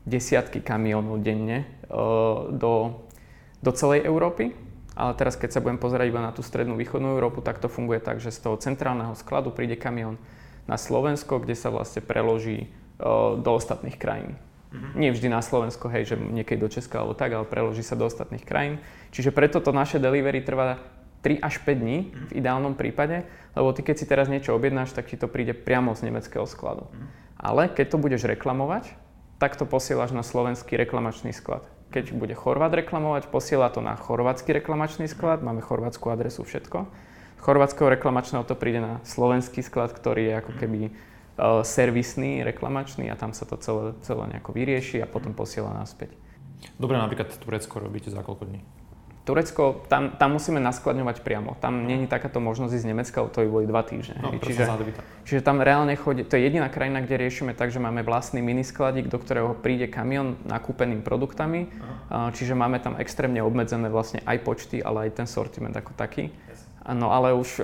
desiatky 0.03 0.59
kamionov 0.59 1.23
denne 1.23 1.63
e, 1.63 1.65
do, 2.51 3.07
do 3.63 3.71
celej 3.71 4.03
Európy. 4.03 4.51
Ale 5.01 5.17
teraz, 5.17 5.33
keď 5.33 5.57
sa 5.57 5.63
budem 5.65 5.81
pozerať 5.81 6.13
iba 6.13 6.21
na 6.21 6.29
tú 6.29 6.45
strednú 6.45 6.77
východnú 6.77 7.17
Európu, 7.17 7.41
tak 7.41 7.57
to 7.57 7.65
funguje 7.65 7.97
tak, 7.97 8.21
že 8.21 8.29
z 8.29 8.45
toho 8.45 8.61
centrálneho 8.61 9.17
skladu 9.17 9.49
príde 9.49 9.73
kamión 9.73 10.21
na 10.69 10.77
Slovensko, 10.77 11.41
kde 11.41 11.57
sa 11.57 11.73
vlastne 11.73 12.05
preloží 12.05 12.69
uh, 13.01 13.33
do 13.33 13.49
ostatných 13.57 13.97
krajín. 13.97 14.37
Mm-hmm. 14.69 14.93
Nie 14.93 15.09
vždy 15.09 15.27
na 15.33 15.41
Slovensko, 15.41 15.89
hej, 15.89 16.13
že 16.13 16.15
niekedy 16.21 16.61
do 16.61 16.69
Česka 16.69 17.01
alebo 17.01 17.17
tak, 17.17 17.33
ale 17.33 17.49
preloží 17.49 17.81
sa 17.81 17.97
do 17.97 18.05
ostatných 18.05 18.45
krajín. 18.45 18.77
Čiže 19.09 19.33
preto 19.33 19.57
to 19.57 19.73
naše 19.73 19.97
delivery 19.97 20.45
trvá 20.45 20.77
3 21.25 21.41
až 21.41 21.57
5 21.65 21.81
dní 21.81 21.97
mm-hmm. 22.05 22.25
v 22.29 22.31
ideálnom 22.37 22.77
prípade, 22.77 23.25
lebo 23.57 23.73
ty 23.73 23.81
keď 23.81 23.95
si 23.97 24.05
teraz 24.05 24.29
niečo 24.29 24.53
objednáš, 24.53 24.93
tak 24.93 25.09
ti 25.09 25.17
to 25.17 25.25
príde 25.25 25.57
priamo 25.57 25.97
z 25.97 26.13
nemeckého 26.13 26.45
skladu. 26.45 26.85
Mm-hmm. 26.85 27.07
Ale 27.41 27.73
keď 27.73 27.85
to 27.89 27.97
budeš 27.97 28.29
reklamovať, 28.29 28.93
tak 29.41 29.57
to 29.57 29.65
posielaš 29.65 30.13
na 30.13 30.21
slovenský 30.21 30.77
reklamačný 30.77 31.33
sklad. 31.33 31.65
Keď 31.91 32.15
bude 32.15 32.31
Chorvát 32.31 32.71
reklamovať, 32.71 33.27
posiela 33.27 33.67
to 33.67 33.83
na 33.83 33.99
chorvátsky 33.99 34.55
reklamačný 34.55 35.11
sklad, 35.11 35.43
máme 35.43 35.59
chorvátsku 35.59 36.07
adresu, 36.07 36.47
všetko. 36.47 36.87
Chorvátskeho 37.43 37.91
reklamačného 37.91 38.47
to 38.47 38.55
príde 38.55 38.79
na 38.79 39.03
slovenský 39.03 39.59
sklad, 39.59 39.91
ktorý 39.91 40.31
je 40.31 40.33
ako 40.39 40.51
keby 40.55 40.81
uh, 40.87 41.65
servisný, 41.67 42.47
reklamačný 42.47 43.11
a 43.11 43.19
tam 43.19 43.35
sa 43.35 43.43
to 43.43 43.59
celé, 43.59 43.91
celé 44.07 44.23
nejako 44.31 44.55
vyrieši 44.55 45.03
a 45.03 45.09
potom 45.09 45.35
posiela 45.35 45.75
naspäť. 45.75 46.15
Dobre, 46.79 46.95
napríklad 46.95 47.33
Turecko 47.41 47.81
robíte 47.81 48.07
za 48.07 48.23
koľko 48.23 48.47
dní? 48.47 48.61
Turecko, 49.21 49.85
tam, 49.85 50.17
tam 50.17 50.33
musíme 50.33 50.57
naskladňovať 50.57 51.21
priamo. 51.21 51.53
Tam 51.61 51.85
není 51.85 52.09
takáto 52.09 52.41
možnosť 52.41 52.73
ísť 52.73 52.85
z 52.85 52.89
Nemecka, 52.89 53.21
to 53.29 53.45
by 53.45 53.49
boli 53.53 53.65
dva 53.69 53.85
týždne. 53.85 54.17
No, 54.17 54.33
čiže, 54.41 54.65
čiže 55.29 55.41
tam 55.45 55.61
reálne 55.61 55.93
chodí, 55.93 56.25
to 56.25 56.41
je 56.41 56.49
jediná 56.49 56.73
krajina, 56.73 57.05
kde 57.05 57.21
riešime 57.21 57.53
tak, 57.53 57.69
že 57.69 57.77
máme 57.77 58.01
vlastný 58.01 58.41
miniskladík, 58.41 59.13
do 59.13 59.21
ktorého 59.21 59.53
príde 59.53 59.85
kamión 59.85 60.41
nakúpeným 60.49 61.05
produktami. 61.05 61.69
Aha. 62.09 62.33
Čiže 62.33 62.57
máme 62.57 62.81
tam 62.81 62.97
extrémne 62.97 63.45
obmedzené 63.45 63.93
vlastne 63.93 64.25
aj 64.25 64.41
počty, 64.41 64.81
ale 64.81 65.05
aj 65.09 65.21
ten 65.21 65.27
sortiment 65.29 65.77
ako 65.77 65.93
taký. 65.93 66.33
Yes. 66.49 66.65
No 66.89 67.13
ale 67.13 67.37
už 67.37 67.61
e, 67.61 67.63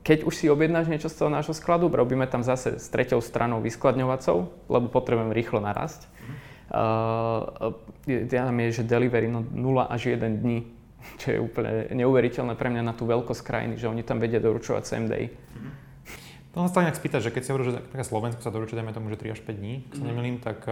keď 0.00 0.24
už 0.24 0.32
si 0.32 0.46
objednáš 0.48 0.88
niečo 0.88 1.12
z 1.12 1.18
toho 1.18 1.28
nášho 1.28 1.52
skladu, 1.52 1.92
robíme 1.92 2.24
tam 2.30 2.40
zase 2.40 2.80
s 2.80 2.86
treťou 2.88 3.20
stranou 3.20 3.60
vyskladňovacou, 3.60 4.48
lebo 4.70 4.86
potrebujem 4.88 5.34
rýchlo 5.34 5.58
narasť. 5.58 6.08
Uh, 6.66 7.70
tam 8.26 8.58
je, 8.58 8.82
že 8.82 8.82
delivery 8.82 9.30
no 9.30 9.46
0 9.54 9.86
až 9.86 10.18
1 10.18 10.42
dní 10.42 10.75
čo 11.20 11.26
je 11.34 11.38
úplne 11.38 11.90
neuveriteľné 11.94 12.54
pre 12.58 12.68
mňa 12.72 12.82
na 12.82 12.94
tú 12.94 13.06
veľkosť 13.06 13.42
krajiny, 13.42 13.74
že 13.78 13.90
oni 13.90 14.02
tam 14.02 14.18
vedia 14.18 14.42
doručovať 14.42 14.82
same 14.84 15.08
day. 15.08 15.30
Mhm. 15.30 15.70
To 16.56 16.64
sa 16.64 16.80
tak 16.80 16.88
nejak 16.88 16.96
spýtať, 16.96 17.20
že 17.20 17.30
keď 17.36 17.42
si 17.44 17.50
hovorí, 17.52 17.68
že 17.68 17.84
Slovensko 18.00 18.40
sa 18.40 18.48
doručuje, 18.48 18.80
dajme 18.80 18.96
tomu, 18.96 19.12
že 19.12 19.20
3 19.20 19.36
až 19.36 19.44
5 19.44 19.60
dní, 19.60 19.84
ak 19.92 20.00
sa 20.00 20.00
mm. 20.00 20.08
nemýlim, 20.08 20.36
tak 20.40 20.64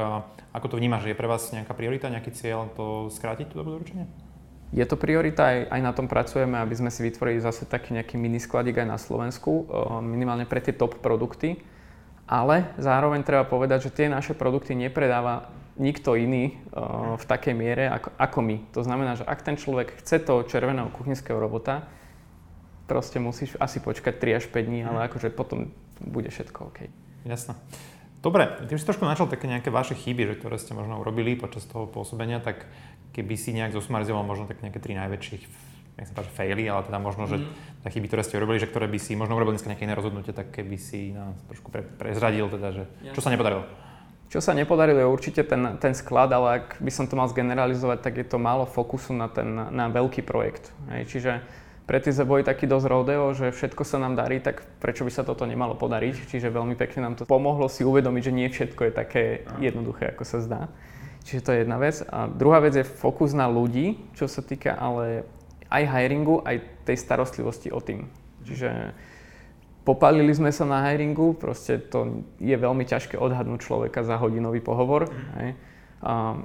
ako 0.57 0.66
to 0.73 0.81
vnímaš? 0.81 1.05
Je 1.05 1.12
pre 1.12 1.29
vás 1.29 1.44
nejaká 1.53 1.77
priorita, 1.77 2.09
nejaký 2.09 2.33
cieľ 2.33 2.73
to 2.73 3.12
skrátiť 3.12 3.53
tú 3.53 3.61
dobu 3.61 3.77
doručenia? 3.77 4.09
Je 4.73 4.81
to 4.88 4.97
priorita, 4.97 5.44
aj, 5.44 5.59
aj 5.77 5.81
na 5.85 5.92
tom 5.92 6.09
pracujeme, 6.09 6.57
aby 6.57 6.73
sme 6.73 6.88
si 6.88 7.05
vytvorili 7.05 7.37
zase 7.37 7.68
taký 7.68 7.92
nejaký 8.01 8.16
mini 8.16 8.40
skladík 8.40 8.81
aj 8.81 8.88
na 8.88 8.97
Slovensku, 8.97 9.68
minimálne 10.01 10.49
pre 10.49 10.64
tie 10.64 10.73
top 10.73 11.05
produkty. 11.05 11.61
Ale 12.25 12.73
zároveň 12.81 13.20
treba 13.20 13.44
povedať, 13.44 13.85
že 13.85 13.90
tie 13.92 14.09
naše 14.09 14.33
produkty 14.33 14.73
nepredáva 14.73 15.53
nikto 15.75 16.15
iný 16.15 16.55
uh, 16.71 17.19
v 17.19 17.25
takej 17.27 17.55
miere 17.55 17.91
ako, 17.91 18.15
ako 18.15 18.39
my. 18.43 18.57
To 18.75 18.81
znamená, 18.87 19.19
že 19.19 19.27
ak 19.27 19.43
ten 19.43 19.59
človek 19.59 19.99
chce 20.03 20.23
toho 20.23 20.47
červeného 20.47 20.91
kuchynského 20.95 21.39
robota, 21.39 21.87
proste 22.87 23.19
musíš 23.19 23.59
asi 23.59 23.81
počkať 23.81 24.21
3 24.21 24.39
až 24.39 24.45
5 24.51 24.69
dní, 24.69 24.81
ale 24.87 24.99
mhm. 25.03 25.07
akože 25.11 25.29
potom 25.35 25.75
bude 25.99 26.31
všetko 26.31 26.71
OK. 26.71 26.79
Jasné. 27.25 27.57
Dobre, 28.25 28.49
už 28.73 28.81
si 28.81 28.89
trošku 28.89 29.05
načal 29.05 29.29
také 29.29 29.45
nejaké 29.45 29.69
vaše 29.69 29.93
chyby, 29.93 30.33
že, 30.33 30.35
ktoré 30.41 30.57
ste 30.57 30.73
možno 30.73 30.97
urobili 30.97 31.37
počas 31.37 31.69
toho 31.69 31.85
pôsobenia, 31.85 32.41
tak 32.41 32.65
keby 33.13 33.37
si 33.37 33.53
nejak 33.53 33.77
zosumarizoval 33.77 34.25
možno 34.25 34.49
tak 34.49 34.65
nejaké 34.65 34.81
tri 34.81 34.97
najväčších 34.97 35.75
nech 35.95 36.11
sa 36.11 36.15
páči, 36.15 36.31
faily, 36.35 36.67
ale 36.67 36.83
teda 36.83 36.99
možno, 36.99 37.31
že 37.31 37.39
mm. 37.39 37.87
chyby, 37.87 38.07
ktoré 38.11 38.23
ste 38.27 38.35
urobili, 38.39 38.59
že 38.59 38.67
ktoré 38.67 38.91
by 38.91 38.99
si 38.99 39.15
možno 39.15 39.39
urobili 39.39 39.55
dneska 39.55 39.71
nejaké 39.71 39.87
iné 39.87 39.95
rozhodnutie, 39.95 40.35
tak 40.35 40.51
keby 40.51 40.75
si 40.75 41.15
nás 41.15 41.39
trošku 41.47 41.71
pre, 41.71 41.87
prezradil, 41.87 42.51
teda, 42.51 42.69
že 42.75 42.85
čo 43.15 43.23
sa 43.23 43.31
nepodarilo. 43.31 43.63
Čo 44.33 44.43
sa 44.43 44.57
nepodarilo 44.57 44.99
je 44.99 45.09
určite 45.09 45.47
ten, 45.47 45.79
ten 45.79 45.95
sklad, 45.95 46.35
ale 46.35 46.65
ak 46.65 46.83
by 46.83 46.91
som 46.91 47.07
to 47.07 47.15
mal 47.15 47.31
zgeneralizovať, 47.31 47.99
tak 48.03 48.15
je 48.19 48.27
to 48.27 48.43
málo 48.43 48.67
fokusu 48.67 49.15
na 49.15 49.31
ten 49.31 49.47
na 49.71 49.87
veľký 49.87 50.27
projekt. 50.27 50.75
Hej. 50.91 51.03
Čiže 51.07 51.33
pre 51.85 52.01
tie 52.01 52.17
boli 52.25 52.41
taký 52.41 52.65
dosť 52.65 52.87
rodeo, 52.89 53.37
že 53.37 53.53
všetko 53.53 53.85
sa 53.85 54.01
nám 54.01 54.17
darí, 54.17 54.41
tak 54.41 54.65
prečo 54.81 55.05
by 55.05 55.13
sa 55.13 55.21
toto 55.21 55.45
nemalo 55.45 55.77
podariť? 55.77 56.33
Čiže 56.33 56.49
veľmi 56.49 56.81
pekne 56.81 57.05
nám 57.05 57.15
to 57.21 57.29
pomohlo 57.29 57.69
si 57.69 57.85
uvedomiť, 57.85 58.23
že 58.25 58.33
nie 58.33 58.49
všetko 58.49 58.89
je 58.89 58.93
také 58.93 59.25
jednoduché, 59.61 60.17
ako 60.17 60.25
sa 60.25 60.41
zdá. 60.41 60.63
Čiže 61.29 61.45
to 61.45 61.53
je 61.53 61.59
jedna 61.65 61.77
vec. 61.77 62.01
A 62.09 62.25
druhá 62.25 62.65
vec 62.65 62.73
je 62.73 62.89
fokus 62.89 63.37
na 63.37 63.45
ľudí, 63.49 64.01
čo 64.17 64.25
sa 64.25 64.41
týka 64.41 64.73
ale 64.73 65.29
aj 65.69 65.85
hiringu, 65.85 66.41
aj 66.45 66.65
tej 66.89 66.97
starostlivosti 66.97 67.69
o 67.69 67.81
tým. 67.85 68.09
Čiže 68.49 68.97
Popálili 69.85 70.33
sme 70.33 70.49
sa 70.49 70.64
na 70.64 70.81
hiringu, 70.88 71.37
proste 71.37 71.77
to 71.77 72.25
je 72.40 72.57
veľmi 72.57 72.88
ťažké 72.88 73.20
odhadnúť 73.20 73.61
človeka 73.61 74.01
za 74.01 74.16
hodinový 74.16 74.64
pohovor. 74.64 75.12
Hej. 75.37 75.61
A, 76.01 76.40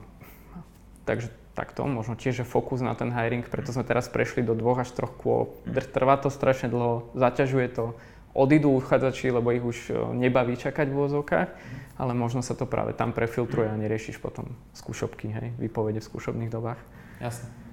takže 1.08 1.32
takto, 1.56 1.88
možno 1.88 2.20
tiež 2.20 2.44
je 2.44 2.48
fokus 2.48 2.84
na 2.84 2.96
ten 3.00 3.12
hiring, 3.12 3.48
preto 3.48 3.72
sme 3.72 3.88
teraz 3.88 4.12
prešli 4.12 4.44
do 4.44 4.56
dvoch 4.56 4.84
až 4.84 4.92
troch 4.92 5.16
kôl. 5.16 5.56
Trvá 5.68 6.20
to 6.20 6.28
strašne 6.28 6.68
dlho, 6.68 7.12
zaťažuje 7.16 7.68
to, 7.72 7.96
odídu 8.36 8.76
uchádzači, 8.76 9.32
lebo 9.32 9.52
ich 9.52 9.64
už 9.64 9.78
e, 9.90 9.94
nebaví 10.16 10.56
čakať 10.56 10.88
v 10.88 10.96
úvozovkách, 10.96 11.50
ale 12.00 12.12
možno 12.16 12.40
sa 12.40 12.56
to 12.56 12.64
práve 12.64 12.96
tam 12.96 13.12
prefiltruje 13.12 13.68
a 13.68 13.76
neriešiš 13.76 14.24
potom 14.24 14.56
skúšobky, 14.72 15.32
hej, 15.32 15.52
vypovede 15.60 16.00
v 16.00 16.08
skúšobných 16.08 16.52
dobách. 16.52 16.80
Jasne. 17.20 17.69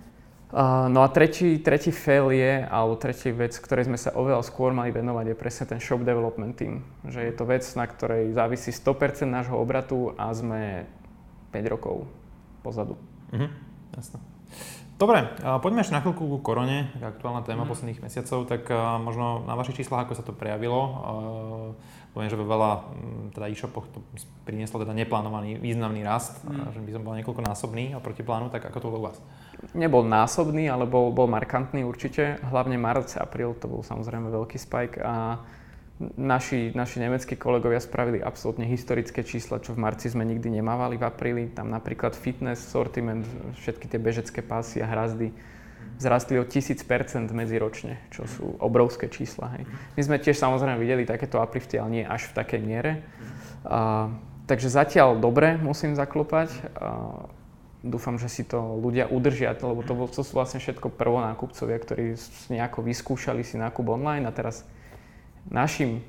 No 0.89 1.03
a 1.03 1.09
tretí, 1.11 1.59
tretí 1.59 1.91
fail 1.91 2.31
je, 2.31 2.63
alebo 2.71 2.95
tretí 2.95 3.35
vec, 3.35 3.59
ktorej 3.59 3.91
sme 3.91 3.99
sa 3.99 4.15
oveľa 4.15 4.47
skôr 4.47 4.71
mali 4.71 4.95
venovať, 4.95 5.35
je 5.35 5.37
presne 5.37 5.65
ten 5.67 5.83
shop 5.83 6.07
development 6.07 6.55
team. 6.55 6.87
Že 7.03 7.21
je 7.27 7.33
to 7.35 7.45
vec, 7.51 7.67
na 7.75 7.83
ktorej 7.83 8.31
závisí 8.31 8.71
100% 8.71 9.27
nášho 9.27 9.59
obratu 9.59 10.15
a 10.15 10.31
sme 10.31 10.87
5 11.51 11.67
rokov 11.67 12.07
pozadu. 12.63 12.95
Mhm, 13.35 13.51
jasné. 13.99 14.36
Dobre, 14.97 15.29
poďme 15.61 15.85
ešte 15.85 15.93
na 15.93 16.01
chvíľku 16.01 16.25
ku 16.25 16.39
korone, 16.41 16.89
aktuálna 16.97 17.45
téma 17.45 17.69
mm. 17.69 17.71
posledných 17.71 18.01
mesiacov, 18.01 18.49
tak 18.49 18.65
možno 19.05 19.45
na 19.45 19.53
vašich 19.53 19.85
číslach, 19.85 20.09
ako 20.09 20.17
sa 20.17 20.25
to 20.25 20.33
prejavilo. 20.33 20.81
Poviem, 22.17 22.33
že 22.33 22.41
veľa 22.41 22.97
teda 23.37 23.53
e-shopoch 23.53 23.85
to 23.93 24.01
prinieslo 24.49 24.81
teda 24.81 24.97
neplánovaný 24.97 25.61
významný 25.61 26.01
rast, 26.01 26.41
mm. 26.49 26.73
že 26.73 26.81
by 26.81 26.91
som 26.97 27.05
bol 27.05 27.13
niekoľkonásobný 27.13 27.93
oproti 27.93 28.25
plánu, 28.25 28.49
tak 28.49 28.65
ako 28.73 28.79
to 28.81 28.89
bolo 28.89 29.01
u 29.05 29.07
vás? 29.13 29.21
Nebol 29.77 30.01
násobný, 30.01 30.65
ale 30.73 30.89
bol, 30.89 31.13
bol 31.13 31.29
markantný 31.29 31.85
určite. 31.85 32.41
Hlavne 32.49 32.81
marec, 32.81 33.13
apríl, 33.21 33.53
to 33.61 33.69
bol 33.69 33.85
samozrejme 33.85 34.33
veľký 34.33 34.57
spike 34.57 34.97
a 35.05 35.45
naši, 36.17 36.77
naši 36.77 37.01
nemeckí 37.01 37.41
kolegovia 37.41 37.81
spravili 37.81 38.21
absolútne 38.21 38.69
historické 38.69 39.25
čísla, 39.25 39.65
čo 39.65 39.73
v 39.73 39.81
marci 39.81 40.13
sme 40.13 40.29
nikdy 40.29 40.61
nemávali 40.61 41.01
v 41.01 41.05
apríli. 41.09 41.45
Tam 41.49 41.73
napríklad 41.73 42.13
fitness, 42.13 42.61
sortiment, 42.69 43.25
všetky 43.61 43.89
tie 43.89 43.97
bežecké 43.97 44.45
pásy 44.45 44.85
a 44.85 44.87
hrazdy 44.89 45.33
zrastli 45.97 46.37
o 46.37 46.45
1000% 46.45 47.33
medziročne, 47.33 47.97
čo 48.13 48.29
sú 48.29 48.61
obrovské 48.61 49.09
čísla. 49.09 49.57
Hej. 49.57 49.65
My 49.97 50.03
sme 50.05 50.17
tiež 50.21 50.37
samozrejme 50.37 50.77
videli 50.77 51.09
takéto 51.09 51.41
uplifty, 51.41 51.81
ale 51.81 51.89
nie 51.89 52.05
až 52.05 52.29
v 52.29 52.37
takej 52.37 52.61
miere. 52.61 52.93
A, 53.65 54.13
takže 54.45 54.69
zatiaľ 54.69 55.17
dobre 55.17 55.57
musím 55.57 55.97
zaklopať. 55.97 56.53
A, 56.77 57.25
dúfam, 57.81 58.21
že 58.21 58.29
si 58.29 58.43
to 58.45 58.77
ľudia 58.83 59.09
udržia, 59.09 59.57
lebo 59.57 59.81
to, 59.87 59.95
bol, 59.95 60.11
to 60.11 60.21
sú 60.21 60.37
vlastne 60.37 60.59
všetko 60.61 60.93
prvonákupcovia, 60.93 61.79
ktorí 61.81 62.19
nejako 62.51 62.83
vyskúšali 62.83 63.47
si 63.47 63.57
nákup 63.57 63.87
online 63.87 64.27
a 64.27 64.35
teraz 64.35 64.67
našim 65.51 66.03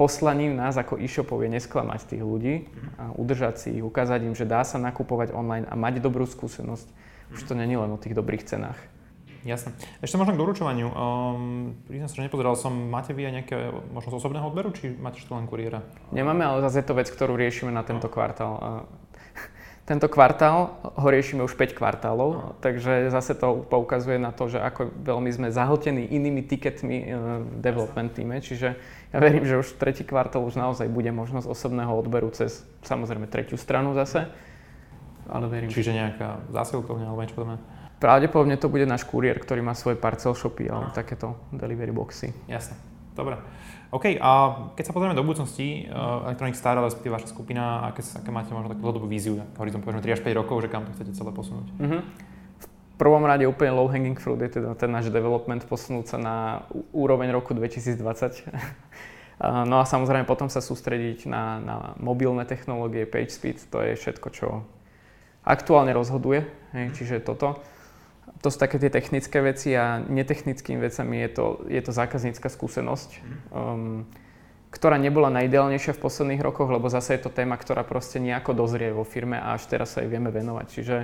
poslaním 0.00 0.56
nás 0.56 0.80
ako 0.80 0.96
e-shopov 0.96 1.44
je 1.44 1.52
nesklamať 1.52 2.16
tých 2.16 2.24
ľudí 2.24 2.54
a 2.96 3.12
udržať 3.12 3.54
si 3.60 3.68
ich, 3.76 3.84
ukázať 3.84 4.24
im, 4.24 4.32
že 4.32 4.48
dá 4.48 4.64
sa 4.64 4.80
nakupovať 4.80 5.36
online 5.36 5.68
a 5.68 5.76
mať 5.76 6.00
dobrú 6.00 6.24
skúsenosť. 6.24 6.88
Už 7.36 7.44
to 7.44 7.52
není 7.52 7.76
len 7.76 7.92
o 7.92 8.00
tých 8.00 8.16
dobrých 8.16 8.48
cenách. 8.48 8.80
Jasné. 9.40 9.72
Ešte 10.04 10.20
možno 10.20 10.36
k 10.36 10.40
doručovaniu. 10.40 10.88
Um, 10.92 11.72
priznám 11.88 12.08
sa, 12.12 12.16
že 12.20 12.26
nepozeral 12.28 12.54
som, 12.60 12.76
máte 12.76 13.16
vy 13.16 13.24
aj 13.24 13.34
nejaké 13.40 13.56
možnosť 13.92 14.16
osobného 14.20 14.44
odberu, 14.44 14.68
či 14.72 14.92
máte 14.92 15.16
ešte 15.16 15.32
len 15.32 15.48
kuriéra? 15.48 15.80
Nemáme, 16.12 16.44
ale 16.44 16.60
zase 16.60 16.84
je 16.84 16.86
to 16.92 16.98
vec, 16.98 17.08
ktorú 17.08 17.40
riešime 17.40 17.72
na 17.72 17.80
tento 17.80 18.08
no. 18.08 18.12
kvartál. 18.12 18.84
Tento 19.90 20.06
kvartál 20.06 20.78
ho 20.86 21.08
riešime 21.10 21.42
už 21.42 21.58
5 21.58 21.74
kvartálov, 21.74 22.30
no. 22.30 22.54
takže 22.62 23.10
zase 23.10 23.34
to 23.34 23.66
poukazuje 23.66 24.22
na 24.22 24.30
to, 24.30 24.46
že 24.46 24.62
ako 24.62 24.86
veľmi 24.86 25.26
sme 25.34 25.50
zahltení 25.50 26.06
inými 26.14 26.46
tiketmi 26.46 26.96
e, 27.02 27.06
v 27.42 27.58
development 27.58 28.14
týme, 28.14 28.38
čiže 28.38 28.78
ja 29.10 29.18
verím, 29.18 29.42
že 29.42 29.58
už 29.58 29.82
tretí 29.82 30.06
kvartál 30.06 30.46
už 30.46 30.54
naozaj 30.54 30.86
bude 30.86 31.10
možnosť 31.10 31.50
osobného 31.50 31.90
odberu 31.90 32.30
cez 32.30 32.62
samozrejme 32.86 33.26
tretiu 33.26 33.58
stranu 33.58 33.90
zase. 33.98 34.30
Ale 35.26 35.50
verím. 35.50 35.74
Čiže 35.74 35.90
nejaká 35.90 36.38
zásilkovňa 36.54 37.10
alebo 37.10 37.26
niečo 37.26 37.34
podobné? 37.34 37.58
Pravdepodobne 37.98 38.62
to 38.62 38.70
bude 38.70 38.86
náš 38.86 39.02
kuriér, 39.10 39.42
ktorý 39.42 39.58
má 39.58 39.74
svoje 39.74 39.98
parcel 39.98 40.38
shopy 40.38 40.70
alebo 40.70 40.94
takéto 40.94 41.34
delivery 41.50 41.90
boxy. 41.90 42.30
Jasné. 42.46 42.78
Dobre. 43.18 43.42
OK, 43.90 44.22
a 44.22 44.30
keď 44.78 44.84
sa 44.86 44.94
pozrieme 44.94 45.18
do 45.18 45.26
budúcnosti, 45.26 45.90
uh, 45.90 46.22
Electronic 46.30 46.54
Star, 46.54 46.78
respektíve 46.78 47.10
vaša 47.10 47.34
skupina, 47.34 47.90
aké, 47.90 48.06
aké 48.06 48.30
máte 48.30 48.54
možno 48.54 48.70
takú 48.70 48.86
dlhodobú 48.86 49.10
víziu, 49.10 49.42
horizont 49.58 49.82
povedzme 49.82 49.98
3 49.98 50.14
až 50.14 50.22
5 50.22 50.40
rokov, 50.40 50.62
že 50.62 50.70
kam 50.70 50.86
to 50.86 50.94
chcete 50.94 51.18
celé 51.18 51.30
posunúť? 51.34 51.66
Uh-huh. 51.74 52.02
V 52.62 52.66
prvom 52.94 53.26
rade 53.26 53.50
úplne 53.50 53.74
low 53.74 53.90
hanging 53.90 54.14
fruit 54.14 54.38
je 54.46 54.62
teda 54.62 54.78
ten 54.78 54.94
náš 54.94 55.10
development 55.10 55.66
posunúť 55.66 56.06
sa 56.06 56.18
na 56.22 56.36
úroveň 56.94 57.34
roku 57.34 57.50
2020. 57.50 57.98
no 59.70 59.82
a 59.82 59.84
samozrejme 59.88 60.22
potom 60.22 60.46
sa 60.46 60.62
sústrediť 60.62 61.26
na, 61.26 61.58
na 61.58 61.76
mobilné 61.98 62.46
technológie, 62.46 63.10
page 63.10 63.34
speed, 63.34 63.58
to 63.74 63.82
je 63.82 63.98
všetko, 63.98 64.28
čo 64.30 64.62
aktuálne 65.42 65.90
rozhoduje, 65.90 66.46
čiže 66.94 67.26
toto 67.26 67.58
to 68.40 68.48
sú 68.48 68.56
také 68.56 68.80
tie 68.80 68.88
technické 68.88 69.44
veci 69.44 69.76
a 69.76 70.00
netechnickými 70.00 70.80
vecami 70.80 71.20
je 71.28 71.30
to, 71.36 71.46
je 71.68 71.80
to 71.84 71.92
zákaznícka 71.92 72.48
skúsenosť, 72.48 73.10
um, 73.52 74.08
ktorá 74.72 74.96
nebola 74.96 75.28
najideálnejšia 75.34 75.98
v 75.98 76.02
posledných 76.02 76.40
rokoch, 76.40 76.72
lebo 76.72 76.88
zase 76.88 77.18
je 77.18 77.26
to 77.26 77.34
téma, 77.34 77.60
ktorá 77.60 77.84
proste 77.84 78.22
nejako 78.22 78.56
dozrie 78.56 78.94
vo 78.94 79.04
firme 79.04 79.36
a 79.36 79.58
až 79.58 79.68
teraz 79.68 79.92
sa 79.92 80.00
jej 80.00 80.08
vieme 80.08 80.32
venovať. 80.32 80.66
Čiže 80.72 80.96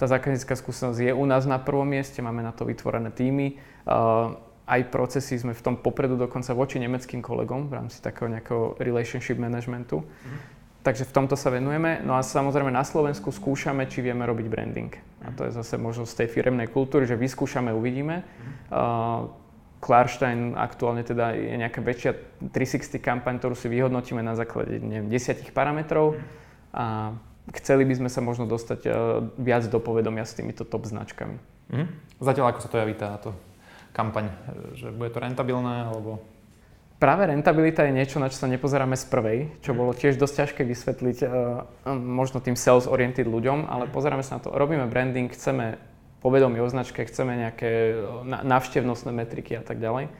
tá 0.00 0.10
zákaznícka 0.10 0.56
skúsenosť 0.58 0.98
je 0.98 1.12
u 1.14 1.24
nás 1.28 1.46
na 1.46 1.62
prvom 1.62 1.86
mieste, 1.86 2.18
máme 2.24 2.42
na 2.42 2.50
to 2.50 2.66
vytvorené 2.66 3.14
týmy. 3.14 3.60
Uh, 3.86 4.34
aj 4.70 4.86
procesy 4.90 5.34
sme 5.38 5.54
v 5.54 5.62
tom 5.62 5.74
popredu 5.78 6.14
dokonca 6.14 6.54
voči 6.54 6.78
nemeckým 6.78 7.22
kolegom 7.22 7.70
v 7.70 7.74
rámci 7.74 7.98
takého 7.98 8.30
nejakého 8.30 8.78
relationship 8.78 9.34
managementu. 9.34 10.06
Mm. 10.06 10.38
Takže 10.80 11.04
v 11.04 11.12
tomto 11.12 11.34
sa 11.36 11.52
venujeme. 11.52 12.00
No 12.06 12.16
a 12.16 12.24
samozrejme 12.24 12.72
na 12.72 12.86
Slovensku 12.86 13.34
skúšame, 13.34 13.84
či 13.90 14.00
vieme 14.00 14.24
robiť 14.24 14.46
branding. 14.48 15.09
A 15.20 15.28
to 15.36 15.44
je 15.44 15.52
zase 15.52 15.76
možnosť 15.76 16.24
tej 16.24 16.28
firemnej 16.32 16.68
kultúry, 16.72 17.04
že 17.04 17.18
vyskúšame, 17.18 17.76
uvidíme. 17.76 18.24
Uh, 18.72 19.28
Klarstein 19.80 20.56
aktuálne 20.56 21.00
teda 21.04 21.32
je 21.32 21.56
nejaká 21.56 21.80
väčšia 21.80 22.12
360 22.52 23.00
kampaň, 23.00 23.40
ktorú 23.40 23.56
si 23.56 23.68
vyhodnotíme 23.72 24.20
na 24.20 24.36
základe 24.36 24.76
neviem, 24.76 25.08
desiatich 25.08 25.56
parametrov 25.56 26.20
a 26.72 27.16
chceli 27.56 27.88
by 27.88 27.96
sme 27.96 28.10
sa 28.12 28.20
možno 28.20 28.44
dostať 28.44 28.80
uh, 28.88 28.92
viac 29.40 29.64
do 29.68 29.80
povedomia 29.80 30.24
s 30.24 30.36
týmito 30.36 30.68
top 30.68 30.84
značkami. 30.88 31.36
Mm. 31.72 31.88
Zatiaľ 32.20 32.52
ako 32.52 32.60
sa 32.60 32.68
to 32.68 32.80
javí 32.80 32.94
táto 32.96 33.32
kampaň? 33.96 34.32
Že 34.76 34.96
bude 34.96 35.10
to 35.12 35.20
rentabilné 35.20 35.88
alebo 35.88 36.20
Práve 37.00 37.32
rentabilita 37.32 37.88
je 37.88 37.96
niečo, 37.96 38.20
na 38.20 38.28
čo 38.28 38.36
sa 38.36 38.44
nepozeráme 38.44 38.92
z 38.92 39.08
prvej, 39.08 39.38
čo 39.64 39.72
bolo 39.72 39.96
tiež 39.96 40.20
dosť 40.20 40.34
ťažké 40.44 40.62
vysvetliť 40.68 41.18
uh, 41.24 41.32
možno 41.96 42.44
tým 42.44 42.60
sales-oriented 42.60 43.24
ľuďom, 43.24 43.72
ale 43.72 43.88
pozeráme 43.88 44.20
sa 44.20 44.36
na 44.36 44.44
to, 44.44 44.52
robíme 44.52 44.84
branding, 44.84 45.32
chceme 45.32 45.80
povedomie 46.20 46.60
o 46.60 46.68
značke, 46.68 47.00
chceme 47.08 47.40
nejaké 47.40 47.96
návštevnostné 48.44 49.10
metriky 49.16 49.56
a 49.56 49.64
tak 49.64 49.80
ďalej. 49.80 50.12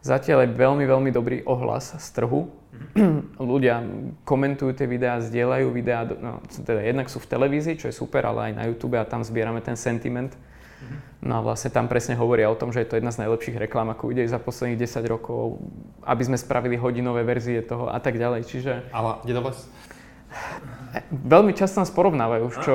Zatiaľ 0.00 0.46
je 0.46 0.56
veľmi, 0.56 0.84
veľmi 0.88 1.10
dobrý 1.12 1.44
ohlas 1.44 1.92
z 1.92 2.08
trhu. 2.16 2.48
Mm-hmm. 2.96 3.36
Ľudia 3.52 3.74
komentujú 4.24 4.72
tie 4.72 4.88
videá, 4.88 5.20
zdieľajú 5.20 5.66
videá, 5.68 6.08
no, 6.08 6.40
teda 6.48 6.80
jednak 6.80 7.12
sú 7.12 7.20
v 7.20 7.28
televízii, 7.28 7.76
čo 7.76 7.92
je 7.92 7.94
super, 7.94 8.24
ale 8.24 8.48
aj 8.48 8.52
na 8.56 8.64
YouTube 8.70 8.96
a 8.96 9.04
tam 9.04 9.20
zbierame 9.20 9.60
ten 9.60 9.76
sentiment. 9.76 10.32
No 11.26 11.40
a 11.40 11.40
vlastne 11.42 11.74
tam 11.74 11.90
presne 11.90 12.14
hovoria 12.14 12.46
o 12.46 12.58
tom, 12.58 12.70
že 12.70 12.84
je 12.84 12.88
to 12.92 12.96
jedna 13.00 13.10
z 13.10 13.26
najlepších 13.26 13.58
reklám, 13.58 13.90
ako 13.90 14.14
ide 14.14 14.28
za 14.30 14.38
posledných 14.38 14.78
10 14.78 15.02
rokov, 15.10 15.58
aby 16.06 16.22
sme 16.22 16.38
spravili 16.38 16.78
hodinové 16.78 17.26
verzie 17.26 17.64
toho 17.64 17.90
a 17.90 17.98
tak 17.98 18.20
ďalej. 18.20 18.46
Čiže... 18.46 18.72
Ale 18.94 19.18
kde 19.26 19.32
to 19.34 19.40
Veľmi 21.10 21.52
často 21.56 21.82
nás 21.82 21.90
porovnávajú, 21.90 22.46
čo 22.62 22.74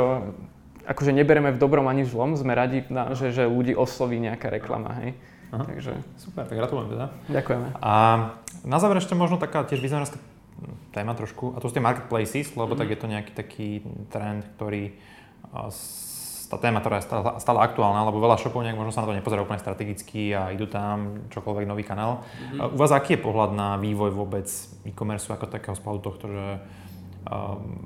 akože 0.86 1.14
nebereme 1.14 1.54
v 1.54 1.62
dobrom 1.62 1.86
ani 1.88 2.04
v 2.04 2.10
zlom, 2.12 2.34
sme 2.34 2.58
radi, 2.58 2.84
na, 2.90 3.14
že, 3.14 3.32
že 3.32 3.46
ľudí 3.46 3.78
osloví 3.78 4.18
nejaká 4.18 4.50
reklama, 4.50 4.98
hej. 5.06 5.16
Aha. 5.52 5.64
Takže... 5.68 5.92
Super, 6.18 6.48
tak 6.48 6.56
gratulujem 6.58 6.96
teda. 6.96 7.06
Ďakujeme. 7.28 7.68
A 7.84 7.94
na 8.64 8.78
záver 8.80 8.98
ešte 8.98 9.14
možno 9.14 9.36
taká 9.36 9.68
tiež 9.68 9.84
vizionárska 9.84 10.18
téma 10.96 11.16
trošku, 11.16 11.56
a 11.56 11.58
to 11.60 11.68
sú 11.70 11.76
tie 11.76 11.84
marketplaces, 11.84 12.54
lebo 12.54 12.74
mm-hmm. 12.74 12.80
tak 12.80 12.88
je 12.88 13.00
to 13.00 13.08
nejaký 13.08 13.32
taký 13.36 13.70
trend, 14.12 14.48
ktorý 14.58 14.96
tá 16.52 16.60
téma, 16.60 16.84
ktorá 16.84 17.00
je 17.00 17.08
stále, 17.08 17.24
stále 17.40 17.60
aktuálna, 17.64 18.04
lebo 18.12 18.20
veľa 18.20 18.36
shopov 18.36 18.68
nejak 18.68 18.76
možno 18.76 18.92
sa 18.92 19.08
na 19.08 19.08
to 19.08 19.16
nepozerá 19.16 19.40
úplne 19.40 19.64
strategicky 19.64 20.36
a 20.36 20.52
idú 20.52 20.68
tam 20.68 21.24
čokoľvek 21.32 21.66
nový 21.66 21.88
kanál. 21.88 22.28
Mm-hmm. 22.28 22.76
U 22.76 22.78
vás 22.78 22.92
aký 22.92 23.16
je 23.16 23.24
pohľad 23.24 23.56
na 23.56 23.80
vývoj 23.80 24.12
vôbec 24.12 24.52
e-commerce 24.84 25.32
ako 25.32 25.48
takého 25.48 25.80
z 25.80 25.82
tohto, 25.82 26.26
že 26.28 26.46
um, 27.32 27.80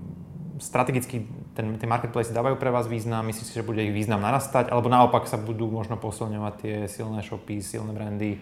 strategicky 0.58 1.30
ten, 1.54 1.78
tie 1.78 1.88
marketplace 1.88 2.34
dávajú 2.34 2.58
pre 2.58 2.72
vás 2.72 2.88
význam, 2.88 3.28
myslíte 3.28 3.48
si, 3.48 3.56
že 3.56 3.68
bude 3.68 3.84
ich 3.84 3.94
význam 3.94 4.24
narastať, 4.24 4.72
alebo 4.72 4.90
naopak 4.90 5.28
sa 5.28 5.38
budú 5.38 5.68
možno 5.70 6.00
posilňovať 6.00 6.54
tie 6.60 6.76
silné 6.88 7.22
shopy, 7.22 7.62
silné 7.62 7.92
brandy 7.92 8.40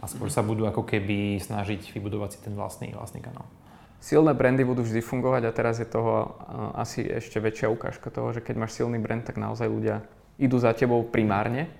a 0.00 0.08
skôr 0.08 0.28
sa 0.28 0.44
budú 0.44 0.68
ako 0.68 0.84
keby 0.84 1.40
snažiť 1.40 1.92
vybudovať 1.96 2.30
si 2.36 2.38
ten 2.44 2.52
vlastný, 2.52 2.92
vlastný 2.92 3.24
kanál? 3.24 3.48
Silné 4.04 4.36
brandy 4.36 4.68
budú 4.68 4.84
vždy 4.84 5.00
fungovať 5.00 5.48
a 5.48 5.56
teraz 5.56 5.80
je 5.80 5.88
toho 5.88 6.36
asi 6.76 7.00
ešte 7.08 7.40
väčšia 7.40 7.72
ukážka 7.72 8.12
toho, 8.12 8.36
že 8.36 8.44
keď 8.44 8.60
máš 8.60 8.76
silný 8.76 9.00
brand, 9.00 9.24
tak 9.24 9.40
naozaj 9.40 9.64
ľudia 9.64 10.04
idú 10.36 10.60
za 10.60 10.76
tebou 10.76 11.00
primárne 11.08 11.72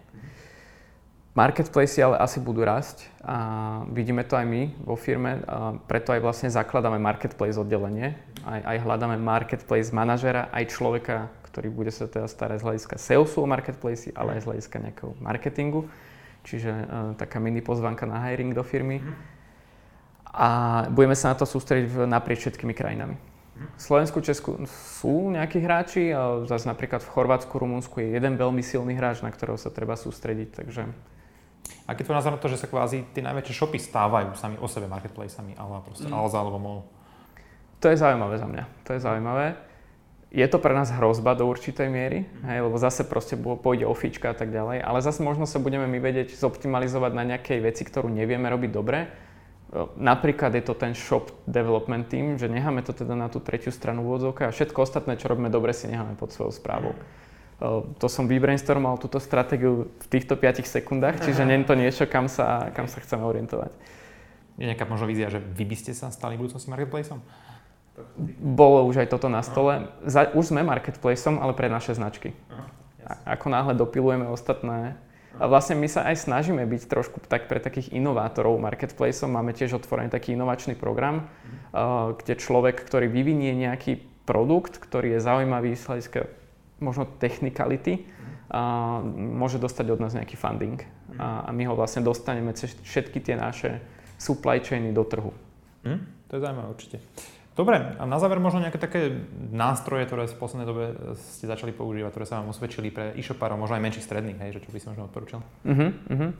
Marketplace 1.34 1.98
ale 1.98 2.14
asi 2.22 2.38
budú 2.38 2.62
rásť 2.62 3.10
a 3.26 3.36
vidíme 3.90 4.22
to 4.22 4.38
aj 4.38 4.46
my 4.46 4.70
vo 4.86 4.94
firme, 4.94 5.42
a 5.50 5.74
preto 5.74 6.14
aj 6.14 6.22
vlastne 6.22 6.46
zakladáme 6.46 7.02
marketplace 7.02 7.58
oddelenie. 7.58 8.14
Aj, 8.46 8.62
aj 8.62 8.86
hľadáme 8.86 9.18
marketplace 9.18 9.90
manažera, 9.90 10.46
aj 10.54 10.70
človeka, 10.70 11.34
ktorý 11.50 11.74
bude 11.74 11.90
sa 11.90 12.06
teda 12.06 12.30
starať 12.30 12.62
z 12.62 12.64
hľadiska 12.70 12.96
salesu 13.02 13.42
o 13.42 13.50
marketplace, 13.50 14.14
ale 14.14 14.38
aj 14.38 14.46
z 14.46 14.48
hľadiska 14.48 14.76
nejakého 14.78 15.10
marketingu. 15.18 15.90
Čiže 16.46 16.70
uh, 16.70 16.86
taká 17.18 17.42
mini 17.42 17.58
pozvanka 17.58 18.06
na 18.06 18.22
hiring 18.30 18.54
do 18.54 18.62
firmy. 18.62 19.02
A 20.34 20.48
budeme 20.90 21.14
sa 21.14 21.30
na 21.30 21.38
to 21.38 21.46
sústrediť 21.46 22.10
naprieč 22.10 22.42
všetkými 22.42 22.74
krajinami. 22.74 23.14
V 23.54 23.80
Slovensku, 23.80 24.18
Česku 24.18 24.58
sú 24.66 25.30
nejakí 25.30 25.62
hráči, 25.62 26.10
zase 26.50 26.66
napríklad 26.66 27.06
v 27.06 27.12
Chorvátsku, 27.14 27.54
Rumunsku 27.54 28.02
je 28.02 28.18
jeden 28.18 28.34
veľmi 28.34 28.58
silný 28.66 28.98
hráč, 28.98 29.22
na 29.22 29.30
ktorého 29.30 29.54
sa 29.54 29.70
treba 29.70 29.94
sústrediť, 29.94 30.48
takže 30.50 30.90
Aký 31.84 32.00
je 32.00 32.06
tvoj 32.08 32.16
názor 32.16 32.32
na 32.32 32.40
to, 32.40 32.48
že 32.48 32.60
sa 32.60 32.68
kvázi 32.68 33.04
tie 33.12 33.20
najväčšie 33.20 33.54
shopy 33.60 33.76
stávajú 33.76 34.32
sami 34.36 34.56
o 34.56 34.68
sebe 34.68 34.88
marketplacami, 34.88 35.52
ale 35.56 35.84
proste 35.84 36.08
mm. 36.08 36.16
Alza 36.16 36.40
alebo 36.40 36.56
MOL? 36.56 36.80
To 37.84 37.92
je 37.92 38.00
zaujímavé 38.00 38.40
za 38.40 38.48
mňa. 38.48 38.64
To 38.88 38.90
je 38.96 39.00
zaujímavé. 39.04 39.46
Je 40.34 40.46
to 40.48 40.58
pre 40.58 40.74
nás 40.74 40.90
hrozba 40.90 41.36
do 41.38 41.46
určitej 41.46 41.86
miery, 41.86 42.26
hej, 42.48 42.58
lebo 42.64 42.74
zase 42.74 43.06
proste 43.06 43.38
pôjde 43.38 43.86
o 43.86 43.94
fička 43.94 44.32
a 44.32 44.36
tak 44.36 44.50
ďalej, 44.50 44.82
ale 44.82 44.98
zase 44.98 45.22
možno 45.22 45.46
sa 45.46 45.62
budeme 45.62 45.86
my 45.86 46.02
vedieť 46.02 46.34
zoptimalizovať 46.34 47.12
na 47.14 47.22
nejakej 47.22 47.62
veci, 47.62 47.86
ktorú 47.86 48.10
nevieme 48.10 48.50
robiť 48.50 48.70
dobre. 48.74 49.06
Napríklad 49.98 50.54
je 50.54 50.62
to 50.62 50.74
ten 50.78 50.94
shop 50.94 51.34
development 51.50 52.06
team, 52.06 52.38
že 52.38 52.46
necháme 52.46 52.86
to 52.86 52.94
teda 52.94 53.18
na 53.18 53.26
tú 53.26 53.42
tretiu 53.42 53.74
stranu 53.74 54.06
úvodzovka 54.06 54.46
a 54.46 54.54
všetko 54.54 54.78
ostatné, 54.78 55.18
čo 55.18 55.26
robíme 55.26 55.50
dobre, 55.50 55.74
si 55.74 55.90
necháme 55.90 56.14
pod 56.14 56.30
svojou 56.30 56.54
správou. 56.54 56.94
Mm 56.94 57.24
to 57.98 58.06
som 58.10 58.26
vybrainstormoval 58.26 58.98
túto 58.98 59.22
stratégiu 59.22 59.86
v 59.86 60.06
týchto 60.10 60.34
5 60.34 60.66
sekundách, 60.66 61.22
čiže 61.22 61.46
nie 61.46 61.62
je 61.62 61.68
to 61.68 61.74
niečo, 61.78 62.04
kam 62.10 62.26
sa, 62.26 62.74
kam 62.74 62.90
sa 62.90 62.98
chceme 62.98 63.22
orientovať. 63.22 63.70
Je 64.58 64.66
nejaká 64.70 64.86
možno 64.86 65.06
vízia, 65.06 65.30
že 65.30 65.38
vy 65.38 65.64
by 65.66 65.76
ste 65.78 65.92
sa 65.94 66.10
stali 66.10 66.38
budúcnosti 66.38 66.70
marketplaceom? 66.70 67.22
Bolo 68.42 68.86
už 68.90 69.06
aj 69.06 69.08
toto 69.10 69.30
na 69.30 69.42
stole. 69.46 69.86
Za, 70.02 70.34
už 70.34 70.50
sme 70.50 70.66
marketplaceom, 70.66 71.38
ale 71.38 71.54
pre 71.54 71.70
naše 71.70 71.94
značky. 71.94 72.34
A, 73.06 73.38
ako 73.38 73.46
náhle 73.50 73.72
dopilujeme 73.78 74.26
ostatné. 74.26 74.98
A 75.38 75.50
vlastne 75.50 75.74
my 75.74 75.90
sa 75.90 76.06
aj 76.06 76.30
snažíme 76.30 76.62
byť 76.62 76.82
trošku 76.86 77.18
tak 77.26 77.50
pre 77.50 77.58
takých 77.58 77.90
inovátorov 77.90 78.54
marketplaceom. 78.62 79.34
Máme 79.34 79.50
tiež 79.50 79.82
otvorený 79.82 80.10
taký 80.10 80.38
inovačný 80.38 80.78
program, 80.78 81.26
uh, 81.74 82.14
kde 82.14 82.38
človek, 82.38 82.78
ktorý 82.86 83.10
vyvinie 83.10 83.54
nejaký 83.58 83.98
produkt, 84.24 84.78
ktorý 84.78 85.18
je 85.18 85.20
zaujímavý 85.20 85.74
z 85.74 85.84
hľadiska 85.84 86.20
možno 86.78 87.06
technicality 87.18 88.06
a 88.50 89.02
môže 89.16 89.58
dostať 89.58 89.86
od 89.94 90.00
nás 90.00 90.14
nejaký 90.14 90.38
funding. 90.38 90.78
A, 91.18 91.46
a 91.46 91.50
my 91.50 91.66
ho 91.66 91.74
vlastne 91.74 92.06
dostaneme 92.06 92.54
cez 92.54 92.74
všetky 92.86 93.18
tie 93.18 93.34
naše 93.34 93.82
supply 94.18 94.62
chainy 94.62 94.94
do 94.94 95.02
trhu. 95.02 95.32
Hm? 95.82 96.00
To 96.30 96.32
je 96.38 96.40
zaujímavé 96.40 96.68
určite. 96.70 96.96
Dobre, 97.54 97.78
a 97.78 98.02
na 98.02 98.18
záver 98.18 98.42
možno 98.42 98.58
nejaké 98.66 98.82
také 98.82 99.14
nástroje, 99.54 100.10
ktoré 100.10 100.26
v 100.26 100.34
poslednej 100.42 100.66
dobe 100.66 100.84
ste 101.38 101.46
začali 101.46 101.70
používať, 101.70 102.10
ktoré 102.10 102.26
sa 102.26 102.42
vám 102.42 102.50
osvedčili 102.50 102.90
pre 102.90 103.14
e-shopárov, 103.14 103.54
možno 103.54 103.78
aj 103.78 103.84
menších 103.86 104.06
stredných, 104.10 104.42
hej, 104.42 104.58
že 104.58 104.62
čo 104.66 104.74
by 104.74 104.78
si 104.82 104.90
možno 104.90 105.06
odporučil? 105.06 105.38
Uh-huh, 105.62 105.90
uh-huh. 106.10 106.30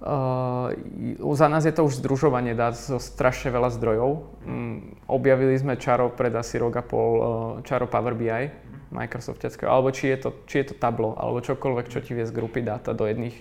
Uh, 0.00 1.36
za 1.36 1.48
nás 1.48 1.64
je 1.64 1.72
to 1.72 1.84
už 1.84 2.00
združovanie 2.00 2.56
dát 2.56 2.72
zo 2.72 3.00
strašne 3.00 3.52
veľa 3.52 3.72
zdrojov. 3.72 4.10
Um, 4.44 4.96
objavili 5.08 5.56
sme 5.56 5.80
čaro 5.80 6.12
pred 6.12 6.32
asi 6.36 6.60
rok 6.60 6.76
a 6.76 6.84
pol, 6.84 7.10
uh, 7.16 7.24
čaro 7.64 7.88
Power 7.88 8.12
BI, 8.12 8.44
Microsoftiackého, 8.92 9.72
alebo 9.72 9.88
či 9.88 10.12
je, 10.12 10.16
to, 10.20 10.30
či 10.44 10.64
je 10.64 10.72
to 10.72 10.74
tablo, 10.76 11.16
alebo 11.16 11.40
čokoľvek, 11.40 11.88
čo 11.88 12.04
ti 12.04 12.12
vie 12.12 12.28
z 12.28 12.32
grupy 12.32 12.60
dáta 12.60 12.92
do 12.92 13.08
jedných, 13.08 13.36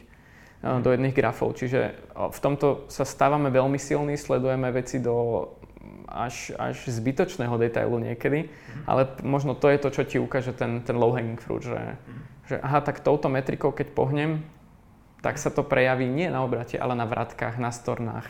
mm. 0.64 0.80
do 0.80 0.96
jedných 0.96 1.16
grafov. 1.16 1.60
Čiže 1.60 1.96
v 2.16 2.40
tomto 2.40 2.88
sa 2.88 3.04
stávame 3.04 3.52
veľmi 3.52 3.80
silní, 3.80 4.16
sledujeme 4.20 4.70
veci 4.72 5.00
do 5.00 5.48
až, 6.10 6.58
až 6.58 6.76
zbytočného 6.90 7.54
detailu 7.62 8.02
niekedy, 8.02 8.50
mm. 8.50 8.84
ale 8.90 9.06
možno 9.22 9.54
to 9.54 9.70
je 9.70 9.78
to, 9.78 9.90
čo 9.94 10.04
ti 10.04 10.18
ukáže 10.18 10.58
ten, 10.58 10.82
ten 10.82 10.98
low 10.98 11.14
hanging 11.14 11.38
fruit, 11.38 11.62
že, 11.62 11.78
mm. 11.78 12.20
že 12.50 12.56
aha, 12.60 12.82
tak 12.82 13.06
touto 13.06 13.30
metrikou, 13.30 13.70
keď 13.70 13.94
pohnem, 13.94 14.42
tak 15.22 15.38
sa 15.38 15.54
to 15.54 15.62
prejaví 15.62 16.10
nie 16.10 16.28
na 16.34 16.42
obrate, 16.42 16.82
ale 16.82 16.98
na 16.98 17.06
vratkách, 17.06 17.62
na 17.62 17.70
stornách, 17.70 18.26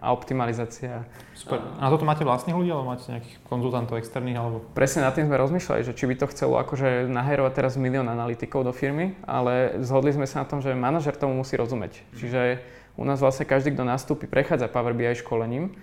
a 0.00 0.12
optimalizácia. 0.12 1.04
Super. 1.34 1.60
A 1.80 1.88
na 1.88 1.90
toto 1.90 2.06
máte 2.06 2.24
vlastných 2.24 2.56
ľudí, 2.56 2.70
alebo 2.72 2.92
máte 2.92 3.08
nejakých 3.08 3.36
konzultantov 3.44 4.00
externých? 4.00 4.38
Alebo... 4.38 4.56
Presne 4.72 5.04
nad 5.04 5.12
tým 5.12 5.28
sme 5.28 5.36
rozmýšľali, 5.40 5.80
že 5.84 5.96
či 5.96 6.04
by 6.08 6.14
to 6.20 6.26
chcelo 6.30 6.60
akože 6.60 7.08
nahajrovať 7.08 7.52
teraz 7.52 7.74
milión 7.80 8.08
analytikov 8.08 8.64
do 8.64 8.72
firmy, 8.72 9.16
ale 9.24 9.80
zhodli 9.84 10.14
sme 10.14 10.28
sa 10.28 10.44
na 10.44 10.46
tom, 10.48 10.60
že 10.60 10.76
manažer 10.76 11.16
tomu 11.16 11.36
musí 11.36 11.56
rozumieť. 11.56 12.00
Čiže 12.16 12.60
u 12.94 13.02
nás 13.02 13.18
vlastne 13.18 13.42
každý, 13.42 13.74
kto 13.74 13.82
nastúpi, 13.82 14.30
prechádza 14.30 14.70
Power 14.70 14.94
BI 14.94 15.10
školením 15.18 15.74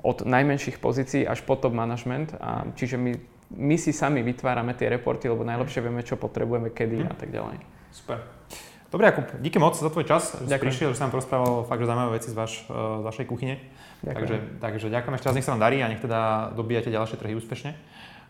od 0.00 0.22
najmenších 0.22 0.78
pozícií 0.78 1.26
až 1.26 1.42
po 1.42 1.58
top 1.58 1.74
management. 1.74 2.38
A 2.38 2.70
čiže 2.78 2.94
my, 2.94 3.18
my 3.50 3.76
si 3.76 3.90
sami 3.90 4.22
vytvárame 4.22 4.72
tie 4.78 4.86
reporty, 4.86 5.26
lebo 5.26 5.42
najlepšie 5.42 5.82
vieme, 5.82 6.06
čo 6.06 6.14
potrebujeme, 6.14 6.70
kedy 6.70 7.10
a 7.10 7.14
tak 7.18 7.34
ďalej. 7.34 7.58
Super. 7.90 8.22
Dobre, 8.90 9.06
Jakub, 9.06 9.26
díky 9.38 9.58
moc 9.62 9.78
za 9.78 9.86
tvoj 9.86 10.02
čas, 10.02 10.34
že 10.34 10.50
si 10.50 10.58
prišiel, 10.58 10.90
že 10.90 10.98
sa 10.98 11.06
nám 11.06 11.14
porozprával 11.14 11.62
fakt, 11.62 11.78
že 11.78 11.86
zaujímavé 11.86 12.10
veci 12.18 12.28
z, 12.30 12.34
vaš, 12.34 12.52
eh, 12.66 12.74
z 12.74 13.04
vašej 13.06 13.26
kuchyne. 13.30 13.54
Ďakujem. 14.02 14.14
Takže, 14.18 14.36
takže 14.58 14.86
ďakujem 14.90 15.14
ešte 15.14 15.26
raz, 15.30 15.34
nech 15.38 15.46
sa 15.46 15.52
vám 15.54 15.62
darí 15.62 15.78
a 15.78 15.86
nech 15.86 16.02
teda 16.02 16.50
dobíjate 16.58 16.90
ďalšie 16.90 17.16
trhy 17.22 17.38
úspešne. 17.38 17.70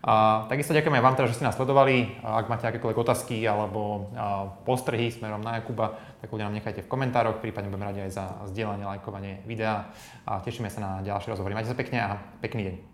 A 0.01 0.49
takisto 0.49 0.73
ďakujem 0.73 0.97
aj 0.97 1.05
vám 1.05 1.13
teda, 1.13 1.29
že 1.29 1.37
ste 1.37 1.45
nás 1.45 1.53
sledovali. 1.53 2.17
Ak 2.25 2.49
máte 2.49 2.65
akékoľvek 2.65 2.97
otázky 3.05 3.45
alebo 3.45 4.09
postrehy 4.65 5.13
smerom 5.13 5.45
na 5.45 5.61
Jakuba, 5.61 5.93
tak 6.17 6.33
ľudia 6.33 6.49
nám 6.49 6.57
nechajte 6.57 6.81
v 6.81 6.89
komentároch, 6.89 7.37
prípadne 7.37 7.69
budeme 7.69 7.85
radi 7.85 8.01
aj 8.09 8.11
za 8.11 8.25
zdieľanie, 8.49 8.89
lajkovanie 8.89 9.45
videa 9.45 9.93
a 10.25 10.41
tešíme 10.41 10.73
sa 10.73 10.81
na 10.81 10.91
ďalšie 11.05 11.37
rozhovory. 11.37 11.53
Majte 11.53 11.69
sa 11.69 11.77
pekne 11.77 12.01
a 12.01 12.17
pekný 12.41 12.61
deň. 12.65 12.90